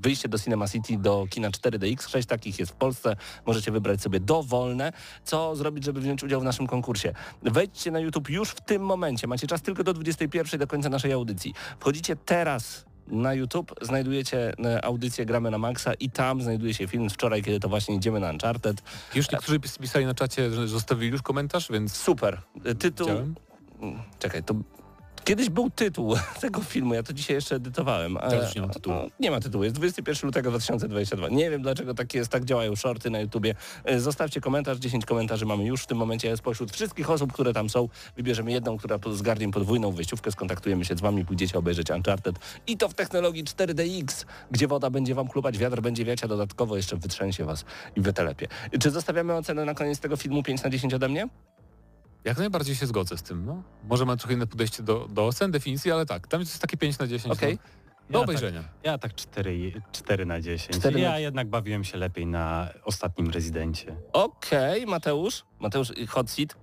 wyjście 0.00 0.28
do 0.28 0.38
Cinema 0.38 0.68
City 0.68 0.98
do 0.98 1.26
kina 1.30 1.50
4DX. 1.50 2.08
Sześć 2.08 2.28
takich 2.28 2.58
jest 2.58 2.72
w 2.72 2.74
Polsce. 2.74 3.16
Możecie 3.46 3.70
wybrać 3.70 4.00
sobie 4.00 4.20
dowolne. 4.20 4.92
Co 5.24 5.56
zrobić, 5.56 5.84
żeby 5.84 6.00
wziąć 6.00 6.22
udział 6.24 6.40
w 6.40 6.44
naszym 6.44 6.66
konkursie? 6.66 7.14
Wejdźcie 7.42 7.90
na 7.90 8.00
YouTube 8.00 8.30
już 8.30 8.50
w 8.50 8.60
tym 8.60 8.82
momencie. 8.82 9.26
Macie 9.26 9.46
czas 9.46 9.62
tylko 9.62 9.84
do 9.84 9.92
21 9.92 10.60
do 10.60 10.66
końca 10.66 10.88
naszej 10.88 11.12
audycji. 11.12 11.54
Wchodzicie 11.80 12.16
teraz 12.16 12.84
na 13.06 13.34
YouTube, 13.34 13.74
znajdujecie 13.82 14.52
e, 14.64 14.84
audycję 14.84 15.26
Gramy 15.26 15.50
na 15.50 15.58
Maxa 15.58 15.94
i 15.94 16.10
tam 16.10 16.42
znajduje 16.42 16.74
się 16.74 16.88
film 16.88 17.10
z 17.10 17.12
wczoraj, 17.12 17.42
kiedy 17.42 17.60
to 17.60 17.68
właśnie 17.68 17.94
idziemy 17.94 18.20
na 18.20 18.30
Uncharted. 18.30 18.82
Już 19.14 19.30
niektórzy 19.30 19.60
pis- 19.60 19.78
pisali 19.78 20.06
na 20.06 20.14
czacie, 20.14 20.50
że 20.50 20.68
zostawili 20.68 21.12
już 21.12 21.22
komentarz, 21.22 21.72
więc 21.72 21.96
Super. 21.96 22.40
Tytuł... 22.78 23.06
widziałem. 23.06 23.34
Mm, 23.80 23.98
Czekaj, 24.18 24.42
to 24.44 24.54
kiedyś 25.28 25.48
był 25.48 25.70
tytuł 25.70 26.14
tego 26.40 26.60
filmu, 26.60 26.94
ja 26.94 27.02
to 27.02 27.12
dzisiaj 27.12 27.34
jeszcze 27.36 27.54
edytowałem. 27.56 28.16
a- 28.16 28.20
Teraz 28.30 28.44
już 28.46 28.54
nie 28.54 28.62
ma 28.62 28.68
tytułu. 28.68 28.96
a- 28.96 29.06
Nie 29.20 29.30
ma 29.30 29.40
tytułu, 29.40 29.64
jest 29.64 29.76
21 29.76 30.26
lutego 30.28 30.50
2022. 30.50 31.28
Nie 31.28 31.50
wiem 31.50 31.62
dlaczego 31.62 31.94
tak 31.94 32.14
jest, 32.14 32.30
tak 32.30 32.44
działają 32.44 32.76
shorty 32.76 33.10
na 33.10 33.20
YouTubie. 33.20 33.54
E, 33.84 34.00
Zostawcie 34.00 34.40
komentarz, 34.40 34.78
10 34.78 35.06
komentarzy 35.06 35.46
mamy 35.46 35.64
już 35.64 35.82
w 35.82 35.86
tym 35.86 35.98
momencie. 35.98 36.36
Spośród 36.36 36.72
wszystkich 36.72 37.10
osób, 37.10 37.32
które 37.32 37.52
tam 37.52 37.70
są, 37.70 37.88
wybierzemy 38.16 38.52
jedną, 38.52 38.76
która 38.78 38.98
zgarnie 39.12 39.50
podwójną 39.50 39.92
wyjściówkę, 39.92 40.32
skontaktujemy 40.32 40.84
się 40.84 40.96
z 40.96 41.00
wami, 41.00 41.24
pójdziecie 41.24 41.58
obejrzeć 41.58 41.90
Uncharted 41.90 42.36
i 42.66 42.76
to 42.76 42.88
w 42.88 42.94
technologii 42.94 43.44
4DX, 43.44 44.24
gdzie 44.50 44.68
woda 44.68 44.90
będzie 44.90 45.14
wam 45.14 45.28
klupać, 45.28 45.58
wiatr 45.58 45.80
będzie 45.80 46.04
wiać, 46.04 46.24
a 46.24 46.28
dodatkowo 46.28 46.76
jeszcze 46.76 46.96
wytrzęsie 46.96 47.44
was 47.44 47.64
i 47.96 48.00
wytelepie. 48.00 48.48
Czy 48.80 48.90
zostawiamy 48.90 49.34
ocenę 49.34 49.64
na 49.64 49.74
koniec 49.74 49.98
tego 50.00 50.16
filmu 50.16 50.42
5 50.42 50.62
na 50.62 50.70
10 50.70 50.94
ode 50.94 51.08
mnie? 51.08 51.28
Jak 52.28 52.38
najbardziej 52.38 52.74
się 52.76 52.86
zgodzę 52.86 53.16
z 53.18 53.22
tym. 53.22 53.46
No. 53.46 53.62
Może 53.84 54.04
ma 54.04 54.16
trochę 54.16 54.34
inne 54.34 54.46
podejście 54.46 54.82
do, 54.82 55.08
do 55.10 55.26
ocen, 55.26 55.50
definicji, 55.50 55.92
ale 55.92 56.06
tak, 56.06 56.26
tam 56.26 56.40
jest 56.40 56.58
takie 56.58 56.76
5 56.76 56.98
na 56.98 57.06
10. 57.06 57.34
Okej. 57.34 57.58
No, 58.10 58.12
do 58.12 58.18
Ja 58.18 58.24
obejrzenia. 58.24 58.64
Ja 58.82 58.98
tak 58.98 59.14
4, 59.14 59.72
4 59.92 60.26
na 60.26 60.40
10. 60.40 60.76
Cztery 60.78 61.00
ja 61.00 61.10
na- 61.10 61.18
jednak 61.18 61.48
bawiłem 61.48 61.84
się 61.84 61.98
lepiej 61.98 62.26
na 62.26 62.68
ostatnim 62.84 63.30
rezydencie. 63.30 63.96
Okej, 64.12 64.86
Mateusz. 64.86 65.44
Mateusz, 65.60 65.90
y, 65.90 66.06
hot 66.06 66.30
seat. 66.30 66.56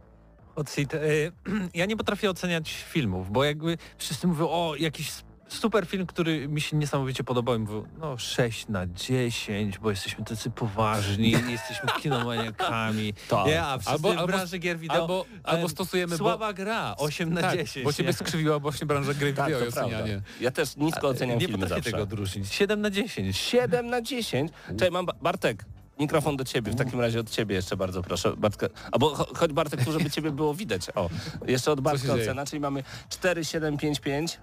Hot 0.55 0.69
seat. 0.69 0.93
Y, 0.93 1.31
ja 1.73 1.85
nie 1.85 1.97
potrafię 1.97 2.29
oceniać 2.29 2.73
filmów, 2.73 3.31
bo 3.31 3.43
jakby 3.43 3.77
wszyscy 3.97 4.27
mówią, 4.27 4.47
o, 4.49 4.75
jakiś 4.79 5.11
super 5.47 5.85
film, 5.87 6.05
który 6.05 6.47
mi 6.47 6.61
się 6.61 6.77
niesamowicie 6.77 7.23
podobał 7.23 7.55
i 7.55 7.59
mówią, 7.59 7.85
no 7.97 8.17
6 8.17 8.67
na 8.67 8.87
10, 8.87 9.79
bo 9.79 9.89
jesteśmy 9.89 10.25
tacy 10.25 10.49
poważni, 10.49 11.31
jesteśmy 11.49 11.89
kinomaniakami. 12.01 13.13
Tak. 13.29 13.47
Nie, 13.47 13.63
a 13.63 13.77
wszyscy 13.77 13.91
Albo- 13.91 14.13
w 14.13 14.17
albo- 14.17 14.27
branży 14.27 14.57
gier 14.59 14.77
wideo 14.79 15.01
Albo, 15.01 15.25
albo 15.43 15.61
em, 15.63 15.69
stosujemy... 15.69 16.17
Słaba 16.17 16.53
gra, 16.53 16.95
8 16.97 17.33
na 17.33 17.41
tak, 17.41 17.57
10. 17.59 17.83
Bo 17.83 17.93
ciebie 17.93 18.07
nie? 18.09 18.13
skrzywiła 18.13 18.59
właśnie 18.59 18.87
branża 18.87 19.13
gry 19.13 19.33
Tak, 19.33 19.45
wideo 19.45 19.61
i 19.61 19.65
to 19.65 19.71
prawda. 19.71 19.97
ocenianie. 19.97 20.21
Ja 20.41 20.51
też 20.51 20.75
nisko 20.77 21.07
oceniam 21.07 21.39
nie 21.39 21.45
filmy 21.47 21.63
potrafię 21.63 21.75
zawsze. 21.81 21.91
tego 21.91 22.03
odróżnić. 22.03 22.51
7 22.53 22.81
na 22.81 22.89
10. 22.89 23.37
7 23.37 23.87
na 23.87 24.01
10. 24.01 24.51
Czekaj, 24.67 24.91
mam 24.91 25.05
Ba- 25.05 25.13
Bartek. 25.21 25.65
Mikrofon 25.99 26.37
do 26.37 26.43
ciebie, 26.45 26.71
w 26.71 26.75
takim 26.75 27.01
razie 27.01 27.19
od 27.19 27.29
ciebie 27.29 27.55
jeszcze 27.55 27.77
bardzo 27.77 28.01
proszę. 28.03 28.33
Bartka, 28.37 28.67
albo 28.91 29.09
cho- 29.15 29.37
chodź 29.37 29.53
Bartek 29.53 29.85
tu, 29.85 29.91
żeby 29.91 30.09
ciebie 30.09 30.31
było 30.31 30.53
widać. 30.53 30.87
O, 30.95 31.09
jeszcze 31.47 31.71
od 31.71 31.81
Bartka 31.81 32.13
ocena, 32.13 32.45
czyli 32.45 32.59
mamy 32.59 32.83
4, 33.09 33.45
7, 33.45 33.77
5, 33.77 33.99
5. 33.99 34.39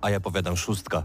A 0.00 0.10
ja 0.10 0.20
powiadam 0.20 0.56
szóstka. 0.56 1.04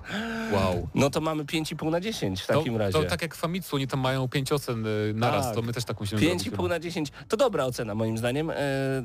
Wow. 0.51 0.87
No 0.95 1.09
to 1.09 1.21
mamy 1.21 1.43
5,5 1.45 1.91
na 1.91 2.01
10 2.01 2.41
w 2.41 2.47
takim 2.47 2.73
to, 2.73 2.79
razie. 2.79 2.93
To 2.93 3.03
tak 3.03 3.21
jak 3.21 3.35
w 3.35 3.37
Famitsu, 3.37 3.75
oni 3.75 3.87
tam 3.87 3.99
mają 3.99 4.27
5 4.27 4.51
ocen 4.51 4.85
y, 4.85 5.13
naraz, 5.15 5.45
Tak. 5.45 5.55
to 5.55 5.61
my 5.61 5.73
też 5.73 5.83
tak 5.85 5.99
musimy 5.99 6.21
5,5 6.21 6.39
zrobić. 6.39 6.69
na 6.69 6.79
10 6.79 7.11
to 7.27 7.37
dobra 7.37 7.65
ocena 7.65 7.95
moim 7.95 8.17
zdaniem 8.17 8.49
e, 8.49 8.55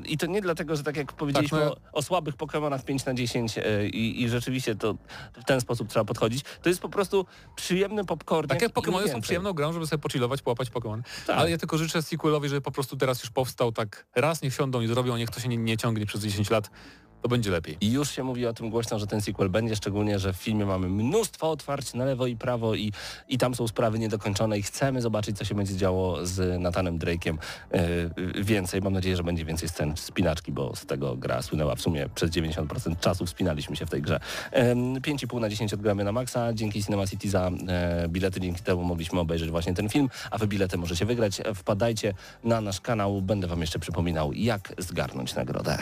i 0.05 0.17
to 0.17 0.25
nie 0.25 0.41
dlatego, 0.41 0.75
że 0.75 0.83
tak 0.83 0.97
jak 0.97 1.13
powiedzieliśmy 1.13 1.59
Tak, 1.59 1.67
no- 1.69 1.75
o, 1.75 1.97
o 1.97 2.01
słabych 2.01 2.35
Pokemonach 2.35 2.85
5 2.85 3.05
na 3.05 3.13
10 3.13 3.57
e, 3.57 3.87
i, 3.87 4.23
i 4.23 4.29
rzeczywiście 4.29 4.75
to 4.75 4.95
w 5.33 5.45
ten 5.45 5.61
sposób 5.61 5.87
trzeba 5.87 6.05
podchodzić. 6.05 6.43
To 6.61 6.69
jest 6.69 6.81
po 6.81 6.89
prostu 6.89 7.25
przyjemny 7.55 8.05
popcorn. 8.05 8.47
Tak 8.47 8.61
jak 8.61 8.71
Pokémony 8.73 9.11
są 9.11 9.21
przyjemną 9.21 9.53
grą, 9.53 9.73
żeby 9.73 9.87
sobie 9.87 10.01
pochillować, 10.01 10.41
połapać 10.41 10.69
Pokémon. 10.69 11.01
Tak. 11.27 11.37
Ale 11.37 11.51
ja 11.51 11.57
tylko 11.57 11.77
życzę 11.77 12.01
sequelowi, 12.01 12.49
żeby 12.49 12.61
po 12.61 12.71
prostu 12.71 12.97
teraz 12.97 13.23
już 13.23 13.29
powstał 13.31 13.71
tak 13.71 14.05
raz, 14.15 14.41
niech 14.41 14.53
siądą 14.53 14.81
i 14.81 14.87
zrobią, 14.87 15.17
niech 15.17 15.29
to 15.29 15.39
się 15.39 15.47
nie, 15.47 15.57
nie 15.57 15.77
ciągnie 15.77 16.05
przez 16.05 16.21
10 16.21 16.49
lat, 16.49 16.69
to 17.21 17.29
będzie 17.29 17.51
lepiej. 17.51 17.77
I 17.81 17.91
już 17.91 18.11
się 18.11 18.23
mówi 18.23 18.45
o 18.45 18.53
tym 18.53 18.69
głośno, 18.69 18.99
że 18.99 19.07
ten 19.07 19.21
sequel 19.21 19.49
będzie, 19.49 19.75
szczególnie, 19.75 20.19
że 20.19 20.33
w 20.33 20.35
filmie 20.35 20.65
mamy 20.65 20.89
mnóstwo 20.89 21.51
otwarć 21.51 21.93
na 21.93 22.05
lewo 22.05 22.27
i 22.27 22.35
prawo 22.35 22.75
i, 22.75 22.91
i 23.27 23.37
tam 23.37 23.55
są 23.55 23.67
sprawy 23.67 23.99
niedokończone 23.99 24.59
i 24.59 24.63
chcemy 24.63 25.01
zobaczyć, 25.01 25.37
co 25.37 25.45
się 25.45 25.55
będzie 25.55 25.75
działo 25.75 26.25
z 26.25 26.61
Nathanem 26.61 26.99
Drake'iem 26.99 27.37
e, 27.71 28.41
więcej. 28.43 28.81
Mam 28.81 28.93
nadzieję, 28.93 29.15
że 29.15 29.23
będzie 29.23 29.45
więcej 29.45 29.69
scen 29.69 29.97
spinaczki, 29.97 30.51
bo 30.51 30.75
z 30.75 30.85
tego 30.85 31.15
gra 31.15 31.41
słynęła 31.41 31.75
w 31.75 31.81
sumie 31.81 32.09
przez 32.15 32.31
90% 32.31 32.99
czasu 32.99 33.25
wspinaliśmy 33.25 33.75
się 33.75 33.85
w 33.85 33.89
tej 33.89 34.01
grze. 34.01 34.19
Em, 34.51 34.95
5,5 34.95 35.39
na 35.39 35.49
10 35.49 35.73
odgramy 35.73 36.03
na 36.03 36.11
maksa. 36.11 36.53
Dzięki 36.53 36.83
Cinema 36.83 37.07
City 37.07 37.29
za 37.29 37.51
e, 37.67 38.07
bilety, 38.09 38.39
dzięki 38.39 38.63
temu 38.63 38.83
mogliśmy 38.83 39.19
obejrzeć 39.19 39.49
właśnie 39.49 39.73
ten 39.73 39.89
film, 39.89 40.09
a 40.31 40.37
wy 40.37 40.47
bilety 40.47 40.77
możecie 40.77 41.05
wygrać. 41.05 41.41
Wpadajcie 41.55 42.13
na 42.43 42.61
nasz 42.61 42.81
kanał, 42.81 43.21
będę 43.21 43.47
wam 43.47 43.61
jeszcze 43.61 43.79
przypominał, 43.79 44.33
jak 44.33 44.73
zgarnąć 44.77 45.35
nagrodę. 45.35 45.77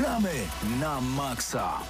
Gramy 0.00 0.48
na 0.80 1.00
maksa. 1.00 1.82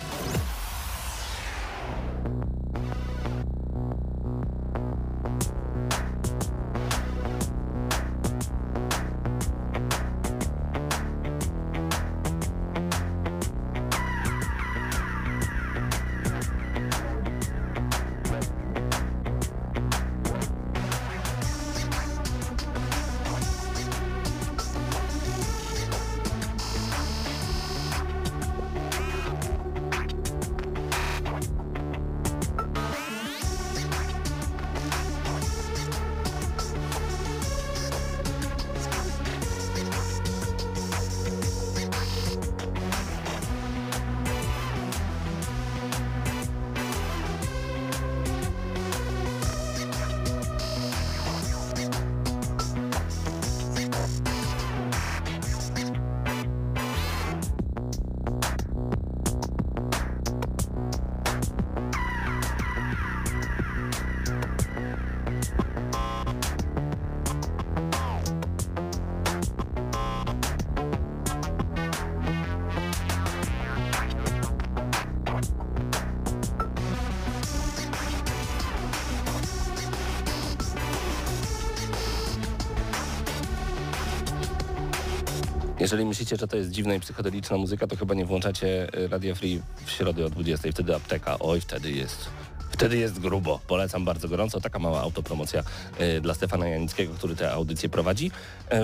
Jeżeli 85.90 86.08
myślicie, 86.08 86.36
że 86.36 86.48
to 86.48 86.56
jest 86.56 86.70
dziwna 86.70 86.94
i 86.94 87.00
psychodeliczna 87.00 87.56
muzyka, 87.56 87.86
to 87.86 87.96
chyba 87.96 88.14
nie 88.14 88.24
włączacie 88.24 88.98
y, 88.98 89.08
Radio 89.08 89.34
Free 89.34 89.62
w 89.84 89.90
środę 89.90 90.26
o 90.26 90.30
20. 90.30 90.72
Wtedy 90.72 90.94
apteka. 90.94 91.38
Oj, 91.38 91.60
wtedy 91.60 91.92
jest. 91.92 92.28
Wtedy 92.70 92.98
jest 92.98 93.18
grubo. 93.18 93.60
Polecam 93.66 94.04
bardzo 94.04 94.28
gorąco. 94.28 94.60
Taka 94.60 94.78
mała 94.78 95.00
autopromocja 95.00 95.62
y, 96.00 96.20
dla 96.20 96.34
Stefana 96.34 96.68
Janickiego, 96.68 97.14
który 97.14 97.36
tę 97.36 97.52
audycję 97.52 97.88
prowadzi. 97.88 98.26
Y, 98.26 98.76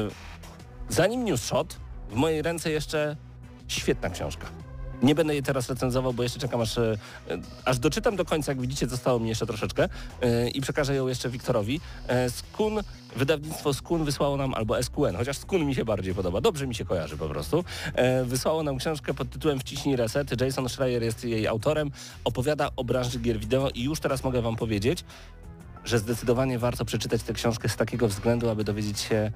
zanim 0.88 1.24
News 1.24 1.42
Shot, 1.42 1.76
w 2.10 2.14
mojej 2.14 2.42
ręce 2.42 2.70
jeszcze 2.70 3.16
świetna 3.68 4.10
książka. 4.10 4.46
Nie 5.02 5.14
będę 5.14 5.34
jej 5.34 5.42
teraz 5.42 5.68
recenzował, 5.68 6.12
bo 6.12 6.22
jeszcze 6.22 6.38
czekam 6.38 6.60
aż, 6.60 6.78
e, 6.78 6.96
aż 7.64 7.78
doczytam 7.78 8.16
do 8.16 8.24
końca. 8.24 8.52
Jak 8.52 8.60
widzicie, 8.60 8.86
zostało 8.86 9.18
mi 9.20 9.28
jeszcze 9.28 9.46
troszeczkę 9.46 9.88
e, 10.22 10.48
i 10.48 10.60
przekażę 10.60 10.94
ją 10.94 11.08
jeszcze 11.08 11.28
Wiktorowi. 11.28 11.80
E, 12.08 12.30
Skun, 12.30 12.80
wydawnictwo 13.16 13.74
Skun 13.74 14.04
wysłało 14.04 14.36
nam, 14.36 14.54
albo 14.54 14.82
SQN, 14.82 15.16
chociaż 15.16 15.38
Skun 15.38 15.64
mi 15.64 15.74
się 15.74 15.84
bardziej 15.84 16.14
podoba, 16.14 16.40
dobrze 16.40 16.66
mi 16.66 16.74
się 16.74 16.84
kojarzy 16.84 17.16
po 17.16 17.28
prostu. 17.28 17.64
E, 17.94 18.24
Wysłało 18.24 18.62
nam 18.62 18.78
książkę 18.78 19.14
pod 19.14 19.30
tytułem 19.30 19.60
Wciśnij 19.60 19.96
reset. 19.96 20.40
Jason 20.40 20.68
Schreier 20.68 21.02
jest 21.02 21.24
jej 21.24 21.46
autorem. 21.46 21.90
Opowiada 22.24 22.70
o 22.76 22.84
branży 22.84 23.18
gier 23.18 23.38
wideo 23.38 23.70
i 23.70 23.84
już 23.84 24.00
teraz 24.00 24.24
mogę 24.24 24.42
wam 24.42 24.56
powiedzieć, 24.56 25.04
że 25.84 25.98
zdecydowanie 25.98 26.58
warto 26.58 26.84
przeczytać 26.84 27.22
tę 27.22 27.32
książkę 27.32 27.68
z 27.68 27.76
takiego 27.76 28.08
względu, 28.08 28.50
aby 28.50 28.64
dowiedzieć 28.64 29.00
się, 29.00 29.32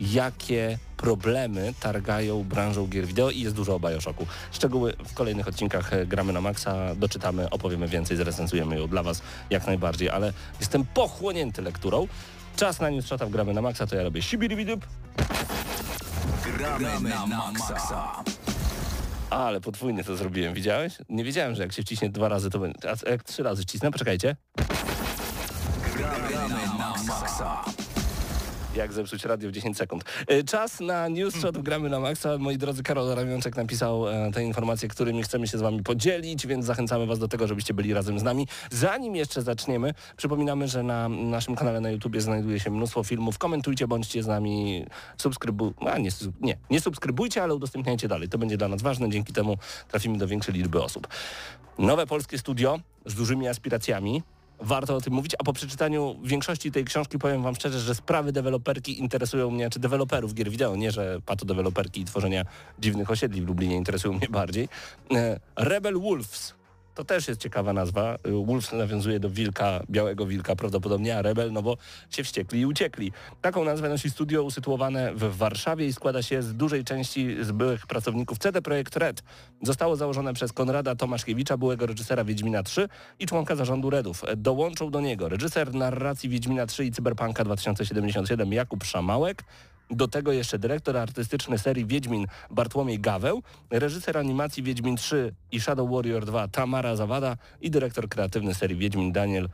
jakie 0.00 0.78
problemy 0.96 1.74
targają 1.80 2.44
branżą 2.44 2.86
gier 2.86 3.06
wideo 3.06 3.30
i 3.30 3.40
jest 3.40 3.56
dużo 3.56 3.74
o 3.74 3.80
Bioshocku. 3.80 4.26
Szczegóły 4.52 4.94
w 5.06 5.14
kolejnych 5.14 5.48
odcinkach 5.48 5.92
e, 5.92 6.06
gramy 6.06 6.32
na 6.32 6.40
maksa, 6.40 6.94
doczytamy, 6.94 7.50
opowiemy 7.50 7.88
więcej, 7.88 8.16
zrecenzujemy 8.16 8.78
ją 8.78 8.88
dla 8.88 9.02
Was 9.02 9.22
jak 9.50 9.66
najbardziej, 9.66 10.10
ale 10.10 10.32
jestem 10.60 10.84
pochłonięty 10.94 11.62
lekturą. 11.62 12.08
Czas 12.56 12.80
na 12.80 12.90
news 12.90 13.06
shota 13.06 13.26
w 13.26 13.30
gramy 13.30 13.54
na 13.54 13.62
maksa, 13.62 13.86
to 13.86 13.96
ja 13.96 14.02
robię 14.02 14.22
sibiribidup, 14.22 14.86
Gramy 16.58 17.00
na 17.10 17.26
maksa. 17.26 18.22
ale 19.30 19.60
podwójnie 19.60 20.04
to 20.04 20.16
zrobiłem, 20.16 20.54
widziałeś? 20.54 20.98
Nie 21.08 21.24
wiedziałem, 21.24 21.54
że 21.54 21.62
jak 21.62 21.72
się 21.72 21.82
wciśnie 21.82 22.10
dwa 22.10 22.28
razy, 22.28 22.50
to 22.50 22.58
będzie... 22.58 22.78
A 22.90 23.10
jak 23.10 23.22
trzy 23.24 23.42
razy 23.42 23.62
wcisnę? 23.62 23.90
Poczekajcie. 23.90 24.36
Gramy 25.96 26.30
na 26.78 26.94
maksa. 27.08 27.64
Jak 28.76 28.92
zepsuć 28.92 29.24
radio 29.24 29.48
w 29.48 29.52
10 29.52 29.76
sekund. 29.76 30.04
E, 30.26 30.44
Czas 30.44 30.80
na 30.80 31.08
news 31.08 31.34
shot, 31.34 31.58
gramy 31.58 31.88
na 31.88 32.00
maksa. 32.00 32.38
Moi 32.38 32.58
drodzy, 32.58 32.82
Karol 32.82 33.14
Ramionczek 33.14 33.56
napisał 33.56 34.08
e, 34.08 34.30
te 34.32 34.44
informacje, 34.44 34.88
którymi 34.88 35.22
chcemy 35.22 35.48
się 35.48 35.58
z 35.58 35.60
wami 35.60 35.82
podzielić, 35.82 36.46
więc 36.46 36.64
zachęcamy 36.64 37.06
was 37.06 37.18
do 37.18 37.28
tego, 37.28 37.46
żebyście 37.46 37.74
byli 37.74 37.94
razem 37.94 38.18
z 38.18 38.22
nami. 38.22 38.48
Zanim 38.70 39.16
jeszcze 39.16 39.42
zaczniemy, 39.42 39.94
przypominamy, 40.16 40.68
że 40.68 40.82
na 40.82 41.08
naszym 41.08 41.56
kanale 41.56 41.80
na 41.80 41.90
YouTubie 41.90 42.20
znajduje 42.20 42.60
się 42.60 42.70
mnóstwo 42.70 43.04
filmów. 43.04 43.38
Komentujcie, 43.38 43.88
bądźcie 43.88 44.22
z 44.22 44.26
nami, 44.26 44.86
subskrybu... 45.16 45.74
A, 45.86 45.98
nie, 45.98 46.10
nie, 46.40 46.56
nie 46.70 46.80
subskrybujcie, 46.80 47.42
ale 47.42 47.54
udostępniajcie 47.54 48.08
dalej. 48.08 48.28
To 48.28 48.38
będzie 48.38 48.56
dla 48.56 48.68
nas 48.68 48.82
ważne. 48.82 49.10
Dzięki 49.10 49.32
temu 49.32 49.56
trafimy 49.88 50.18
do 50.18 50.28
większej 50.28 50.54
liczby 50.54 50.82
osób. 50.82 51.08
Nowe 51.78 52.06
polskie 52.06 52.38
studio 52.38 52.80
z 53.06 53.14
dużymi 53.14 53.48
aspiracjami 53.48 54.22
warto 54.60 54.96
o 54.96 55.00
tym 55.00 55.12
mówić, 55.12 55.34
a 55.38 55.44
po 55.44 55.52
przeczytaniu 55.52 56.16
większości 56.24 56.72
tej 56.72 56.84
książki 56.84 57.18
powiem 57.18 57.42
wam 57.42 57.54
szczerze, 57.54 57.80
że 57.80 57.94
sprawy 57.94 58.32
deweloperki 58.32 59.00
interesują 59.00 59.50
mnie, 59.50 59.70
czy 59.70 59.78
deweloperów 59.78 60.34
gier 60.34 60.50
wideo, 60.50 60.76
nie, 60.76 60.90
że 60.90 61.20
patodeweloperki 61.26 62.00
i 62.00 62.04
tworzenia 62.04 62.44
dziwnych 62.78 63.10
osiedli 63.10 63.42
w 63.42 63.46
Lublinie 63.46 63.76
interesują 63.76 64.14
mnie 64.14 64.28
bardziej. 64.28 64.68
E, 65.14 65.40
Rebel 65.56 65.98
Wolves. 66.00 66.55
To 66.96 67.04
też 67.04 67.28
jest 67.28 67.40
ciekawa 67.40 67.72
nazwa. 67.72 68.18
Wolves 68.46 68.72
nawiązuje 68.72 69.20
do 69.20 69.30
wilka, 69.30 69.82
białego 69.90 70.26
wilka 70.26 70.56
prawdopodobnie, 70.56 71.18
a 71.18 71.22
Rebel, 71.22 71.52
no 71.52 71.62
bo 71.62 71.76
się 72.10 72.24
wściekli 72.24 72.60
i 72.60 72.66
uciekli. 72.66 73.12
Taką 73.40 73.64
nazwę 73.64 73.88
nosi 73.88 74.10
studio 74.10 74.42
usytuowane 74.42 75.14
w 75.14 75.36
Warszawie 75.36 75.86
i 75.86 75.92
składa 75.92 76.22
się 76.22 76.42
z 76.42 76.54
dużej 76.54 76.84
części 76.84 77.44
z 77.44 77.52
byłych 77.52 77.86
pracowników 77.86 78.38
CD 78.38 78.62
Projekt 78.62 78.96
Red. 78.96 79.22
Zostało 79.62 79.96
założone 79.96 80.34
przez 80.34 80.52
Konrada 80.52 80.94
Tomaszkiewicza, 80.94 81.56
byłego 81.56 81.86
reżysera 81.86 82.24
Wiedźmina 82.24 82.62
3 82.62 82.88
i 83.18 83.26
członka 83.26 83.56
zarządu 83.56 83.90
Redów. 83.90 84.22
Dołączył 84.36 84.90
do 84.90 85.00
niego 85.00 85.28
reżyser 85.28 85.74
narracji 85.74 86.28
Wiedźmina 86.28 86.66
3 86.66 86.84
i 86.84 86.92
Cyberpunka 86.92 87.44
2077 87.44 88.52
Jakub 88.52 88.84
Szamałek, 88.84 89.44
do 89.90 90.08
tego 90.08 90.32
jeszcze 90.32 90.58
dyrektor 90.58 90.96
artystyczny 90.96 91.58
serii 91.58 91.86
Wiedźmin 91.86 92.26
Bartłomiej 92.50 93.00
Gaweł, 93.00 93.42
reżyser 93.70 94.18
animacji 94.18 94.62
Wiedźmin 94.62 94.96
3 94.96 95.34
i 95.52 95.60
Shadow 95.60 95.90
Warrior 95.90 96.26
2 96.26 96.48
Tamara 96.48 96.96
Zawada 96.96 97.36
i 97.60 97.70
dyrektor 97.70 98.08
kreatywny 98.08 98.54
serii 98.54 98.76
Wiedźmin 98.76 99.12
Daniel 99.12 99.48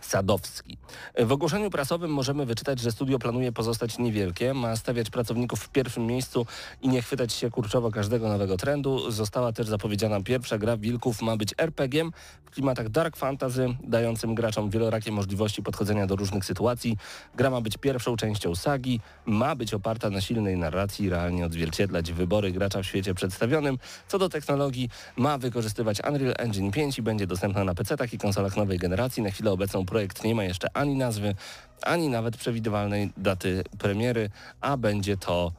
Sadowski. 0.00 0.78
W 1.18 1.32
ogłoszeniu 1.32 1.70
prasowym 1.70 2.10
możemy 2.10 2.46
wyczytać, 2.46 2.80
że 2.80 2.90
studio 2.90 3.18
planuje 3.18 3.52
pozostać 3.52 3.98
niewielkie, 3.98 4.54
ma 4.54 4.76
stawiać 4.76 5.10
pracowników 5.10 5.60
w 5.60 5.68
pierwszym 5.68 6.06
miejscu 6.06 6.46
i 6.82 6.88
nie 6.88 7.02
chwytać 7.02 7.32
się 7.32 7.50
kurczowo 7.50 7.90
każdego 7.90 8.28
nowego 8.28 8.56
trendu. 8.56 9.10
Została 9.10 9.52
też 9.52 9.66
zapowiedziana 9.66 10.22
pierwsza 10.22 10.58
gra 10.58 10.76
Wilków, 10.76 11.22
ma 11.22 11.36
być 11.36 11.54
RPG-iem 11.58 12.12
w 12.44 12.50
klimatach 12.50 12.88
dark 12.88 13.16
fantasy, 13.16 13.76
dającym 13.82 14.34
graczom 14.34 14.70
wielorakie 14.70 15.12
możliwości 15.12 15.62
podchodzenia 15.62 16.06
do 16.06 16.16
różnych 16.16 16.44
sytuacji. 16.44 16.96
Gra 17.34 17.50
ma 17.50 17.60
być 17.60 17.76
pierwszą 17.76 18.16
częścią 18.16 18.54
sagi, 18.54 19.00
ma 19.26 19.54
być 19.54 19.74
oparta 19.74 20.10
na 20.10 20.20
silnej 20.20 20.56
narracji, 20.56 21.10
realnie 21.10 21.46
odzwierciedlać 21.46 22.12
wybory 22.12 22.52
gracza 22.52 22.82
w 22.82 22.86
świecie 22.86 23.14
przedstawionym. 23.14 23.78
Co 24.08 24.18
do 24.18 24.28
technologii, 24.28 24.88
ma 25.16 25.38
wykorzystywać 25.38 26.00
Unreal 26.08 26.34
Engine 26.38 26.70
5 26.70 26.98
i 26.98 27.02
będzie 27.02 27.26
dostępna 27.26 27.64
na 27.64 27.74
PC-tach 27.74 28.12
i 28.12 28.18
konsolach 28.18 28.56
nowej 28.56 28.78
generacji. 28.78 29.22
Na 29.22 29.30
chwilę 29.30 29.52
obecną 29.52 29.86
projekt 29.90 30.24
nie 30.24 30.34
ma 30.34 30.44
jeszcze 30.44 30.68
ani 30.76 30.96
nazwy, 30.96 31.34
ani 31.82 32.08
nawet 32.08 32.36
przewidywalnej 32.36 33.12
daty 33.16 33.64
premiery, 33.78 34.30
a 34.60 34.76
będzie 34.76 35.16
to 35.16 35.52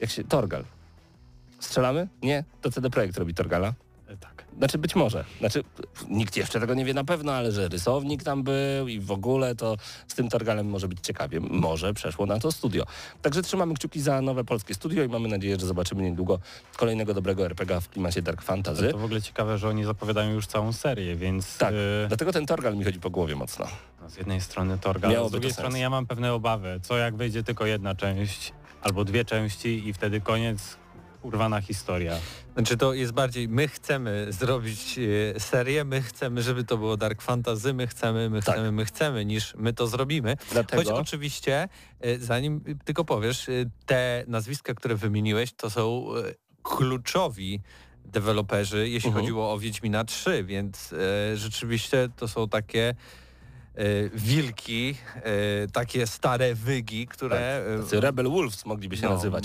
jak 0.00 0.10
się 0.10 0.24
Torgal. 0.24 0.64
Strzelamy? 1.60 2.08
Nie? 2.22 2.44
To 2.60 2.70
CD 2.70 2.90
Projekt 2.90 3.18
robi 3.18 3.34
Torgala. 3.34 3.74
Znaczy 4.58 4.78
być 4.78 4.96
może. 4.96 5.24
Znaczy 5.38 5.64
nikt 6.08 6.36
jeszcze 6.36 6.60
tego 6.60 6.74
nie 6.74 6.84
wie 6.84 6.94
na 6.94 7.04
pewno, 7.04 7.32
ale 7.32 7.52
że 7.52 7.68
rysownik 7.68 8.22
tam 8.22 8.42
był 8.42 8.88
i 8.88 9.00
w 9.00 9.10
ogóle 9.10 9.54
to 9.54 9.76
z 10.08 10.14
tym 10.14 10.28
Torgalem 10.28 10.66
może 10.68 10.88
być 10.88 10.98
ciekawie. 11.00 11.40
Może 11.40 11.94
przeszło 11.94 12.26
na 12.26 12.38
to 12.40 12.52
studio. 12.52 12.84
Także 13.22 13.42
trzymamy 13.42 13.74
kciuki 13.74 14.00
za 14.00 14.20
nowe 14.22 14.44
polskie 14.44 14.74
studio 14.74 15.04
i 15.04 15.08
mamy 15.08 15.28
nadzieję, 15.28 15.56
że 15.60 15.66
zobaczymy 15.66 16.02
niedługo 16.02 16.38
kolejnego 16.76 17.14
dobrego 17.14 17.44
RPG 17.46 17.80
w 17.80 17.88
klimacie 17.88 18.22
Dark 18.22 18.42
Fantasy. 18.42 18.88
To 18.92 18.98
w 18.98 19.04
ogóle 19.04 19.22
ciekawe, 19.22 19.58
że 19.58 19.68
oni 19.68 19.84
zapowiadają 19.84 20.32
już 20.32 20.46
całą 20.46 20.72
serię, 20.72 21.16
więc 21.16 21.58
Tak, 21.58 21.74
e, 21.74 22.08
dlatego 22.08 22.32
ten 22.32 22.46
Torgal 22.46 22.76
mi 22.76 22.84
chodzi 22.84 23.00
po 23.00 23.10
głowie 23.10 23.36
mocno. 23.36 23.66
no, 24.02 24.10
z 24.10 24.16
jednej 24.16 24.40
strony 24.40 24.78
Torgal, 24.78 25.10
Miałoby 25.10 25.28
z 25.28 25.32
drugiej 25.32 25.52
strony 25.52 25.70
sens. 25.72 25.80
ja 25.80 25.90
mam 25.90 26.06
pewne 26.06 26.32
obawy. 26.32 26.80
Co 26.82 26.96
jak 26.96 27.16
wejdzie 27.16 27.42
tylko 27.42 27.66
jedna 27.66 27.94
część 27.94 28.52
albo 28.82 29.04
dwie 29.04 29.24
części 29.24 29.88
i 29.88 29.92
wtedy 29.92 30.20
koniec, 30.20 30.76
urwana 31.22 31.60
historia. 31.60 32.16
Znaczy 32.54 32.76
to 32.76 32.94
jest 32.94 33.12
bardziej, 33.12 33.48
my 33.48 33.68
chcemy 33.68 34.26
zrobić 34.30 34.98
e, 35.36 35.40
serię, 35.40 35.84
my 35.84 36.02
chcemy, 36.02 36.42
żeby 36.42 36.64
to 36.64 36.76
było 36.78 36.96
Dark 36.96 37.22
Fantasy, 37.22 37.74
my 37.74 37.86
chcemy, 37.86 38.30
my 38.30 38.42
Tak. 38.42 38.54
chcemy, 38.54 38.72
my 38.72 38.84
chcemy, 38.84 39.24
niż 39.24 39.54
my 39.54 39.72
to 39.72 39.86
zrobimy. 39.86 40.36
Choć 40.38 40.48
Dlatego 40.52 40.96
oczywiście, 40.96 41.68
e, 42.00 42.18
zanim 42.18 42.60
tylko 42.84 43.04
powiesz, 43.04 43.48
e, 43.48 43.52
te 43.86 44.24
nazwiska, 44.28 44.74
które 44.74 44.94
wymieniłeś, 44.96 45.52
to 45.52 45.70
są 45.70 46.06
kluczowi 46.62 47.60
deweloperzy, 48.04 48.88
jeśli 48.88 49.08
Mhm. 49.08 49.24
chodziło 49.24 49.52
o 49.52 49.58
Wiedźmina 49.58 50.04
3, 50.04 50.44
więc 50.44 50.94
rzeczywiście 51.34 52.08
to 52.16 52.28
są 52.28 52.48
takie 52.48 52.94
wilki, 54.14 54.94
e, 55.14 55.22
takie 55.72 56.06
stare 56.06 56.54
wygi, 56.54 57.06
które 57.06 57.64
e, 57.78 57.82
tacy 57.82 58.00
Rebel 58.00 58.28
Wolves 58.28 58.66
mogliby 58.66 58.96
się 58.96 59.06
no, 59.06 59.14
nazywać. 59.14 59.44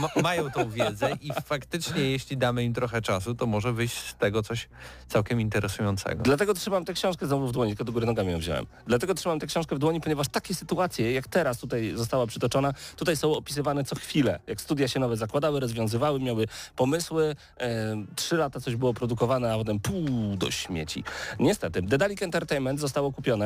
ma, 0.00 0.22
mają 0.22 0.50
tą 0.50 0.70
wiedzę 0.70 1.16
i 1.20 1.30
faktycznie 1.44 2.10
jeśli 2.10 2.36
damy 2.36 2.64
im 2.64 2.74
trochę 2.74 3.02
czasu, 3.02 3.34
to 3.34 3.46
może 3.46 3.72
wyjść 3.72 3.96
z 3.96 4.16
tego 4.16 4.42
coś 4.42 4.68
całkiem 5.08 5.40
interesującego. 5.40 6.22
Dlatego 6.22 6.54
trzymam 6.54 6.84
tę 6.84 6.92
książkę 6.92 7.26
znowu 7.26 7.46
w 7.46 7.52
dłoni, 7.52 7.70
tylko 7.70 7.84
do 7.84 7.92
góry 7.92 8.06
nogami 8.06 8.32
ją 8.32 8.38
wziąłem. 8.38 8.66
Dlatego 8.86 9.14
trzymam 9.14 9.40
tę 9.40 9.46
książkę 9.46 9.76
w 9.76 9.78
dłoni, 9.78 10.00
ponieważ 10.00 10.28
takie 10.28 10.54
sytuacje, 10.54 11.12
jak 11.12 11.28
teraz 11.28 11.58
tutaj 11.58 11.92
została 11.96 12.26
przytoczona, 12.26 12.74
tutaj 12.96 13.16
są 13.16 13.32
opisywane 13.32 13.84
co 13.84 13.96
chwilę. 13.96 14.38
Jak 14.46 14.60
studia 14.60 14.88
się 14.88 15.00
nowe 15.00 15.16
zakładały, 15.16 15.60
rozwiązywały, 15.60 16.20
miały 16.20 16.48
pomysły, 16.76 17.36
e, 17.60 17.96
trzy 18.16 18.36
lata 18.36 18.60
coś 18.60 18.76
było 18.76 18.94
produkowane, 18.94 19.54
a 19.54 19.56
potem 19.56 19.80
pół 19.80 20.36
do 20.36 20.50
śmieci. 20.50 21.04
Niestety, 21.38 21.82
Dedalic 21.82 22.22
Entertainment 22.22 22.80
zostało 22.80 23.12
kupione, 23.12 23.41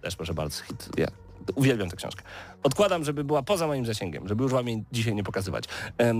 też 0.00 0.16
proszę 0.16 0.34
bardzo, 0.34 0.62
hit, 0.62 0.88
ja 0.96 1.08
uwielbiam 1.54 1.90
tę 1.90 1.96
książkę. 1.96 2.22
Odkładam, 2.62 3.04
żeby 3.04 3.24
była 3.24 3.42
poza 3.42 3.66
moim 3.66 3.86
zasięgiem, 3.86 4.28
żeby 4.28 4.42
już 4.42 4.52
wam 4.52 4.68
jej 4.68 4.84
dzisiaj 4.92 5.14
nie 5.14 5.24
pokazywać. 5.24 5.64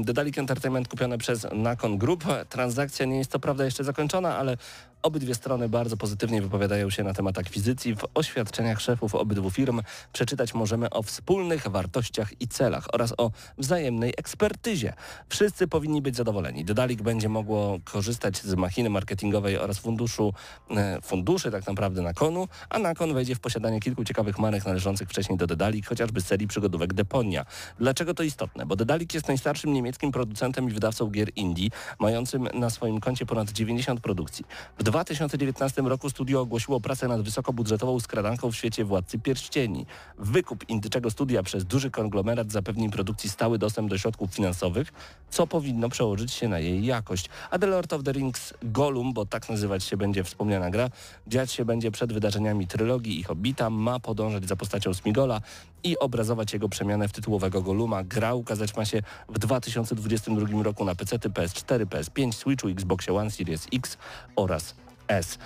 Dedalic 0.04 0.38
Entertainment 0.38 0.88
kupione 0.88 1.18
przez 1.18 1.46
Nakon 1.52 1.98
Group. 1.98 2.24
Transakcja 2.48 3.06
nie 3.06 3.18
jest 3.18 3.30
to 3.30 3.38
prawda 3.38 3.64
jeszcze 3.64 3.84
zakończona, 3.84 4.36
ale 4.36 4.56
Obydwie 5.02 5.34
strony 5.34 5.68
bardzo 5.68 5.96
pozytywnie 5.96 6.42
wypowiadają 6.42 6.90
się 6.90 7.04
na 7.04 7.14
temat 7.14 7.38
akwizycji. 7.38 7.96
W 7.96 8.04
oświadczeniach 8.14 8.80
szefów 8.80 9.14
obydwu 9.14 9.50
firm 9.50 9.82
przeczytać 10.12 10.54
możemy 10.54 10.90
o 10.90 11.02
wspólnych 11.02 11.68
wartościach 11.68 12.40
i 12.40 12.48
celach 12.48 12.86
oraz 12.92 13.14
o 13.18 13.30
wzajemnej 13.58 14.14
ekspertyzie. 14.16 14.92
Wszyscy 15.28 15.68
powinni 15.68 16.02
być 16.02 16.16
zadowoleni. 16.16 16.64
Dedalik 16.64 17.02
będzie 17.02 17.28
mogło 17.28 17.78
korzystać 17.84 18.42
z 18.42 18.54
machiny 18.54 18.90
marketingowej 18.90 19.58
oraz 19.58 19.78
funduszu, 19.78 20.34
e, 20.70 21.00
funduszy 21.02 21.50
tak 21.50 21.66
naprawdę 21.66 22.02
Nakonu, 22.02 22.48
a 22.70 22.78
Nakon 22.78 23.14
wejdzie 23.14 23.34
w 23.34 23.40
posiadanie 23.40 23.80
kilku 23.80 24.04
ciekawych 24.04 24.38
marek 24.38 24.66
należących 24.66 25.08
do 25.36 25.46
Dedalik, 25.46 25.86
chociażby 25.86 26.20
serii 26.20 26.48
przygodówek 26.48 26.94
Deponia. 26.94 27.46
Dlaczego 27.78 28.14
to 28.14 28.22
istotne? 28.22 28.66
Bo 28.66 28.76
Dedalik 28.76 29.14
jest 29.14 29.28
najstarszym 29.28 29.72
niemieckim 29.72 30.12
producentem 30.12 30.68
i 30.68 30.72
wydawcą 30.72 31.10
gier 31.10 31.28
indie, 31.36 31.68
mającym 31.98 32.48
na 32.54 32.70
swoim 32.70 33.00
koncie 33.00 33.26
ponad 33.26 33.50
90 33.50 34.00
produkcji. 34.00 34.44
W 34.78 34.82
2019 34.82 35.82
roku 35.82 36.10
studio 36.10 36.40
ogłosiło 36.40 36.80
pracę 36.80 37.08
nad 37.08 37.22
wysokobudżetową 37.22 38.00
skradanką 38.00 38.50
w 38.50 38.56
świecie 38.56 38.84
Władcy 38.84 39.18
Pierścieni. 39.18 39.86
Wykup 40.18 40.68
indyczego 40.68 41.10
studia 41.10 41.42
przez 41.42 41.64
duży 41.64 41.90
konglomerat 41.90 42.52
zapewni 42.52 42.90
produkcji 42.90 43.30
stały 43.30 43.58
dostęp 43.58 43.90
do 43.90 43.98
środków 43.98 44.34
finansowych, 44.34 44.92
co 45.30 45.46
powinno 45.46 45.88
przełożyć 45.88 46.32
się 46.32 46.48
na 46.48 46.58
jej 46.58 46.84
jakość. 46.84 47.28
A 47.50 47.58
The 47.58 47.66
Lord 47.66 47.92
of 47.92 48.02
the 48.02 48.12
Rings 48.12 48.54
Gollum, 48.62 49.12
bo 49.12 49.26
tak 49.26 49.48
nazywać 49.48 49.84
się 49.84 49.96
będzie 49.96 50.24
wspomniana 50.24 50.70
gra, 50.70 50.90
dziać 51.26 51.52
się 51.52 51.64
będzie 51.64 51.90
przed 51.90 52.12
wydarzeniami 52.12 52.66
trylogii 52.66 53.20
i 53.20 53.22
Hobbita, 53.22 53.70
ma 53.70 54.00
podążać 54.00 54.48
za 54.48 54.56
postacią 54.56 54.94
Smigola 54.98 55.40
i 55.84 55.98
obrazować 55.98 56.52
jego 56.52 56.68
przemianę 56.68 57.08
w 57.08 57.12
tytułowego 57.12 57.62
Goluma. 57.62 58.04
Gra 58.04 58.34
ukazać 58.34 58.76
ma 58.76 58.84
się 58.84 59.02
w 59.28 59.38
2022 59.38 60.62
roku 60.62 60.84
na 60.84 60.94
PC, 60.94 61.18
PS4, 61.18 61.86
PS5, 61.86 62.32
Switchu, 62.32 62.68
Xboxie 62.68 63.14
One, 63.14 63.30
Series 63.30 63.66
X 63.72 63.98
oraz 64.36 64.74
S. 65.08 65.38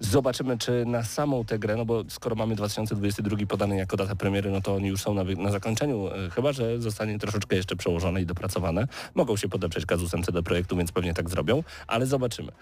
Zobaczymy, 0.00 0.58
czy 0.58 0.84
na 0.86 1.04
samą 1.04 1.44
tę 1.44 1.58
grę, 1.58 1.76
no 1.76 1.84
bo 1.84 2.04
skoro 2.08 2.36
mamy 2.36 2.54
2022 2.54 3.46
podany 3.46 3.76
jako 3.76 3.96
data 3.96 4.16
premiery, 4.16 4.50
no 4.50 4.60
to 4.60 4.74
oni 4.74 4.88
już 4.88 5.00
są 5.00 5.14
na, 5.14 5.24
na 5.24 5.50
zakończeniu, 5.50 6.08
e, 6.08 6.30
chyba 6.30 6.52
że 6.52 6.80
zostanie 6.80 7.18
troszeczkę 7.18 7.56
jeszcze 7.56 7.76
przełożone 7.76 8.22
i 8.22 8.26
dopracowane. 8.26 8.88
Mogą 9.14 9.36
się 9.36 9.48
podeprzeć 9.48 9.86
kazusem 9.86 10.22
CD 10.22 10.42
Projektu, 10.42 10.76
więc 10.76 10.92
pewnie 10.92 11.14
tak 11.14 11.30
zrobią, 11.30 11.62
ale 11.86 12.06
zobaczymy. 12.06 12.52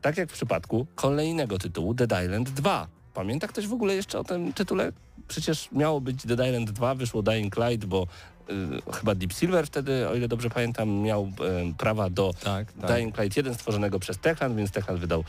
Tak 0.00 0.16
jak 0.16 0.30
w 0.30 0.32
przypadku 0.32 0.86
kolejnego 0.94 1.58
tytułu 1.58 1.94
Dead 1.94 2.24
Island 2.24 2.50
2. 2.50 2.86
Pamięta 3.14 3.48
ktoś 3.48 3.66
w 3.66 3.72
ogóle 3.72 3.94
jeszcze 3.94 4.18
o 4.18 4.24
tym 4.24 4.52
tytule? 4.52 4.92
Przecież 5.30 5.68
miało 5.72 6.00
być 6.00 6.26
Dead 6.26 6.48
Island 6.48 6.70
2, 6.70 6.94
wyszło 6.94 7.22
Dying 7.22 7.56
Light, 7.56 7.86
bo 7.86 8.06
y, 8.50 8.92
chyba 8.92 9.14
Deep 9.14 9.32
Silver 9.32 9.66
wtedy, 9.66 10.08
o 10.08 10.14
ile 10.14 10.28
dobrze 10.28 10.50
pamiętam, 10.50 10.90
miał 10.90 11.24
y, 11.24 11.74
prawa 11.78 12.10
do 12.10 12.34
Tak, 12.44 12.72
tak. 12.72 12.92
Dying 12.92 13.18
Light 13.18 13.36
1 13.36 13.54
stworzonego 13.54 13.98
przez 13.98 14.18
Techland, 14.18 14.56
więc 14.56 14.70
Techland 14.70 15.00
wydał 15.00 15.24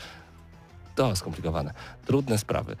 to 0.94 1.16
skomplikowane, 1.16 1.74
trudne 2.06 2.38
sprawy. 2.38 2.76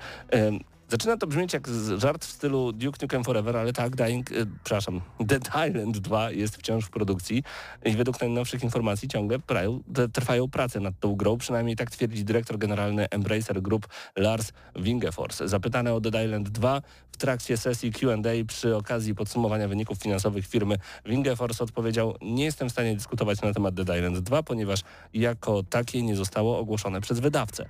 Zaczyna 0.92 1.16
to 1.16 1.26
brzmieć 1.26 1.52
jak 1.52 1.68
żart 1.98 2.24
w 2.24 2.30
stylu 2.30 2.72
Duke 2.72 2.98
Nukem 3.02 3.24
Forever, 3.24 3.56
ale 3.56 3.72
tak, 3.72 3.96
Dying, 3.96 4.32
y, 4.32 4.46
przepraszam, 4.64 5.00
Dead 5.20 5.50
Island 5.68 5.98
2 5.98 6.30
jest 6.30 6.56
wciąż 6.56 6.84
w 6.84 6.90
produkcji 6.90 7.42
i 7.84 7.96
według 7.96 8.20
najnowszych 8.20 8.62
informacji 8.62 9.08
ciągle 9.08 9.38
prają, 9.38 9.82
trwają 10.12 10.48
prace 10.48 10.80
nad 10.80 10.94
tą 11.00 11.14
grą, 11.16 11.38
przynajmniej 11.38 11.76
tak 11.76 11.90
twierdzi 11.90 12.24
dyrektor 12.24 12.58
generalny 12.58 13.08
Embracer 13.10 13.62
Group 13.62 13.88
Lars 14.16 14.52
Wingefors. 14.76 15.38
Zapytany 15.38 15.92
o 15.92 16.00
Dead 16.00 16.24
Island 16.24 16.48
2 16.48 16.82
w 17.12 17.16
trakcie 17.16 17.56
sesji 17.56 17.92
Q&A 17.92 18.44
przy 18.46 18.76
okazji 18.76 19.14
podsumowania 19.14 19.68
wyników 19.68 19.98
finansowych 19.98 20.46
firmy 20.46 20.76
Wingefors 21.06 21.60
odpowiedział 21.60 22.14
nie 22.22 22.44
jestem 22.44 22.68
w 22.68 22.72
stanie 22.72 22.94
dyskutować 22.94 23.42
na 23.42 23.54
temat 23.54 23.74
Dead 23.74 23.98
Island 23.98 24.18
2, 24.18 24.42
ponieważ 24.42 24.80
jako 25.14 25.62
takie 25.62 26.02
nie 26.02 26.16
zostało 26.16 26.58
ogłoszone 26.58 27.00
przez 27.00 27.20
wydawcę. 27.20 27.66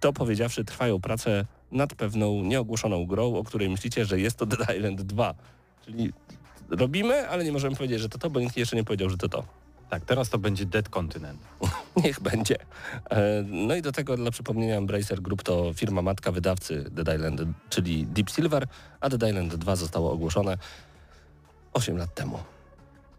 To 0.00 0.12
powiedziawszy, 0.12 0.64
trwają 0.64 1.00
prace 1.00 1.46
nad 1.74 1.94
pewną 1.94 2.42
nieogłoszoną 2.42 3.06
grą, 3.06 3.36
o 3.36 3.44
której 3.44 3.68
myślicie, 3.68 4.04
że 4.04 4.20
jest 4.20 4.36
to 4.36 4.46
Dead 4.46 4.76
Island 4.76 5.02
2. 5.02 5.34
Czyli 5.84 6.12
robimy, 6.70 7.28
ale 7.28 7.44
nie 7.44 7.52
możemy 7.52 7.76
powiedzieć, 7.76 8.00
że 8.00 8.08
to 8.08 8.18
to, 8.18 8.30
bo 8.30 8.40
nikt 8.40 8.56
jeszcze 8.56 8.76
nie 8.76 8.84
powiedział, 8.84 9.10
że 9.10 9.16
to 9.16 9.28
to. 9.28 9.44
Tak, 9.90 10.04
teraz 10.04 10.30
to 10.30 10.38
będzie 10.38 10.66
Dead 10.66 10.88
Continent. 10.88 11.40
Niech 12.04 12.20
będzie. 12.20 12.56
E, 13.10 13.44
No 13.46 13.76
i 13.76 13.82
do 13.82 13.92
tego 13.92 14.16
dla 14.16 14.30
przypomnienia 14.30 14.76
Embracer 14.76 15.22
Group 15.22 15.42
to 15.42 15.72
firma 15.74 16.02
matka 16.02 16.32
wydawcy 16.32 16.84
Dead 16.90 17.16
Island, 17.16 17.40
czyli 17.70 18.06
Deep 18.06 18.30
Silver, 18.30 18.66
a 19.00 19.08
Dead 19.08 19.30
Island 19.30 19.54
2 19.54 19.76
zostało 19.76 20.12
ogłoszone 20.12 20.58
8 21.72 21.96
lat 21.96 22.14
temu. 22.14 22.38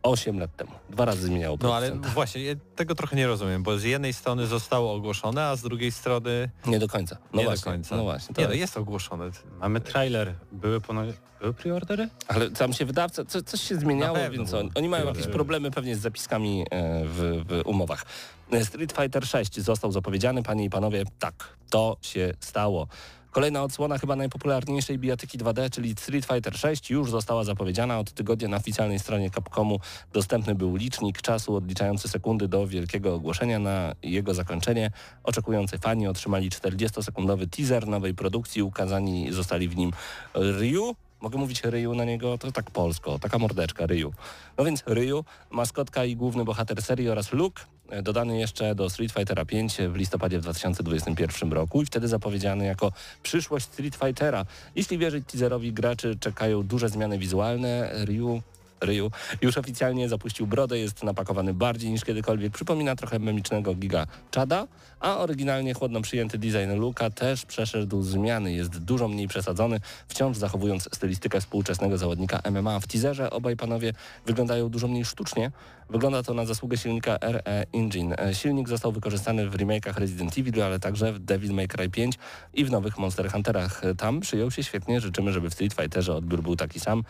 8 0.06 0.40
lat 0.40 0.56
temu. 0.56 0.72
Dwa 0.90 1.06
razy 1.06 1.22
zmieniało 1.22 1.58
No 1.62 1.76
ale 1.76 1.92
właśnie, 1.92 2.44
ja 2.44 2.54
tego 2.76 2.96
trochę 2.96 3.16
nie 3.16 3.28
rozumiem, 3.28 3.64
bo 3.64 3.78
z 3.78 3.84
jednej 3.84 4.14
strony 4.14 4.48
zostało 4.48 4.94
ogłoszone, 4.94 5.46
a 5.46 5.56
z 5.56 5.62
drugiej 5.62 5.92
strony 5.92 6.50
Nie 6.66 6.80
do 6.80 6.88
końca. 6.88 7.18
No 7.34 7.40
nie 7.40 7.46
właśnie, 7.46 7.66
do 7.66 7.72
końca. 7.72 7.96
No 7.96 8.04
właśnie. 8.04 8.36
To 8.36 8.42
nie, 8.42 8.48
no 8.48 8.54
jest 8.54 8.78
ogłoszone. 8.78 9.30
Mamy 9.60 9.82
trailer. 9.82 10.34
Były 10.52 10.82
ponoć... 10.82 11.10
Były 11.42 11.54
preordery? 11.54 12.10
Ale 12.28 12.50
tam 12.50 12.74
się 12.74 12.86
wydawca, 12.86 13.26
co, 13.26 13.44
coś 13.44 13.62
się 13.62 13.76
zmieniało, 13.76 14.18
więc 14.32 14.54
on, 14.54 14.70
oni 14.76 14.90
mają 14.90 15.06
jakieś 15.08 15.28
problemy 15.28 15.72
pewnie 15.72 15.96
z 15.96 16.00
zapiskami 16.00 16.66
e, 16.72 17.06
w, 17.06 17.44
w 17.48 17.62
umowach. 17.66 18.06
E, 18.52 18.66
Street 18.66 18.94
Fighter 18.94 19.28
6 19.28 19.60
został 19.62 19.92
zapowiedziany, 19.92 20.44
panie 20.44 20.66
i 20.66 20.70
panowie, 20.70 21.04
tak, 21.20 21.34
to 21.70 21.98
się 22.02 22.34
stało. 22.40 22.88
Kolejna 23.36 23.64
odsłona 23.64 23.98
chyba 23.98 24.16
najpopularniejszej 24.16 25.00
bijatyki 25.00 25.38
2D, 25.38 25.70
czyli 25.70 25.92
Street 25.92 26.26
Fighter 26.26 26.58
6 26.58 26.90
już 26.90 27.12
została 27.12 27.44
zapowiedziana. 27.44 28.00
Od 28.00 28.12
tygodnia 28.12 28.48
na 28.48 28.58
oficjalnej 28.58 29.00
stronie 29.00 29.30
Capcomu 29.30 29.80
dostępny 30.14 30.56
był 30.56 30.76
licznik 30.76 31.22
czasu 31.22 31.56
odliczający 31.56 32.10
sekundy 32.10 32.48
do 32.48 32.68
wielkiego 32.68 33.14
ogłoszenia. 33.14 33.60
Na 33.60 33.96
jego 34.04 34.34
zakończenie 34.34 34.92
oczekujący 35.24 35.78
fani 35.78 36.08
otrzymali 36.08 36.50
40-sekundowy 36.50 37.50
teaser 37.50 37.88
nowej 37.88 38.14
produkcji. 38.14 38.62
Ukazani 38.62 39.32
zostali 39.32 39.70
w 39.70 39.78
nim 39.78 39.92
Ryu, 40.36 40.96
Mogę 41.22 41.38
mówić 41.38 41.64
Ryu 41.64 41.96
na 41.96 42.06
niego? 42.06 42.38
To 42.38 42.52
tak 42.52 42.72
polsko, 42.72 43.20
taka 43.20 43.38
mordeczka 43.38 43.86
Ryu. 43.86 44.14
No 44.58 44.66
więc 44.66 44.84
Ryu, 44.88 45.26
maskotka 45.52 46.06
i 46.06 46.16
główny 46.16 46.46
bohater 46.46 46.82
serii 46.82 47.10
oraz 47.10 47.34
Luke, 47.34 47.64
dodany 48.04 48.40
jeszcze 48.40 48.76
do 48.76 48.90
Street 48.90 49.12
Fightera 49.12 49.46
5 49.46 49.78
w 49.90 49.96
listopadzie 49.96 50.40
w 50.40 50.42
2021 50.42 51.54
roku 51.54 51.82
i 51.82 51.86
wtedy 51.86 52.08
zapowiedziany 52.08 52.66
jako 52.66 52.92
przyszłość 53.24 53.66
Street 53.66 53.96
Fightera. 53.96 54.46
Jeśli 54.76 54.98
wierzyć 54.98 55.26
teaserowi, 55.32 55.74
graczy 55.74 56.18
czekają 56.20 56.64
duże 56.64 56.90
zmiany 56.90 57.18
wizualne. 57.18 57.90
Ryu 58.06 58.42
Ryu 58.82 59.12
już 59.42 59.58
oficjalnie 59.58 60.10
zapuścił 60.10 60.48
brodę, 60.48 60.80
jest 60.80 61.04
napakowany 61.04 61.54
bardziej 61.54 61.92
niż 61.92 62.04
kiedykolwiek. 62.06 62.54
Przypomina 62.54 62.96
trochę 62.96 63.20
memicznego 63.20 63.76
Giga 63.76 64.08
Chada, 64.36 64.68
a 65.00 65.18
oryginalnie 65.18 65.74
chłodno 65.74 66.02
przyjęty 66.02 66.38
design 66.38 66.74
Luka 66.80 67.10
też 67.10 67.46
przeszedł 67.46 68.02
zmiany. 68.02 68.54
Jest 68.54 68.78
dużo 68.78 69.08
mniej 69.08 69.28
przesadzony, 69.28 69.80
wciąż 70.08 70.38
zachowując 70.38 70.90
stylistykę 70.96 71.42
współczesnego 71.42 71.98
zawodnika 71.98 72.42
MMA. 72.52 72.80
W 72.80 72.88
teaserze 72.88 73.30
obaj 73.30 73.58
panowie 73.58 73.94
wyglądają 74.26 74.70
dużo 74.70 74.88
mniej 74.88 75.06
sztucznie. 75.06 75.52
Wygląda 75.90 76.24
to 76.24 76.34
na 76.34 76.46
zasługę 76.46 76.78
silnika 76.78 77.18
RE 77.22 77.66
Engine. 77.74 78.14
E, 78.18 78.36
Silnik 78.36 78.70
został 78.70 78.92
wykorzystany 78.92 79.50
w 79.50 79.58
remake'ach 79.58 80.00
Resident 80.00 80.38
Evil, 80.38 80.64
ale 80.64 80.80
także 80.80 81.14
w 81.14 81.20
Devil 81.20 81.54
May 81.54 81.68
Cry 81.68 81.90
5 81.90 82.16
i 82.54 82.66
w 82.66 82.72
nowych 82.72 82.98
Monster 82.98 83.32
Hunterach. 83.32 83.82
Tam 83.98 84.20
przyjął 84.20 84.52
się 84.52 84.64
świetnie. 84.64 85.02
Życzymy, 85.02 85.34
żeby 85.34 85.50
w 85.50 85.54
Street 85.54 85.74
Fighterze 85.74 86.16
odbiór 86.16 86.44
był 86.44 86.56
taki 86.56 86.80
sam. 86.80 87.04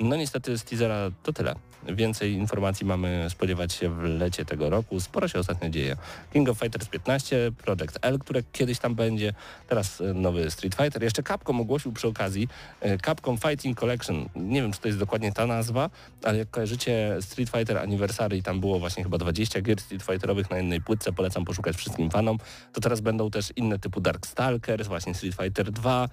No 0.00 0.16
niestety 0.16 0.58
z 0.58 0.64
teasera 0.64 1.10
to 1.22 1.32
tyle. 1.32 1.54
Więcej 1.88 2.32
informacji 2.32 2.86
mamy 2.86 3.26
spodziewać 3.30 3.72
się 3.72 3.88
w 3.88 4.02
lecie 4.02 4.44
tego 4.44 4.70
roku. 4.70 5.00
Sporo 5.00 5.28
się 5.28 5.38
ostatnio 5.38 5.68
dzieje. 5.68 5.96
King 6.32 6.48
of 6.48 6.58
Fighters 6.58 6.88
15, 6.88 7.52
Project 7.64 7.98
L, 8.02 8.18
które 8.18 8.42
kiedyś 8.52 8.78
tam 8.78 8.94
będzie, 8.94 9.34
teraz 9.68 10.00
e, 10.00 10.14
nowy 10.14 10.50
Street 10.50 10.74
Fighter. 10.74 11.02
Jeszcze 11.02 11.22
Capcom 11.22 11.60
ogłosił 11.60 11.92
przy 11.92 12.08
okazji 12.08 12.48
e, 12.80 12.98
Capcom 12.98 13.38
Fighting 13.38 13.80
Collection. 13.80 14.28
Nie 14.36 14.62
wiem, 14.62 14.72
czy 14.72 14.80
to 14.80 14.88
jest 14.88 14.98
dokładnie 14.98 15.32
ta 15.32 15.46
nazwa, 15.46 15.90
ale 16.22 16.38
jak 16.38 16.50
kojarzycie 16.50 17.16
Street 17.20 17.50
Fighter 17.50 17.78
Anniversary 17.78 18.42
tam 18.42 18.60
było 18.60 18.78
właśnie 18.78 19.02
chyba 19.02 19.18
20 19.18 19.60
gier 19.60 19.80
Street 19.80 20.02
Fighterowych 20.02 20.50
na 20.50 20.56
jednej 20.56 20.80
płytce, 20.80 21.12
polecam 21.12 21.44
poszukać 21.44 21.76
wszystkim 21.76 22.10
fanom, 22.10 22.38
to 22.72 22.80
teraz 22.80 23.00
będą 23.00 23.30
też 23.30 23.52
inne 23.56 23.78
typu 23.78 24.00
Darkstalkers, 24.00 24.88
właśnie 24.88 25.14
Street 25.14 25.34
Fighter 25.34 25.72
2, 25.72 26.08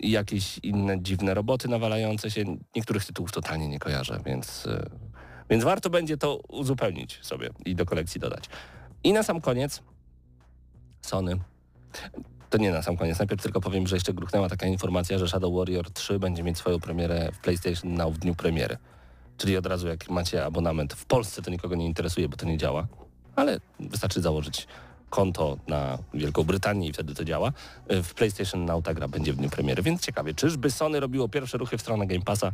i 0.00 0.10
jakieś 0.10 0.58
inne 0.58 1.02
dziwne 1.02 1.34
roboty 1.34 1.68
nawalające 1.68 2.30
się. 2.30 2.44
Niektórych 2.76 3.04
tytułów 3.04 3.32
totalnie 3.32 3.68
nie 3.68 3.78
kojarzę, 3.78 4.20
więc, 4.26 4.66
y, 4.66 4.90
więc 5.50 5.64
warto 5.64 5.90
będzie 5.90 6.16
to 6.16 6.36
uzupełnić 6.48 7.18
sobie 7.22 7.50
i 7.64 7.74
do 7.74 7.86
kolekcji 7.86 8.20
dodać. 8.20 8.44
I 9.04 9.12
na 9.12 9.22
sam 9.22 9.40
koniec 9.40 9.82
Sony. 11.02 11.36
To 12.50 12.58
nie 12.58 12.70
na 12.70 12.82
sam 12.82 12.96
koniec. 12.96 13.18
Najpierw 13.18 13.42
tylko 13.42 13.60
powiem, 13.60 13.86
że 13.86 13.96
jeszcze 13.96 14.12
gruchnęła 14.12 14.48
taka 14.48 14.66
informacja, 14.66 15.18
że 15.18 15.28
Shadow 15.28 15.54
Warrior 15.54 15.90
3 15.90 16.18
będzie 16.18 16.42
mieć 16.42 16.58
swoją 16.58 16.80
premierę 16.80 17.32
w 17.32 17.38
PlayStation 17.38 17.94
Now 17.94 18.14
w 18.14 18.18
dniu 18.18 18.34
premiery. 18.34 18.76
Czyli 19.36 19.56
od 19.56 19.66
razu 19.66 19.88
jak 19.88 20.10
macie 20.10 20.44
abonament 20.44 20.94
w 20.94 21.04
Polsce, 21.04 21.42
to 21.42 21.50
nikogo 21.50 21.74
nie 21.74 21.86
interesuje, 21.86 22.28
bo 22.28 22.36
to 22.36 22.46
nie 22.46 22.58
działa. 22.58 22.86
Ale 23.36 23.60
wystarczy 23.80 24.20
założyć 24.20 24.66
konto 25.14 25.56
na 25.68 25.98
Wielką 26.14 26.44
Brytanię 26.44 26.88
i 26.88 26.92
wtedy 26.92 27.14
to 27.14 27.24
działa. 27.24 27.52
W 27.90 28.14
PlayStation 28.14 28.64
Now 28.64 28.84
ta 28.84 28.94
gra 28.94 29.08
będzie 29.08 29.32
w 29.32 29.36
dniu 29.36 29.50
premiery, 29.50 29.82
więc 29.82 30.00
ciekawie, 30.00 30.34
czyżby 30.34 30.70
Sony 30.70 31.00
robiło 31.00 31.28
pierwsze 31.28 31.58
ruchy 31.58 31.78
w 31.78 31.80
stronę 31.80 32.06
Game 32.06 32.20
Passa? 32.20 32.52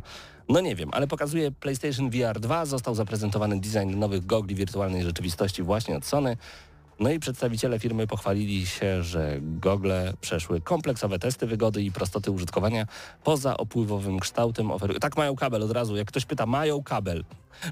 No 0.49 0.61
nie 0.61 0.75
wiem, 0.75 0.89
ale 0.93 1.07
pokazuje 1.07 1.51
PlayStation 1.51 2.09
VR 2.09 2.39
2, 2.39 2.65
został 2.65 2.95
zaprezentowany 2.95 3.59
design 3.59 3.99
nowych 3.99 4.25
gogli 4.25 4.55
wirtualnej 4.55 5.03
rzeczywistości 5.03 5.63
właśnie 5.63 5.97
od 5.97 6.05
Sony. 6.05 6.37
No 6.99 7.11
i 7.11 7.19
przedstawiciele 7.19 7.79
firmy 7.79 8.07
pochwalili 8.07 8.65
się, 8.65 9.03
że 9.03 9.37
gogle 9.41 10.13
przeszły 10.21 10.61
kompleksowe 10.61 11.19
testy 11.19 11.47
wygody 11.47 11.83
i 11.83 11.91
prostoty 11.91 12.31
użytkowania 12.31 12.85
poza 13.23 13.57
opływowym 13.57 14.19
kształtem 14.19 14.71
oferują. 14.71 14.99
Tak 14.99 15.17
mają 15.17 15.35
kabel 15.35 15.63
od 15.63 15.71
razu, 15.71 15.95
jak 15.95 16.07
ktoś 16.07 16.25
pyta, 16.25 16.45
mają 16.45 16.83
kabel. 16.83 17.23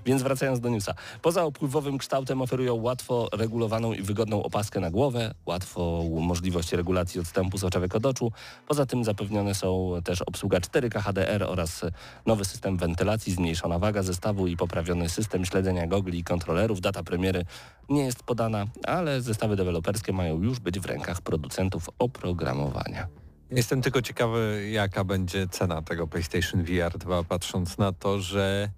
Więc 0.05 0.21
wracając 0.21 0.59
do 0.59 0.69
newsa. 0.69 0.93
Poza 1.21 1.43
opływowym 1.43 1.97
kształtem 1.97 2.41
oferują 2.41 2.75
łatwo 2.75 3.29
regulowaną 3.33 3.93
i 3.93 4.01
wygodną 4.01 4.43
opaskę 4.43 4.79
na 4.79 4.91
głowę, 4.91 5.33
łatwo 5.45 6.03
możliwość 6.21 6.71
regulacji 6.71 7.19
odstępu 7.19 7.57
soczewek 7.57 7.95
od 7.95 8.05
oczu. 8.05 8.31
Poza 8.67 8.85
tym 8.85 9.03
zapewnione 9.03 9.55
są 9.55 9.93
też 10.03 10.21
obsługa 10.21 10.59
4K 10.59 11.01
HDR 11.01 11.43
oraz 11.43 11.85
nowy 12.25 12.45
system 12.45 12.77
wentylacji, 12.77 13.33
zmniejszona 13.33 13.79
waga 13.79 14.03
zestawu 14.03 14.47
i 14.47 14.57
poprawiony 14.57 15.09
system 15.09 15.45
śledzenia 15.45 15.87
gogli 15.87 16.19
i 16.19 16.23
kontrolerów. 16.23 16.81
Data 16.81 17.03
premiery 17.03 17.45
nie 17.89 18.03
jest 18.03 18.23
podana, 18.23 18.65
ale 18.83 19.21
zestawy 19.21 19.55
deweloperskie 19.55 20.13
mają 20.13 20.41
już 20.41 20.59
być 20.59 20.79
w 20.79 20.85
rękach 20.85 21.21
producentów 21.21 21.89
oprogramowania. 21.99 23.07
Jestem 23.51 23.81
tylko 23.81 24.01
ciekawy, 24.01 24.69
jaka 24.71 25.03
będzie 25.03 25.47
cena 25.47 25.81
tego 25.81 26.07
PlayStation 26.07 26.63
VR 26.63 26.97
2, 26.97 27.23
patrząc 27.23 27.77
na 27.77 27.91
to, 27.91 28.19
że 28.19 28.69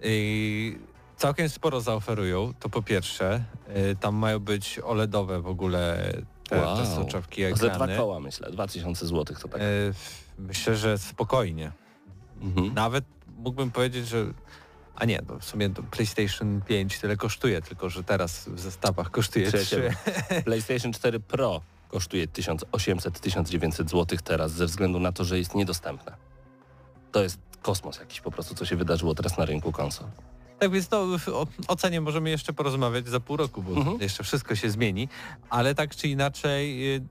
yy, 0.00 0.78
całkiem 1.16 1.48
sporo 1.48 1.80
zaoferują. 1.80 2.52
To 2.60 2.68
po 2.68 2.82
pierwsze, 2.82 3.44
yy, 3.76 3.96
tam 3.96 4.14
mają 4.14 4.38
być 4.40 4.78
OLEDowe 4.78 5.40
w 5.42 5.46
ogóle 5.46 6.12
te, 6.48 6.60
Wow. 6.62 6.76
te 6.76 6.86
soczewki, 6.86 7.42
Ze 7.42 7.54
dwa 7.54 7.66
ekrany. 7.66 7.96
koła 7.96 8.20
myślę, 8.20 8.50
2000 8.50 9.06
zł 9.06 9.36
to 9.42 9.48
tak. 9.48 9.60
Yy, 9.60 9.94
myślę, 10.38 10.76
że 10.76 10.98
spokojnie. 10.98 11.72
Mhm. 12.40 12.74
Nawet 12.74 13.04
mógłbym 13.38 13.70
powiedzieć, 13.70 14.08
że 14.08 14.26
a 14.96 15.04
nie, 15.04 15.22
to 15.22 15.38
w 15.38 15.44
sumie 15.44 15.70
to 15.70 15.82
PlayStation 15.82 16.60
5 16.66 16.98
tyle 16.98 17.16
kosztuje, 17.16 17.62
tylko 17.62 17.88
że 17.90 18.04
teraz 18.04 18.48
w 18.48 18.60
zestawach 18.60 19.10
kosztuje 19.10 19.46
Przyjacielu, 19.48 19.88
3. 20.28 20.42
PlayStation 20.42 20.92
4 20.92 21.20
Pro 21.20 21.60
kosztuje 21.88 22.26
1800-1900 22.28 23.70
zł 23.90 24.18
teraz 24.24 24.52
ze 24.52 24.66
względu 24.66 25.00
na 25.00 25.12
to, 25.12 25.24
że 25.24 25.38
jest 25.38 25.54
niedostępne. 25.54 26.12
To 27.12 27.22
jest 27.22 27.38
kosmos 27.64 27.98
jakiś 27.98 28.20
po 28.20 28.30
prostu, 28.30 28.54
co 28.54 28.64
się 28.66 28.76
wydarzyło 28.76 29.14
teraz 29.14 29.38
na 29.38 29.44
rynku 29.44 29.72
konsol. 29.72 30.06
Tak 30.58 30.70
więc 30.70 30.88
w- 31.18 31.28
o 31.28 31.46
o 31.68 31.76
cenie 31.76 32.00
możemy 32.00 32.30
jeszcze 32.30 32.52
porozmawiać 32.52 33.08
za 33.08 33.20
pół 33.20 33.36
roku, 33.36 33.62
bo 33.62 33.70
Mhm. 33.76 34.00
jeszcze 34.00 34.24
wszystko 34.24 34.54
się 34.56 34.70
zmieni, 34.70 35.08
ale 35.50 35.74
tak 35.74 35.96
czy 35.96 36.08
inaczej 36.08 36.94
y, 36.96 37.02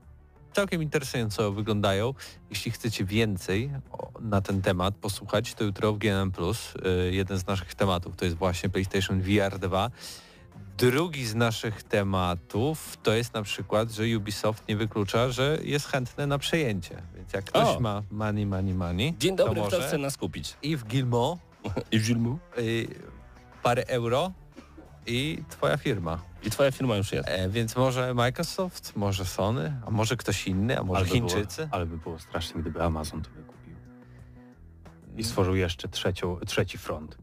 całkiem 0.52 0.82
interesująco 0.82 1.52
wyglądają. 1.52 2.14
Jeśli 2.50 2.70
chcecie 2.70 3.04
więcej 3.04 3.70
na 4.20 4.40
ten 4.40 4.62
temat 4.62 4.94
posłuchać, 4.94 5.54
to 5.54 5.64
jutro 5.64 5.92
w 5.92 5.98
GNM+, 5.98 6.32
y, 6.86 7.14
jeden 7.14 7.38
z 7.38 7.46
naszych 7.46 7.74
tematów 7.74 8.16
to 8.16 8.24
jest 8.24 8.36
właśnie 8.36 8.68
PlayStation 8.68 9.20
VR 9.22 9.58
2. 9.58 9.90
Drugi 10.78 11.26
z 11.26 11.34
naszych 11.34 11.82
tematów 11.82 12.98
to 13.02 13.12
jest 13.12 13.34
na 13.34 13.42
przykład, 13.42 13.90
że 13.90 14.04
Ubisoft 14.16 14.68
nie 14.68 14.76
wyklucza, 14.76 15.30
że 15.30 15.58
jest 15.62 15.86
chętny 15.86 16.26
na 16.26 16.38
przejęcie. 16.38 17.02
Więc 17.24 17.32
jak 17.32 17.44
ktoś 17.44 17.76
O! 17.76 17.80
ma 17.80 18.02
money, 18.10 18.46
money, 18.46 18.74
money, 18.74 19.14
Dzień 19.18 19.36
to 19.36 19.44
dobry, 19.44 19.62
kto 19.62 19.76
może 19.76 19.88
chce 19.88 19.98
nas 19.98 20.16
kupić? 20.16 20.56
i 20.62 20.76
w 20.76 20.84
Gilmo 20.86 21.38
I 21.92 21.98
w 21.98 22.06
Gilmu? 22.06 22.38
y, 22.58 22.88
parę 23.62 23.84
euro 23.86 24.32
i 25.06 25.42
twoja 25.50 25.76
firma. 25.76 26.18
I 26.42 26.50
twoja 26.50 26.72
firma 26.72 26.96
już 26.96 27.12
jest. 27.12 27.28
E, 27.28 27.48
więc 27.48 27.76
może 27.76 28.14
Microsoft, 28.14 28.96
może 28.96 29.24
Sony, 29.24 29.80
a 29.86 29.90
może 29.90 30.16
ktoś 30.16 30.46
inny, 30.46 30.78
a 30.78 30.82
może 30.82 30.98
ale 30.98 31.08
by 31.08 31.14
Chińczycy. 31.14 31.62
Było, 31.62 31.74
ale 31.74 31.86
by 31.86 31.96
było 31.96 32.18
strasznie, 32.18 32.60
gdyby 32.60 32.82
Amazon 32.82 33.22
to 33.22 33.30
wykupił. 33.30 33.74
I 35.16 35.24
stworzył 35.24 35.56
jeszcze 35.56 35.88
trzecią, 35.88 36.38
trzeci 36.46 36.78
front. 36.78 37.18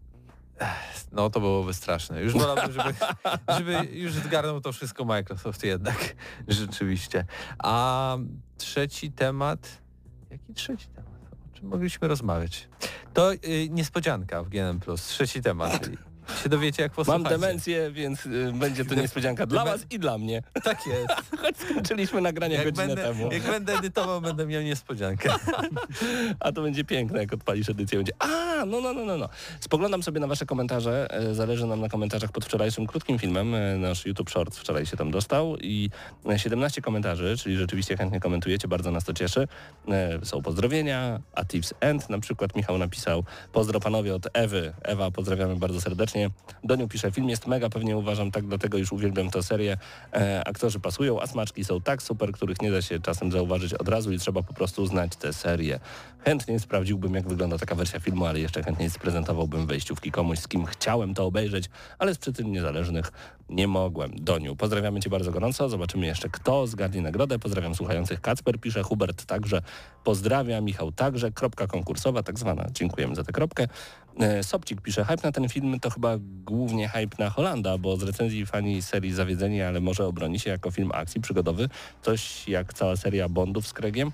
No 1.11 1.29
to 1.29 1.39
byłoby 1.39 1.73
straszne. 1.73 2.21
Już 2.21 2.33
wolałbym, 2.33 2.71
żeby, 2.71 2.93
żeby 3.57 3.87
już 3.91 4.13
zgarnął 4.13 4.61
to 4.61 4.73
wszystko 4.73 5.05
Microsoft 5.05 5.63
jednak. 5.63 6.15
Rzeczywiście. 6.47 7.25
A 7.59 8.17
trzeci 8.57 9.11
temat... 9.11 9.80
Jaki 10.31 10.53
trzeci 10.53 10.87
temat? 10.87 11.11
O 11.53 11.57
czym 11.57 11.67
mogliśmy 11.67 12.07
rozmawiać? 12.07 12.67
To 13.13 13.33
y, 13.33 13.37
niespodzianka 13.69 14.43
w 14.43 14.49
GNM+. 14.49 14.79
Trzeci 14.97 15.41
temat. 15.41 15.89
Się 16.43 16.49
dowiecie 16.49 16.83
jak 16.83 16.91
Mam 16.97 17.05
posłuchacie. 17.05 17.29
demencję, 17.29 17.91
więc 17.91 18.25
y, 18.25 18.51
będzie 18.53 18.85
to 18.85 18.95
niespodzianka 18.95 19.45
dla 19.45 19.65
was 19.65 19.85
i 19.91 19.99
dla 19.99 20.17
mnie. 20.17 20.43
Tak 20.63 20.87
jest. 20.87 21.09
Choć 21.41 21.57
skończyliśmy 21.57 22.21
nagranie 22.21 22.55
Jak 22.55 22.65
godzinę 22.65 22.87
będę, 22.87 23.01
temu. 23.03 23.31
jak 23.31 23.41
będę 23.43 23.73
edytował, 23.73 24.21
będę 24.21 24.45
miał 24.45 24.61
niespodziankę. 24.61 25.29
A 26.39 26.51
to 26.51 26.61
będzie 26.61 26.83
piękne, 26.83 27.19
jak 27.19 27.33
odpalisz 27.33 27.69
edycję. 27.69 27.97
Będzie, 27.99 28.13
a, 28.19 28.27
no, 28.65 28.81
no, 28.81 28.93
no, 28.93 29.05
no, 29.05 29.17
no. 29.17 29.29
Spoglądam 29.59 30.03
sobie 30.03 30.19
na 30.19 30.27
wasze 30.27 30.45
komentarze. 30.45 31.07
e, 31.13 31.35
Zależy 31.35 31.65
nam 31.65 31.81
na 31.81 31.89
komentarzach 31.89 32.31
pod 32.31 32.45
wczorajszym 32.45 32.87
krótkim 32.87 33.19
filmem. 33.19 33.55
E, 33.55 33.77
Nasz 33.77 34.05
YouTube 34.05 34.29
Shorts 34.29 34.57
wczoraj 34.57 34.85
się 34.85 34.97
tam 34.97 35.11
dostał 35.11 35.57
i 35.57 35.89
e, 36.29 36.39
17 36.39 36.81
komentarzy, 36.81 37.37
czyli 37.37 37.57
rzeczywiście 37.57 37.97
chętnie 37.97 38.19
komentujecie, 38.19 38.67
bardzo 38.67 38.91
nas 38.91 39.03
to 39.03 39.13
cieszy. 39.13 39.47
E, 39.87 40.25
Są 40.25 40.41
pozdrowienia, 40.41 41.19
a 41.35 41.45
Tips 41.45 41.73
End 41.79 42.09
na 42.09 42.19
przykład 42.19 42.55
Michał 42.55 42.77
napisał 42.77 43.23
pozdro 43.53 43.79
panowie 43.79 44.15
od 44.15 44.27
Ewy. 44.33 44.73
Ewa, 44.83 45.11
pozdrawiamy 45.11 45.55
bardzo 45.55 45.81
serdecznie. 45.81 46.29
Doniu 46.63 46.87
pisze, 46.87 47.11
film 47.11 47.29
jest 47.29 47.47
mega, 47.47 47.69
pewnie 47.69 47.97
uważam 47.97 48.31
tak, 48.31 48.47
dlatego 48.47 48.77
już 48.77 48.91
uwielbiam 48.91 49.29
tę 49.29 49.43
serię. 49.43 49.77
E, 50.13 50.41
aktorzy 50.47 50.79
pasują, 50.79 51.21
a 51.21 51.27
smaczki 51.27 51.65
są 51.65 51.81
tak 51.81 52.01
super, 52.03 52.31
których 52.31 52.61
nie 52.61 52.71
da 52.71 52.81
się 52.81 52.99
czasem 52.99 53.31
zauważyć 53.31 53.73
od 53.73 53.87
razu 53.89 54.11
i 54.11 54.19
trzeba 54.19 54.43
po 54.43 54.53
prostu 54.53 54.85
znać 54.85 55.15
tę 55.15 55.33
serię. 55.33 55.79
Chętnie 56.25 56.59
sprawdziłbym, 56.59 57.13
jak 57.15 57.27
wygląda 57.27 57.57
taka 57.57 57.75
wersja 57.75 57.99
filmu, 57.99 58.25
ale 58.25 58.39
jeszcze 58.39 58.50
chętniej 58.59 58.89
sprezentowałbym 58.89 59.67
wejściówki 59.67 60.11
komuś, 60.11 60.39
z 60.39 60.47
kim 60.47 60.65
chciałem 60.65 61.13
to 61.13 61.25
obejrzeć, 61.25 61.69
ale 61.99 62.15
z 62.15 62.17
przyczyn 62.17 62.51
niezależnych 62.51 63.11
nie 63.51 63.67
mogłem. 63.67 64.11
Doniu, 64.15 64.55
pozdrawiamy 64.55 64.99
Cię 64.99 65.09
bardzo 65.09 65.31
gorąco. 65.31 65.69
Zobaczymy 65.69 66.05
jeszcze, 66.05 66.29
kto 66.29 66.67
zgarnie 66.67 67.01
nagrodę. 67.01 67.39
Pozdrawiam 67.39 67.75
słuchających. 67.75 68.21
Kacper 68.21 68.59
pisze, 68.59 68.83
Hubert 68.83 69.25
także 69.25 69.61
pozdrawia, 70.03 70.61
Michał 70.61 70.91
także. 70.91 71.31
Kropka 71.31 71.67
konkursowa, 71.67 72.23
tak 72.23 72.39
zwana. 72.39 72.67
Dziękujemy 72.73 73.15
za 73.15 73.23
tę 73.23 73.31
kropkę. 73.31 73.67
E, 74.19 74.43
Sobcik 74.43 74.81
pisze, 74.81 75.05
hype 75.05 75.23
na 75.23 75.31
ten 75.31 75.49
film 75.49 75.79
to 75.79 75.89
chyba 75.89 76.17
głównie 76.45 76.89
hype 76.89 77.23
na 77.23 77.29
Holanda, 77.29 77.77
bo 77.77 77.97
z 77.97 78.03
recenzji 78.03 78.45
fani 78.45 78.81
serii 78.81 79.13
zawiedzeni, 79.13 79.61
ale 79.61 79.81
może 79.81 80.05
obroni 80.05 80.39
się 80.39 80.49
jako 80.49 80.71
film 80.71 80.91
akcji 80.93 81.21
przygodowy. 81.21 81.69
Coś 82.01 82.47
jak 82.47 82.73
cała 82.73 82.95
seria 82.95 83.29
Bondów 83.29 83.67
z 83.67 83.73
Craigiem. 83.73 84.11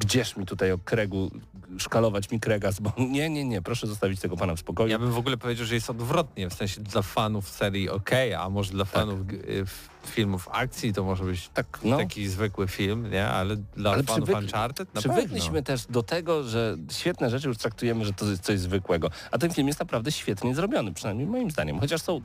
Gdzież 0.00 0.36
mi 0.36 0.46
tutaj 0.46 0.72
o 0.72 0.78
Craigu 0.78 1.30
szkalować 1.78 2.30
mi 2.30 2.40
z 2.70 2.80
Bond? 2.80 2.98
Nie, 3.10 3.30
nie, 3.30 3.44
nie, 3.44 3.62
proszę 3.62 3.86
zostawić 3.86 4.20
tego 4.20 4.36
pana 4.36 4.54
w 4.54 4.58
spokoju. 4.60 4.88
Ja 4.88 4.98
bym 4.98 5.12
w 5.12 5.18
ogóle 5.18 5.36
powiedział, 5.36 5.66
że 5.66 5.74
jest 5.74 5.90
odwrotnie, 5.90 6.50
w 6.50 6.54
sensie 6.54 6.80
dla 6.80 7.02
fanów 7.02 7.48
serii 7.50 7.90
ok, 7.90 8.10
a 8.38 8.50
może 8.50 8.72
dla 8.72 8.84
fanów 8.84 9.26
g- 9.26 9.38
y, 9.38 9.60
f- 9.60 9.88
filmów 10.06 10.48
akcji 10.52 10.92
to 10.92 11.04
może 11.04 11.24
być 11.24 11.48
tak, 11.54 11.78
no. 11.84 11.96
taki 11.96 12.28
zwykły 12.28 12.68
film, 12.68 13.10
nie? 13.10 13.26
Ale 13.28 13.56
dla 13.56 13.92
Ale 13.92 14.02
fanów 14.02 14.28
przywykli- 14.28 14.42
Uncharted 14.42 14.94
na 14.94 15.00
Przywykliśmy 15.00 15.46
pewno. 15.62 15.62
też 15.62 15.86
do 15.86 16.02
tego, 16.02 16.42
że 16.42 16.76
świetne 16.90 17.30
rzeczy 17.30 17.48
już 17.48 17.58
traktujemy, 17.58 18.04
że 18.04 18.12
to 18.12 18.26
jest 18.30 18.42
coś 18.42 18.58
zwykłego. 18.60 19.10
A 19.30 19.38
ten 19.38 19.52
film 19.52 19.66
jest 19.68 19.80
naprawdę 19.80 20.12
świetnie 20.12 20.54
zrobiony, 20.54 20.94
przynajmniej 20.94 21.26
moim 21.26 21.50
zdaniem. 21.50 21.80
Chociaż 21.80 22.02
są, 22.02 22.20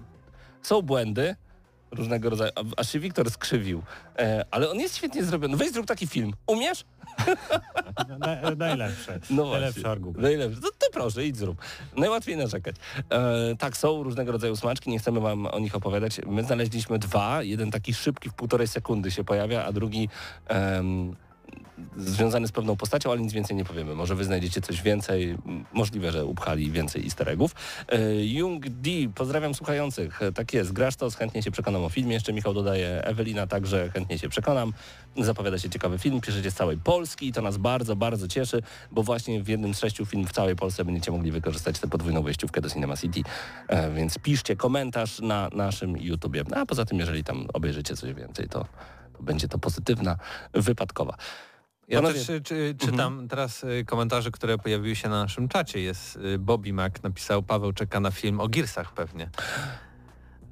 są 0.61 0.81
błędy 0.81 1.35
różnego 1.91 2.29
rodzaju, 2.29 2.51
aż 2.77 2.91
się 2.91 2.99
Wiktor 2.99 3.31
skrzywił. 3.31 3.81
E, 4.17 4.45
ale 4.51 4.69
on 4.71 4.79
jest 4.79 4.97
świetnie 4.97 5.23
zrobiony. 5.23 5.57
Weź 5.57 5.71
zrób 5.71 5.85
taki 5.87 6.07
film. 6.07 6.33
Umiesz? 6.47 6.85
Na, 8.19 8.55
najlepsze. 8.55 9.19
No 9.29 9.51
najlepszy 9.51 9.87
argument. 9.87 10.17
Najlepszy. 10.17 10.61
To, 10.61 10.67
to 10.67 10.87
proszę, 10.93 11.25
idź 11.25 11.37
zrób. 11.37 11.57
Najłatwiej 11.97 12.37
narzekać. 12.37 12.75
E, 13.09 13.55
tak, 13.59 13.77
są 13.77 14.03
różnego 14.03 14.31
rodzaju 14.31 14.55
smaczki, 14.55 14.89
nie 14.89 14.99
chcemy 14.99 15.19
wam 15.19 15.45
o 15.45 15.59
nich 15.59 15.75
opowiadać. 15.75 16.21
My 16.25 16.43
znaleźliśmy 16.43 16.99
dwa. 16.99 17.43
Jeden 17.43 17.71
taki 17.71 17.93
szybki 17.93 18.29
w 18.29 18.33
półtorej 18.33 18.67
sekundy 18.67 19.11
się 19.11 19.23
pojawia, 19.23 19.65
a 19.65 19.71
drugi 19.71 20.09
związany 21.97 22.47
z 22.47 22.51
pewną 22.51 22.75
postacią, 22.75 23.11
ale 23.11 23.21
nic 23.21 23.33
więcej 23.33 23.57
nie 23.57 23.65
powiemy. 23.65 23.95
Może 23.95 24.15
wy 24.15 24.23
znajdziecie 24.23 24.61
coś 24.61 24.81
więcej. 24.81 25.37
Możliwe, 25.73 26.11
że 26.11 26.25
upchali 26.25 26.71
więcej 26.71 27.03
easter 27.03 27.29
eggów. 27.29 27.55
E, 27.89 28.25
Jung 28.25 28.69
D, 28.69 28.89
pozdrawiam 29.15 29.53
słuchających. 29.53 30.19
Tak 30.35 30.53
jest, 30.53 30.73
grasz 30.73 30.95
to, 30.95 31.09
chętnie 31.09 31.43
się 31.43 31.51
przekonam 31.51 31.83
o 31.83 31.89
filmie. 31.89 32.13
Jeszcze 32.13 32.33
Michał 32.33 32.53
dodaje, 32.53 33.03
Ewelina 33.03 33.47
także 33.47 33.89
chętnie 33.89 34.19
się 34.19 34.29
przekonam. 34.29 34.73
Zapowiada 35.17 35.59
się 35.59 35.69
ciekawy 35.69 35.99
film, 35.99 36.21
piszecie 36.21 36.51
z 36.51 36.53
całej 36.55 36.77
Polski 36.77 37.27
i 37.27 37.33
to 37.33 37.41
nas 37.41 37.57
bardzo, 37.57 37.95
bardzo 37.95 38.27
cieszy, 38.27 38.61
bo 38.91 39.03
właśnie 39.03 39.43
w 39.43 39.47
jednym 39.47 39.73
z 39.73 39.79
sześciu 39.79 40.05
film 40.05 40.27
w 40.27 40.31
całej 40.31 40.55
Polsce 40.55 40.85
będziecie 40.85 41.11
mogli 41.11 41.31
wykorzystać 41.31 41.79
tę 41.79 41.87
podwójną 41.87 42.21
wejściówkę 42.21 42.61
do 42.61 42.69
Cinema 42.69 42.97
City. 42.97 43.21
E, 43.67 43.91
więc 43.91 44.19
piszcie 44.19 44.55
komentarz 44.55 45.19
na 45.19 45.49
naszym 45.53 45.97
YouTubie. 45.97 46.43
A 46.55 46.65
poza 46.65 46.85
tym, 46.85 46.99
jeżeli 46.99 47.23
tam 47.23 47.47
obejrzycie 47.53 47.95
coś 47.95 48.13
więcej, 48.13 48.49
to 48.49 48.65
będzie 49.21 49.47
to 49.47 49.59
pozytywna, 49.59 50.17
wypadkowa. 50.53 51.15
Ja 51.87 52.01
też 52.01 52.29
y, 52.29 52.41
czy, 52.41 52.75
czytam 52.77 53.27
teraz 53.27 53.63
y, 53.63 53.85
komentarze, 53.85 54.31
które 54.31 54.57
pojawiły 54.57 54.95
się 54.95 55.09
na 55.09 55.21
naszym 55.23 55.47
czacie. 55.47 55.79
Jest 55.81 56.15
y, 56.15 56.39
Bobby 56.39 56.73
Mac 56.73 56.93
napisał, 57.03 57.43
Paweł 57.43 57.73
czeka 57.73 57.99
na 57.99 58.11
film 58.11 58.39
o 58.39 58.47
Gearsach 58.47 58.93
pewnie. 58.93 59.29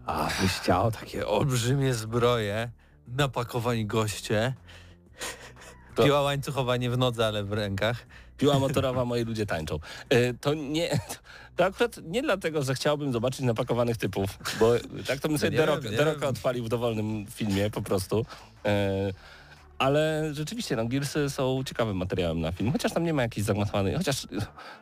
A 0.05 0.27
byś 0.41 0.51
chciał 0.51 0.91
takie 0.91 1.27
olbrzymie 1.27 1.93
zbroje, 1.93 2.71
napakowani 3.07 3.85
goście, 3.85 4.53
To- 5.95 6.03
piła 6.03 6.21
łańcuchowanie 6.21 6.89
w 6.89 6.97
nodze, 6.97 7.27
ale 7.27 7.43
w 7.43 7.53
rękach. 7.53 8.05
Piła 8.37 8.59
motorowa, 8.59 9.05
moi 9.05 9.23
ludzie 9.25 9.45
tańczą. 9.45 9.79
E, 10.09 10.33
To 10.33 10.53
nie... 10.53 10.99
To 11.59 11.65
akurat 11.65 11.97
nie 12.03 12.21
dlatego, 12.21 12.63
że 12.63 12.75
chciałbym 12.75 13.11
zobaczyć 13.13 13.39
napakowanych 13.39 13.97
typów, 13.97 14.29
bo 14.59 14.73
tak 15.07 15.19
to 15.19 15.27
bym 15.27 15.37
sobie 15.37 15.57
wiem, 15.57 15.69
nie 15.83 15.97
Deroka 15.97 16.19
wiem. 16.19 16.29
odpalił 16.29 16.63
w 16.65 16.69
dowolnym 16.69 17.25
filmie 17.31 17.69
po 17.69 17.81
prostu. 17.81 18.25
E, 18.65 19.13
ale 19.77 20.29
rzeczywiście, 20.33 20.75
no, 20.75 20.85
Gearsy 20.85 21.29
są 21.29 21.63
ciekawym 21.65 21.97
materiałem 21.97 22.41
na 22.41 22.51
film, 22.51 22.71
chociaż 22.71 22.93
tam 22.93 23.03
nie 23.03 23.13
ma 23.13 23.21
jakiejś 23.21 23.45
zagmatwanej, 23.45 23.95
chociaż 23.95 24.27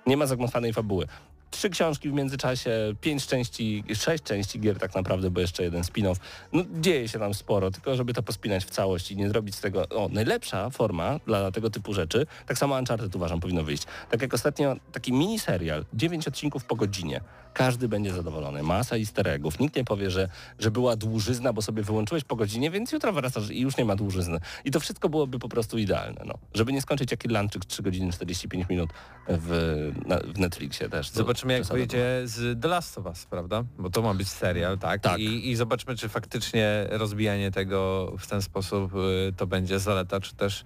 nie 0.07 0.17
ma 0.17 0.25
zagmatwanej 0.25 0.73
fabuły. 0.73 1.07
Trzy 1.51 1.69
książki 1.69 2.09
w 2.09 2.13
międzyczasie, 2.13 2.71
pięć 3.01 3.27
części, 3.27 3.83
sześć 3.93 4.23
części 4.23 4.59
gier 4.59 4.79
tak 4.79 4.95
naprawdę, 4.95 5.29
bo 5.29 5.41
jeszcze 5.41 5.63
jeden 5.63 5.81
spin-off. 5.81 6.15
No, 6.53 6.63
dzieje 6.79 7.07
się 7.07 7.19
tam 7.19 7.33
sporo, 7.33 7.71
tylko 7.71 7.95
żeby 7.95 8.13
to 8.13 8.23
pospinać 8.23 8.65
w 8.65 8.69
całość 8.69 9.11
i 9.11 9.17
nie 9.17 9.29
zrobić 9.29 9.55
z 9.55 9.61
tego... 9.61 9.89
O, 9.89 10.09
najlepsza 10.11 10.69
forma 10.69 11.19
dla 11.25 11.51
tego 11.51 11.69
typu 11.69 11.93
rzeczy, 11.93 12.27
tak 12.45 12.57
samo 12.57 12.75
Uncharted 12.75 13.15
uważam 13.15 13.39
powinno 13.39 13.63
wyjść. 13.63 13.83
Tak 14.09 14.21
jak 14.21 14.33
ostatnio 14.33 14.75
taki 14.91 15.13
miniserial, 15.13 15.85
dziewięć 15.93 16.27
odcinków 16.27 16.65
po 16.65 16.75
godzinie. 16.75 17.21
Każdy 17.57 17.87
będzie 17.87 18.13
zadowolony. 18.13 18.63
Masa 18.63 18.97
easter 18.97 19.27
eggów. 19.27 19.59
Nikt 19.59 19.75
nie 19.75 19.83
powie, 19.83 20.11
że, 20.11 20.29
że 20.59 20.71
była 20.71 20.95
dłużyzna, 20.95 21.53
bo 21.53 21.61
sobie 21.61 21.83
wyłączyłeś 21.83 22.23
po 22.23 22.35
godzinie, 22.35 22.71
więc 22.71 22.91
jutro 22.91 23.13
wracasz 23.13 23.49
i 23.49 23.59
już 23.61 23.77
nie 23.77 23.85
ma 23.85 23.95
dłużyzny. 23.95 24.39
I 24.65 24.71
to 24.71 24.79
wszystko 24.79 25.09
byłoby 25.09 25.39
po 25.39 25.49
prostu 25.49 25.77
idealne. 25.77 26.21
No. 26.25 26.33
Żeby 26.53 26.73
nie 26.73 26.81
skończyć 26.81 27.11
jak 27.11 27.25
Irlandczyk 27.25 27.65
3 27.65 27.83
godziny 27.83 28.11
45 28.11 28.69
minut 28.69 28.89
w, 29.27 29.91
na, 30.05 30.17
w 30.17 30.39
Netflixie 30.39 30.89
też. 30.89 31.09
Zobaczymy 31.09 31.53
jak 31.53 31.65
wyjdzie 31.65 32.21
z 32.25 32.61
The 32.61 32.67
Last 32.67 32.97
of 32.97 33.05
Us, 33.05 33.25
prawda? 33.25 33.63
Bo 33.77 33.89
to 33.89 34.01
ma 34.01 34.13
być 34.13 34.27
serial, 34.27 34.77
tak? 34.77 35.01
Tak. 35.01 35.19
I, 35.19 35.49
I 35.49 35.55
zobaczmy, 35.55 35.95
czy 35.95 36.09
faktycznie 36.09 36.87
rozbijanie 36.89 37.51
tego 37.51 38.11
w 38.19 38.27
ten 38.27 38.41
sposób 38.41 38.95
y, 38.95 39.33
to 39.37 39.47
będzie 39.47 39.79
zaleta, 39.79 40.19
czy 40.19 40.35
też 40.35 40.63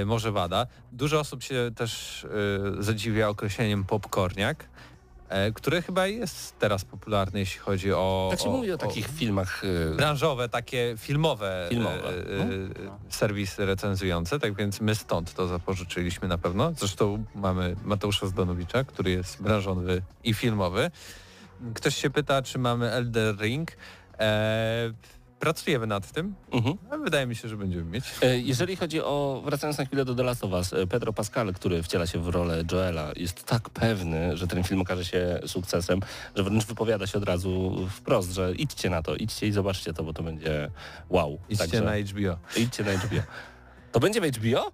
y, 0.00 0.06
może 0.06 0.32
wada. 0.32 0.66
Dużo 0.92 1.20
osób 1.20 1.42
się 1.42 1.70
też 1.76 2.24
y, 2.24 2.28
zadziwia 2.82 3.28
określeniem 3.28 3.84
popcorniak, 3.84 4.68
które 5.54 5.82
chyba 5.82 6.06
jest 6.06 6.58
teraz 6.58 6.84
popularne, 6.84 7.40
jeśli 7.40 7.60
chodzi 7.60 7.92
o... 7.92 8.28
Tak 8.30 8.40
się 8.40 8.48
mówi 8.50 8.72
o 8.72 8.78
takich 8.78 9.08
filmach. 9.08 9.64
y, 9.64 9.94
branżowe, 9.96 10.48
takie 10.48 10.94
filmowe, 10.98 11.66
Filmowe, 11.70 12.08
e, 12.08 12.42
e, 12.42 12.84
no. 12.84 12.98
serwisy 13.08 13.66
recenzujące, 13.66 14.38
tak 14.38 14.54
więc 14.54 14.80
my 14.80 14.94
stąd 14.94 15.34
to 15.34 15.46
zapożyczyliśmy 15.46 16.28
na 16.28 16.38
pewno. 16.38 16.72
Zresztą 16.76 17.24
mamy 17.34 17.76
Mateusza 17.84 18.26
Zdanowicza, 18.26 18.84
który 18.84 19.10
jest 19.10 19.42
branżowy 19.42 20.02
i 20.24 20.34
filmowy. 20.34 20.90
Ktoś 21.74 21.96
się 21.96 22.10
pyta, 22.10 22.42
czy 22.42 22.58
mamy 22.58 22.90
Elder 22.90 23.36
Ring. 23.36 23.70
E, 24.18 24.92
pracujemy 25.44 25.86
nad 25.86 26.12
tym. 26.12 26.34
mhm. 26.52 26.76
A 26.90 26.96
Wydaje 26.96 27.26
mi 27.26 27.36
się, 27.36 27.48
że 27.48 27.56
będziemy 27.56 27.84
mieć. 27.84 28.04
E, 28.22 28.38
Jeżeli 28.38 28.76
chodzi 28.76 29.00
o, 29.00 29.42
wracając 29.44 29.78
na 29.78 29.84
chwilę 29.84 30.04
do 30.04 30.14
The 30.14 30.22
Last 30.22 30.44
of 30.44 30.52
Us, 30.52 30.72
e, 30.72 30.86
Pedro 30.86 31.12
Pascal, 31.12 31.52
który 31.54 31.82
wciela 31.82 32.06
się 32.06 32.18
w 32.18 32.28
rolę 32.28 32.62
Joela, 32.72 33.12
jest 33.16 33.44
tak 33.44 33.70
pewny, 33.70 34.36
że 34.36 34.46
ten 34.46 34.64
film 34.64 34.80
okaże 34.80 35.04
się 35.04 35.40
sukcesem, 35.46 36.00
że 36.36 36.42
wręcz 36.42 36.64
wypowiada 36.66 37.06
się 37.06 37.18
od 37.18 37.24
razu 37.24 37.86
wprost, 37.90 38.32
że 38.32 38.52
idźcie 38.54 38.90
na 38.90 39.02
to, 39.02 39.16
idźcie 39.16 39.46
i 39.46 39.52
zobaczcie 39.52 39.92
to, 39.94 40.04
bo 40.04 40.12
to 40.12 40.22
będzie 40.22 40.70
wow. 41.10 41.38
Idźcie 41.48 41.64
Także- 41.64 41.80
na 41.84 41.96
HBO. 41.96 42.36
idźcie 42.56 42.84
na 42.84 42.92
HBO. 42.92 43.22
To 43.92 44.00
będzie 44.00 44.20
w 44.20 44.24
HBO? 44.24 44.72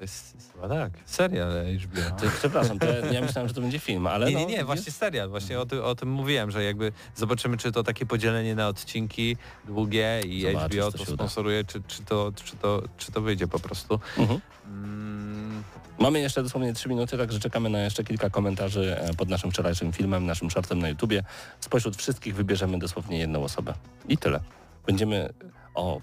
No 0.00 0.06
to 0.06 0.12
jest 0.12 0.52
chyba 0.52 0.68
tak, 0.68 0.92
serial 1.06 1.50
HBO. 1.76 2.00
To, 2.20 2.26
przepraszam, 2.38 2.78
to 2.78 2.86
ja, 2.86 3.12
ja 3.12 3.20
myślałem, 3.20 3.48
że 3.48 3.54
to 3.54 3.60
będzie 3.60 3.78
film, 3.78 4.06
ale 4.06 4.26
Nie, 4.26 4.32
no, 4.32 4.40
nie, 4.40 4.46
nie, 4.46 4.64
właśnie 4.64 4.92
serial, 4.92 5.28
właśnie 5.28 5.60
o, 5.60 5.66
ty, 5.66 5.84
o 5.84 5.94
tym 5.94 6.10
mówiłem, 6.10 6.50
że 6.50 6.64
jakby 6.64 6.92
zobaczymy, 7.16 7.56
czy 7.56 7.72
to 7.72 7.82
takie 7.82 8.06
podzielenie 8.06 8.54
na 8.54 8.68
odcinki 8.68 9.36
długie 9.64 10.20
i 10.26 10.42
Zobaczysz, 10.42 10.78
HBO 10.78 10.92
to 10.92 11.06
sponsoruje, 11.06 11.64
czy, 11.64 11.82
czy, 11.88 12.02
to, 12.02 12.32
czy, 12.44 12.56
to, 12.56 12.82
czy 12.96 13.12
to 13.12 13.20
wyjdzie 13.20 13.48
po 13.48 13.60
prostu. 13.60 14.00
Mhm. 14.18 14.40
Mm, 14.66 15.62
Mamy 15.98 16.20
jeszcze 16.20 16.42
dosłownie 16.42 16.72
3 16.72 16.88
minuty, 16.88 17.18
także 17.18 17.40
czekamy 17.40 17.68
na 17.68 17.78
jeszcze 17.78 18.04
kilka 18.04 18.30
komentarzy 18.30 18.96
e, 19.00 19.14
pod 19.14 19.28
naszym 19.28 19.50
wczorajszym 19.50 19.92
filmem, 19.92 20.26
naszym 20.26 20.50
shortem 20.50 20.78
na 20.78 20.88
YouTubie. 20.88 21.22
Spośród 21.60 21.96
wszystkich 21.96 22.34
wybierzemy 22.34 22.78
dosłownie 22.78 23.18
jedną 23.18 23.44
osobę. 23.44 23.74
I 24.08 24.18
tyle. 24.18 24.40
Będziemy... 24.86 25.32
O, 25.74 26.00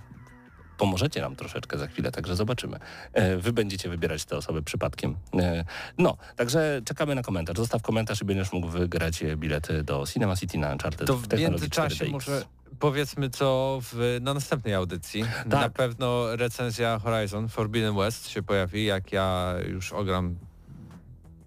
pomożecie 0.77 1.21
nam 1.21 1.35
troszeczkę 1.35 1.77
za 1.77 1.87
chwilę, 1.87 2.11
także 2.11 2.35
zobaczymy. 2.35 2.79
E, 3.13 3.37
Wy 3.37 3.53
będziecie 3.53 3.89
wybierać 3.89 4.25
te 4.25 4.37
osoby 4.37 4.63
przypadkiem. 4.63 5.15
E, 5.39 5.65
No, 5.97 6.17
także 6.35 6.81
czekamy 6.85 7.15
na 7.15 7.21
komentarz. 7.21 7.57
Zostaw 7.57 7.81
komentarz 7.81 8.21
i 8.21 8.25
będziesz 8.25 8.51
mógł 8.53 8.67
wygrać 8.67 9.23
e, 9.23 9.37
bilety 9.37 9.83
do 9.83 10.03
Cinema 10.13 10.35
City 10.35 10.57
na 10.57 10.71
Uncharted 10.71 11.07
to 11.07 11.17
w 11.17 11.27
w 11.27 11.39
międzyczasie 11.39 12.05
4DX. 12.05 12.11
może 12.11 12.45
powiedzmy 12.79 13.29
co 13.29 13.79
w, 13.81 14.17
na 14.21 14.33
następnej 14.33 14.73
audycji. 14.73 15.25
Na 15.45 15.69
pewno 15.69 16.35
recenzja 16.35 16.99
Horizon 16.99 17.49
Forbidden 17.49 17.95
West 17.95 18.29
się 18.29 18.43
pojawi, 18.43 18.85
jak 18.85 19.11
ja 19.11 19.53
już 19.67 19.93
ogram 19.93 20.35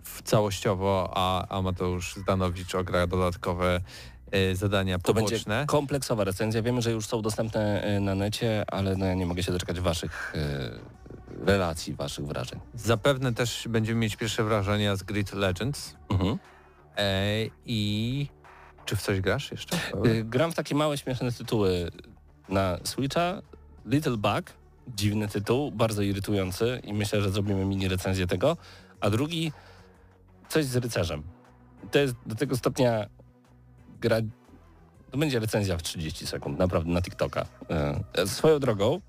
w 0.04 0.22
całościowo, 0.22 1.12
a, 1.14 1.48
a 1.48 1.62
Mateusz 1.62 2.16
Zdanowicz 2.16 2.74
ogra 2.74 3.06
dodatkowe 3.06 3.80
e, 4.30 4.54
zadania 4.56 4.98
To 4.98 5.14
będzie 5.14 5.34
poboczne. 5.34 5.64
kompleksowa 5.66 6.24
recenzja. 6.24 6.62
Wiemy, 6.62 6.82
że 6.82 6.90
już 6.90 7.06
są 7.06 7.22
dostępne 7.22 7.82
e, 7.82 8.00
na 8.00 8.14
necie, 8.14 8.64
ale 8.66 8.96
no 8.96 9.06
ja 9.06 9.14
nie 9.14 9.26
mogę 9.26 9.42
się 9.42 9.52
doczekać 9.52 9.80
waszych 9.80 10.32
e, 10.36 11.46
relacji, 11.46 11.94
waszych 11.94 12.26
wrażeń. 12.26 12.60
Zapewne 12.74 13.34
też 13.34 13.68
będziemy 13.68 14.00
mieć 14.00 14.16
pierwsze 14.16 14.44
wrażenia 14.44 14.96
z 14.96 15.02
Grid 15.02 15.32
Legends. 15.32 15.96
Mhm. 16.10 16.38
E, 16.96 17.26
I 17.66 18.28
czy 18.84 18.96
w 18.96 19.02
coś 19.02 19.20
grasz 19.20 19.50
jeszcze? 19.50 19.76
Y, 20.06 20.24
Gram 20.24 20.52
w 20.52 20.54
takie 20.54 20.74
małe, 20.74 20.98
śmieszne 20.98 21.32
tytuły 21.32 21.90
na 22.48 22.78
Switcha. 22.84 23.42
Little 23.86 24.16
Bug, 24.16 24.42
dziwny 24.88 25.28
tytuł, 25.28 25.72
bardzo 25.72 26.02
irytujący 26.02 26.80
i 26.84 26.94
myślę, 26.94 27.22
że 27.22 27.30
zrobimy 27.30 27.64
mini 27.64 27.88
recenzję 27.88 28.26
tego. 28.26 28.56
A 29.00 29.10
drugi, 29.10 29.52
coś 30.48 30.64
z 30.64 30.76
rycerzem. 30.76 31.22
To 31.90 31.98
jest 31.98 32.14
do 32.26 32.34
tego 32.34 32.56
stopnia 32.56 33.06
gra... 34.00 34.16
To 35.10 35.18
będzie 35.18 35.40
recenzja 35.40 35.78
w 35.78 35.82
30 35.82 36.26
sekund, 36.26 36.58
naprawdę, 36.58 36.90
na 36.90 37.02
TikToka. 37.02 37.46
E, 38.14 38.26
Swoją 38.26 38.58
drogą, 38.58 39.00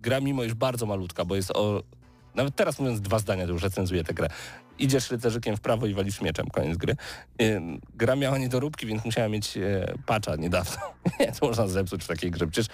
gra 0.00 0.20
mimo 0.20 0.42
już 0.42 0.54
bardzo 0.54 0.86
malutka, 0.86 1.24
bo 1.24 1.36
jest 1.36 1.50
o... 1.50 1.82
Nawet 2.34 2.56
teraz 2.56 2.78
mówiąc 2.78 3.00
dwa 3.00 3.18
zdania, 3.18 3.46
to 3.46 3.52
już 3.52 3.62
recenzuję 3.62 4.04
tę 4.04 4.14
grę. 4.14 4.28
Idziesz 4.78 5.10
rycerzykiem 5.10 5.56
w 5.56 5.60
prawo 5.60 5.86
i 5.86 5.94
walisz 5.94 6.20
mieczem, 6.20 6.46
koniec 6.50 6.76
gry. 6.78 6.96
Ym, 7.42 7.80
Gra 7.94 8.16
miała 8.16 8.38
niedoróbki, 8.38 8.86
więc 8.86 9.04
musiała 9.04 9.28
mieć 9.28 9.56
e, 9.56 9.94
patcha 10.06 10.36
niedawno. 10.36 10.76
Nie, 11.20 11.32
to 11.32 11.46
można 11.46 11.66
zepsuć 11.68 12.04
w 12.04 12.06
takiej 12.06 12.30
grze. 12.30 12.46
Przecież 12.46 12.72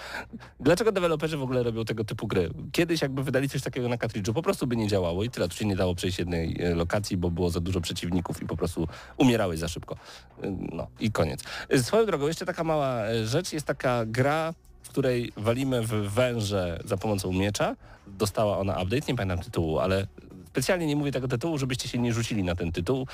dlaczego 0.59 0.91
deweloperzy 0.91 1.37
w 1.37 1.43
ogóle 1.43 1.63
robią 1.63 1.85
tego 1.85 2.03
typu 2.03 2.27
gry? 2.27 2.49
Kiedyś 2.71 3.01
jakby 3.01 3.23
wydali 3.23 3.49
coś 3.49 3.61
takiego 3.61 3.89
na 3.89 3.97
kartridżu, 3.97 4.33
po 4.33 4.41
prostu 4.41 4.67
by 4.67 4.75
nie 4.75 4.87
działało 4.87 5.23
i 5.23 5.29
tyle. 5.29 5.49
Tu 5.49 5.55
się 5.55 5.65
nie 5.65 5.75
dało 5.75 5.95
przejść 5.95 6.19
jednej 6.19 6.61
e, 6.63 6.75
lokacji, 6.75 7.17
bo 7.17 7.31
było 7.31 7.49
za 7.49 7.59
dużo 7.59 7.81
przeciwników 7.81 8.41
i 8.41 8.45
po 8.45 8.57
prostu 8.57 8.87
umierałeś 9.17 9.59
za 9.59 9.67
szybko. 9.67 9.95
Ym, 10.43 10.67
No 10.73 10.87
i 10.99 11.11
koniec. 11.11 11.43
E, 11.69 11.83
Swoją 11.83 12.05
drogą, 12.05 12.27
jeszcze 12.27 12.45
taka 12.45 12.63
mała 12.63 13.05
e, 13.05 13.25
rzecz, 13.25 13.53
jest 13.53 13.65
taka 13.65 14.05
gra, 14.05 14.53
w 14.83 14.89
której 14.89 15.31
walimy 15.37 15.81
w 15.81 15.89
węże 15.89 16.79
za 16.85 16.97
pomocą 16.97 17.33
miecza. 17.33 17.75
Dostała 18.07 18.57
ona 18.57 18.73
update, 18.73 19.05
nie 19.07 19.15
pamiętam 19.15 19.39
tytułu, 19.39 19.79
ale 19.79 20.07
specjalnie 20.47 20.85
nie 20.85 20.95
mówię 20.95 21.11
tego 21.11 21.27
tytułu, 21.27 21.57
żebyście 21.57 21.89
się 21.89 21.97
nie 21.97 22.13
rzucili 22.13 22.43
na 22.43 22.55
ten 22.55 22.71
tytuł, 22.71 23.07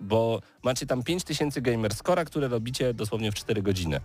bo 0.00 0.40
macie 0.62 0.86
tam 0.86 1.02
5000 1.02 1.60
gamer 1.60 1.94
scora, 1.94 2.24
które 2.24 2.48
robicie 2.48 2.94
dosłownie 2.94 3.32
w 3.32 3.34
4 3.34 3.62
godziny. 3.62 4.00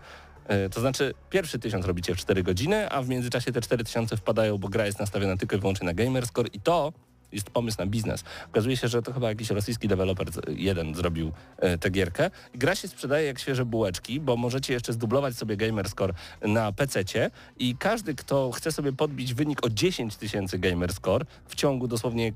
E, 0.47 0.69
To 0.69 0.79
znaczy 0.79 1.13
pierwszy 1.29 1.59
tysiąc 1.59 1.85
robicie 1.85 2.15
w 2.15 2.17
4 2.17 2.43
godziny, 2.43 2.89
a 2.89 3.01
w 3.01 3.09
międzyczasie 3.09 3.51
te 3.51 3.61
4000 3.61 4.17
wpadają, 4.17 4.57
bo 4.57 4.69
gra 4.69 4.85
jest 4.85 4.99
nastawiona 4.99 5.37
tylko 5.37 5.55
i 5.55 5.59
wyłącznie 5.59 5.85
na 5.85 5.93
gamer 5.93 6.27
score 6.27 6.47
i 6.53 6.59
to 6.61 6.93
jest 7.31 7.49
pomysł 7.49 7.77
na 7.79 7.85
biznes. 7.85 8.23
Okazuje 8.49 8.77
się, 8.77 8.87
że 8.87 9.01
to 9.01 9.13
chyba 9.13 9.29
jakiś 9.29 9.49
rosyjski 9.49 9.87
deweloper 9.87 10.27
jeden 10.47 10.95
zrobił 10.95 11.31
e, 11.57 11.77
tę 11.77 11.89
gierkę. 11.89 12.31
Gra 12.55 12.75
się 12.75 12.87
sprzedaje 12.87 13.27
jak 13.27 13.39
świeże 13.39 13.65
bułeczki, 13.65 14.19
bo 14.19 14.37
możecie 14.37 14.73
jeszcze 14.73 14.93
zdublować 14.93 15.35
sobie 15.35 15.57
gamerscore 15.57 16.13
na 16.41 16.71
PC-cie 16.71 17.31
i 17.59 17.75
każdy, 17.75 18.15
kto 18.15 18.51
chce 18.51 18.71
sobie 18.71 18.93
podbić 18.93 19.33
wynik 19.33 19.65
o 19.65 19.69
10 19.69 20.15
tysięcy 20.15 20.59
gamerscore 20.59 21.25
w 21.47 21.55
ciągu 21.55 21.87
dosłownie 21.87 22.33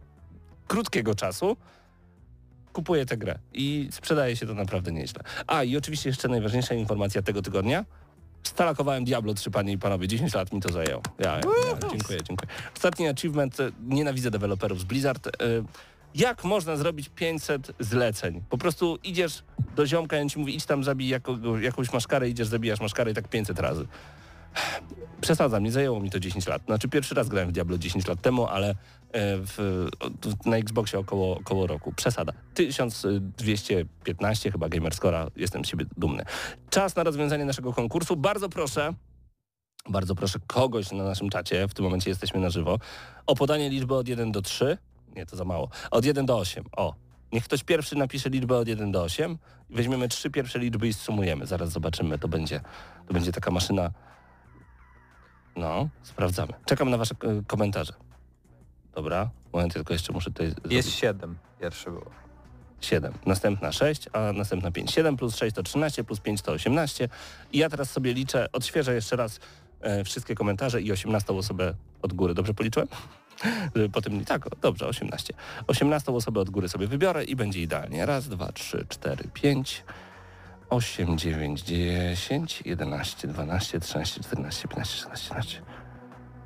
krótkiego 0.68 1.16
czasu, 1.16 1.58
kupuje 2.74 3.06
tę 3.06 3.18
grę 3.18 3.39
i 3.54 3.88
sprzedaje 3.92 4.36
się 4.36 4.48
to 4.48 4.54
naprawdę 4.54 4.92
nieźle. 4.92 5.24
A 5.48 5.64
i 5.64 5.78
oczywiście 5.78 6.10
jeszcze 6.10 6.28
najważniejsza 6.28 6.74
informacja 6.74 7.22
tego 7.22 7.42
tygodnia. 7.42 7.86
Stalakowałem 8.44 9.04
Diablo 9.06 9.34
3, 9.34 9.52
panie 9.52 9.74
i 9.74 9.78
panowie. 9.78 10.08
10 10.08 10.34
lat 10.34 10.54
mi 10.54 10.62
to 10.62 10.72
zajęło. 10.72 11.02
Ja, 11.20 11.36
ja, 11.36 11.42
dziękuję, 11.92 12.20
dziękuję. 12.28 12.52
Ostatni 12.78 13.08
achievement. 13.08 13.60
e, 13.60 13.72
Nienawidzę 13.88 14.32
deweloperów 14.32 14.80
z 14.80 14.84
Blizzard. 14.84 15.28
E, 15.28 15.32
Jak 16.16 16.44
można 16.44 16.76
zrobić 16.76 17.10
500 17.10 17.72
zleceń? 17.80 18.42
Po 18.50 18.58
prostu 18.58 19.00
idziesz 19.04 19.44
do 19.76 19.88
ziomka 19.88 20.18
i 20.18 20.22
on 20.22 20.30
ci 20.30 20.39
mówi, 20.39 20.56
idź 20.56 20.66
tam 20.66 20.84
zabij 20.84 21.08
jakąś 21.62 21.94
maszkarę, 21.94 22.30
idziesz, 22.30 22.48
zabijasz 22.48 22.80
maszkarę 22.80 23.12
i 23.12 23.14
tak 23.14 23.28
500 23.28 23.60
razy. 23.60 23.88
Przesadzam, 25.22 25.64
nie 25.64 25.72
zajęło 25.72 25.99
mi 25.99 26.10
to 26.10 26.20
10 26.20 26.47
lat. 26.47 26.62
Znaczy 26.66 26.88
pierwszy 26.89 27.16
raz 27.16 27.30
grałem 27.30 27.49
w 27.49 27.52
Diablo 27.52 27.78
10 27.78 28.08
lat 28.08 28.22
temu, 28.22 28.47
ale 28.47 28.70
e, 28.70 28.76
w, 29.38 29.88
na 30.45 30.58
Xboxie 30.58 30.99
około, 30.99 31.38
około 31.38 31.68
roku. 31.68 31.93
Przesada. 31.93 32.34
1215 32.54 34.52
chyba 34.52 34.70
Gamerscora. 34.70 35.28
Jestem 35.36 35.66
z 35.66 35.68
siebie 35.68 35.86
dumny. 35.97 36.24
Czas 36.70 36.95
na 36.95 37.04
rozwiązanie 37.04 37.45
naszego 37.45 37.74
konkursu. 37.74 38.16
Bardzo 38.16 38.49
proszę, 38.49 38.93
bardzo 39.89 40.16
proszę 40.16 40.39
kogoś 40.47 40.91
na 40.91 41.04
naszym 41.04 41.30
czacie, 41.30 41.68
w 41.68 41.74
tym 41.74 41.86
momencie 41.86 42.10
jesteśmy 42.10 42.39
na 42.39 42.49
żywo, 42.49 42.80
o 43.28 43.36
podanie 43.36 43.70
liczby 43.70 43.95
od 43.95 44.08
1 44.08 44.32
do 44.32 44.41
3. 44.41 44.78
Nie, 45.16 45.26
to 45.26 45.36
za 45.36 45.45
mało. 45.45 45.70
Od 45.91 46.06
1 46.06 46.26
do 46.26 46.38
8. 46.38 46.64
O. 46.78 46.93
Niech 47.32 47.43
ktoś 47.43 47.64
pierwszy 47.64 47.95
napisze 47.95 48.30
liczbę 48.30 48.58
od 48.58 48.68
1 48.68 48.91
do 48.91 49.04
8. 49.04 49.38
Weźmiemy 49.70 50.10
trzy 50.10 50.30
pierwsze 50.30 50.60
liczby 50.60 50.88
i 50.88 50.93
sumujemy. 50.93 51.45
Zaraz 51.45 51.70
zobaczymy. 51.70 52.20
To 52.20 52.28
będzie, 52.28 52.62
to 53.08 53.14
będzie 53.14 53.32
taka 53.32 53.52
maszyna. 53.52 53.91
No, 55.56 55.89
sprawdzamy. 56.04 56.54
Czekam 56.66 56.89
na 56.89 56.97
wasze 56.97 57.16
e, 57.24 57.43
komentarze. 57.47 57.93
Dobra. 58.95 59.30
Moment, 59.54 59.74
tylko 59.74 59.93
jeszcze 59.93 60.14
muszę 60.14 60.32
tutaj... 60.32 60.45
Jest 60.47 60.58
zrobić. 60.66 60.93
7, 60.93 61.38
pierwsze 61.62 61.91
było. 61.91 62.12
7, 62.82 63.14
następna 63.26 63.72
6, 63.72 64.10
a 64.14 64.34
następna 64.34 64.72
5. 64.72 64.91
7 64.91 65.18
plus 65.18 65.36
6 65.36 65.56
to 65.56 65.64
13, 65.64 66.04
plus 66.04 66.20
5 66.20 66.41
to 66.41 66.52
18. 66.52 67.10
I 67.52 67.58
ja 67.58 67.70
teraz 67.70 67.91
sobie 67.91 68.14
liczę, 68.14 68.47
odświeżę 68.52 68.93
jeszcze 68.93 69.16
raz 69.16 69.39
e, 69.82 70.04
wszystkie 70.04 70.36
komentarze 70.36 70.82
i 70.82 70.91
18 70.91 71.34
osobę 71.34 71.74
od 72.02 72.14
góry. 72.14 72.34
Dobrze 72.34 72.54
policzyłem? 72.54 72.88
Potem 73.93 74.26
tak, 74.26 74.45
dobrze, 74.62 74.88
18. 74.88 75.34
18 75.68 76.12
osobę 76.12 76.39
od 76.39 76.49
góry 76.49 76.70
sobie 76.70 76.88
wybiorę 76.88 77.24
i 77.24 77.36
będzie 77.36 77.62
idealnie. 77.62 78.06
Raz, 78.06 78.28
dwa, 78.28 78.52
trzy, 78.52 78.86
cztery, 78.89 79.24
pięć, 79.34 79.84
8, 80.72 81.17
9, 81.17 81.61
10, 81.63 82.61
11, 82.65 83.28
12, 83.28 83.80
13, 83.80 84.24
14, 84.24 84.67
15, 84.67 84.97
16, 84.97 85.28
17. 85.28 85.61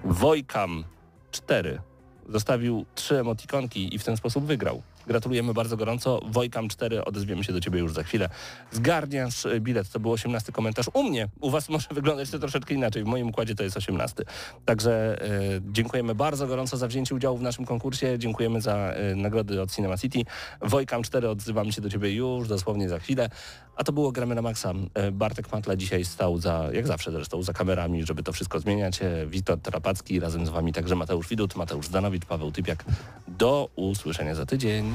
Wojkam 0.03 0.83
4 1.31 1.81
zostawił 2.29 2.85
trzy 2.95 3.19
emotikonki 3.19 3.95
i 3.95 3.99
w 3.99 4.03
ten 4.03 4.17
sposób 4.17 4.45
wygrał. 4.45 4.81
Gratulujemy 5.07 5.53
bardzo 5.53 5.77
gorąco. 5.77 6.19
Wojkam 6.25 6.67
4, 6.67 7.05
odezwiemy 7.05 7.43
się 7.43 7.53
do 7.53 7.61
Ciebie 7.61 7.79
już 7.79 7.93
za 7.93 8.03
chwilę. 8.03 8.29
Zgarniasz 8.71 9.45
e, 9.45 9.59
bilet, 9.59 9.89
to 9.89 9.99
był 9.99 10.11
18 10.11 10.51
komentarz. 10.51 10.85
U 10.93 11.03
mnie, 11.03 11.27
u 11.41 11.49
Was 11.49 11.69
może 11.69 11.87
wyglądać 11.99 12.29
to 12.29 12.39
troszeczkę 12.39 12.73
inaczej. 12.73 13.03
W 13.03 13.07
moim 13.07 13.29
układzie 13.29 13.55
to 13.55 13.63
jest 13.63 13.77
18. 13.77 14.23
Także 14.65 15.21
e, 15.21 15.27
dziękujemy 15.71 16.15
bardzo 16.15 16.47
gorąco 16.47 16.77
za 16.77 16.87
wzięcie 16.87 17.15
udziału 17.15 17.37
w 17.37 17.41
naszym 17.41 17.65
konkursie. 17.65 18.19
Dziękujemy 18.19 18.61
za 18.61 18.75
e, 18.75 19.15
nagrody 19.15 19.61
od 19.61 19.71
Cinema 19.71 19.97
City. 19.97 20.19
Wojkam 20.61 21.03
4, 21.03 21.29
odzywamy 21.29 21.71
się 21.71 21.81
do 21.81 21.89
Ciebie 21.89 22.13
już 22.13 22.47
dosłownie 22.47 22.89
za 22.89 22.99
chwilę. 22.99 23.29
A 23.75 23.83
to 23.83 23.93
było 23.93 24.11
Gramy 24.11 24.35
na 24.35 24.41
Maxa. 24.41 24.73
Bartek 25.11 25.51
Matla 25.51 25.75
dzisiaj 25.75 26.05
stał 26.05 26.37
za, 26.37 26.69
jak 26.73 26.87
zawsze 26.87 27.11
zresztą, 27.11 27.43
za 27.43 27.53
kamerami, 27.53 28.05
żeby 28.05 28.23
to 28.23 28.33
wszystko 28.33 28.59
zmieniać. 28.59 28.99
Witold 29.27 29.61
Trapacki, 29.61 30.19
razem 30.19 30.45
z 30.45 30.49
Wami 30.49 30.73
także 30.73 30.95
Mateusz 30.95 31.27
Widut, 31.27 31.55
Mateusz 31.55 31.87
Zdanowicz, 31.87 32.25
Paweł 32.25 32.51
Typiak. 32.51 32.85
Do 33.27 33.69
usłyszenia 33.75 34.35
za 34.35 34.45
tydzień. 34.45 34.94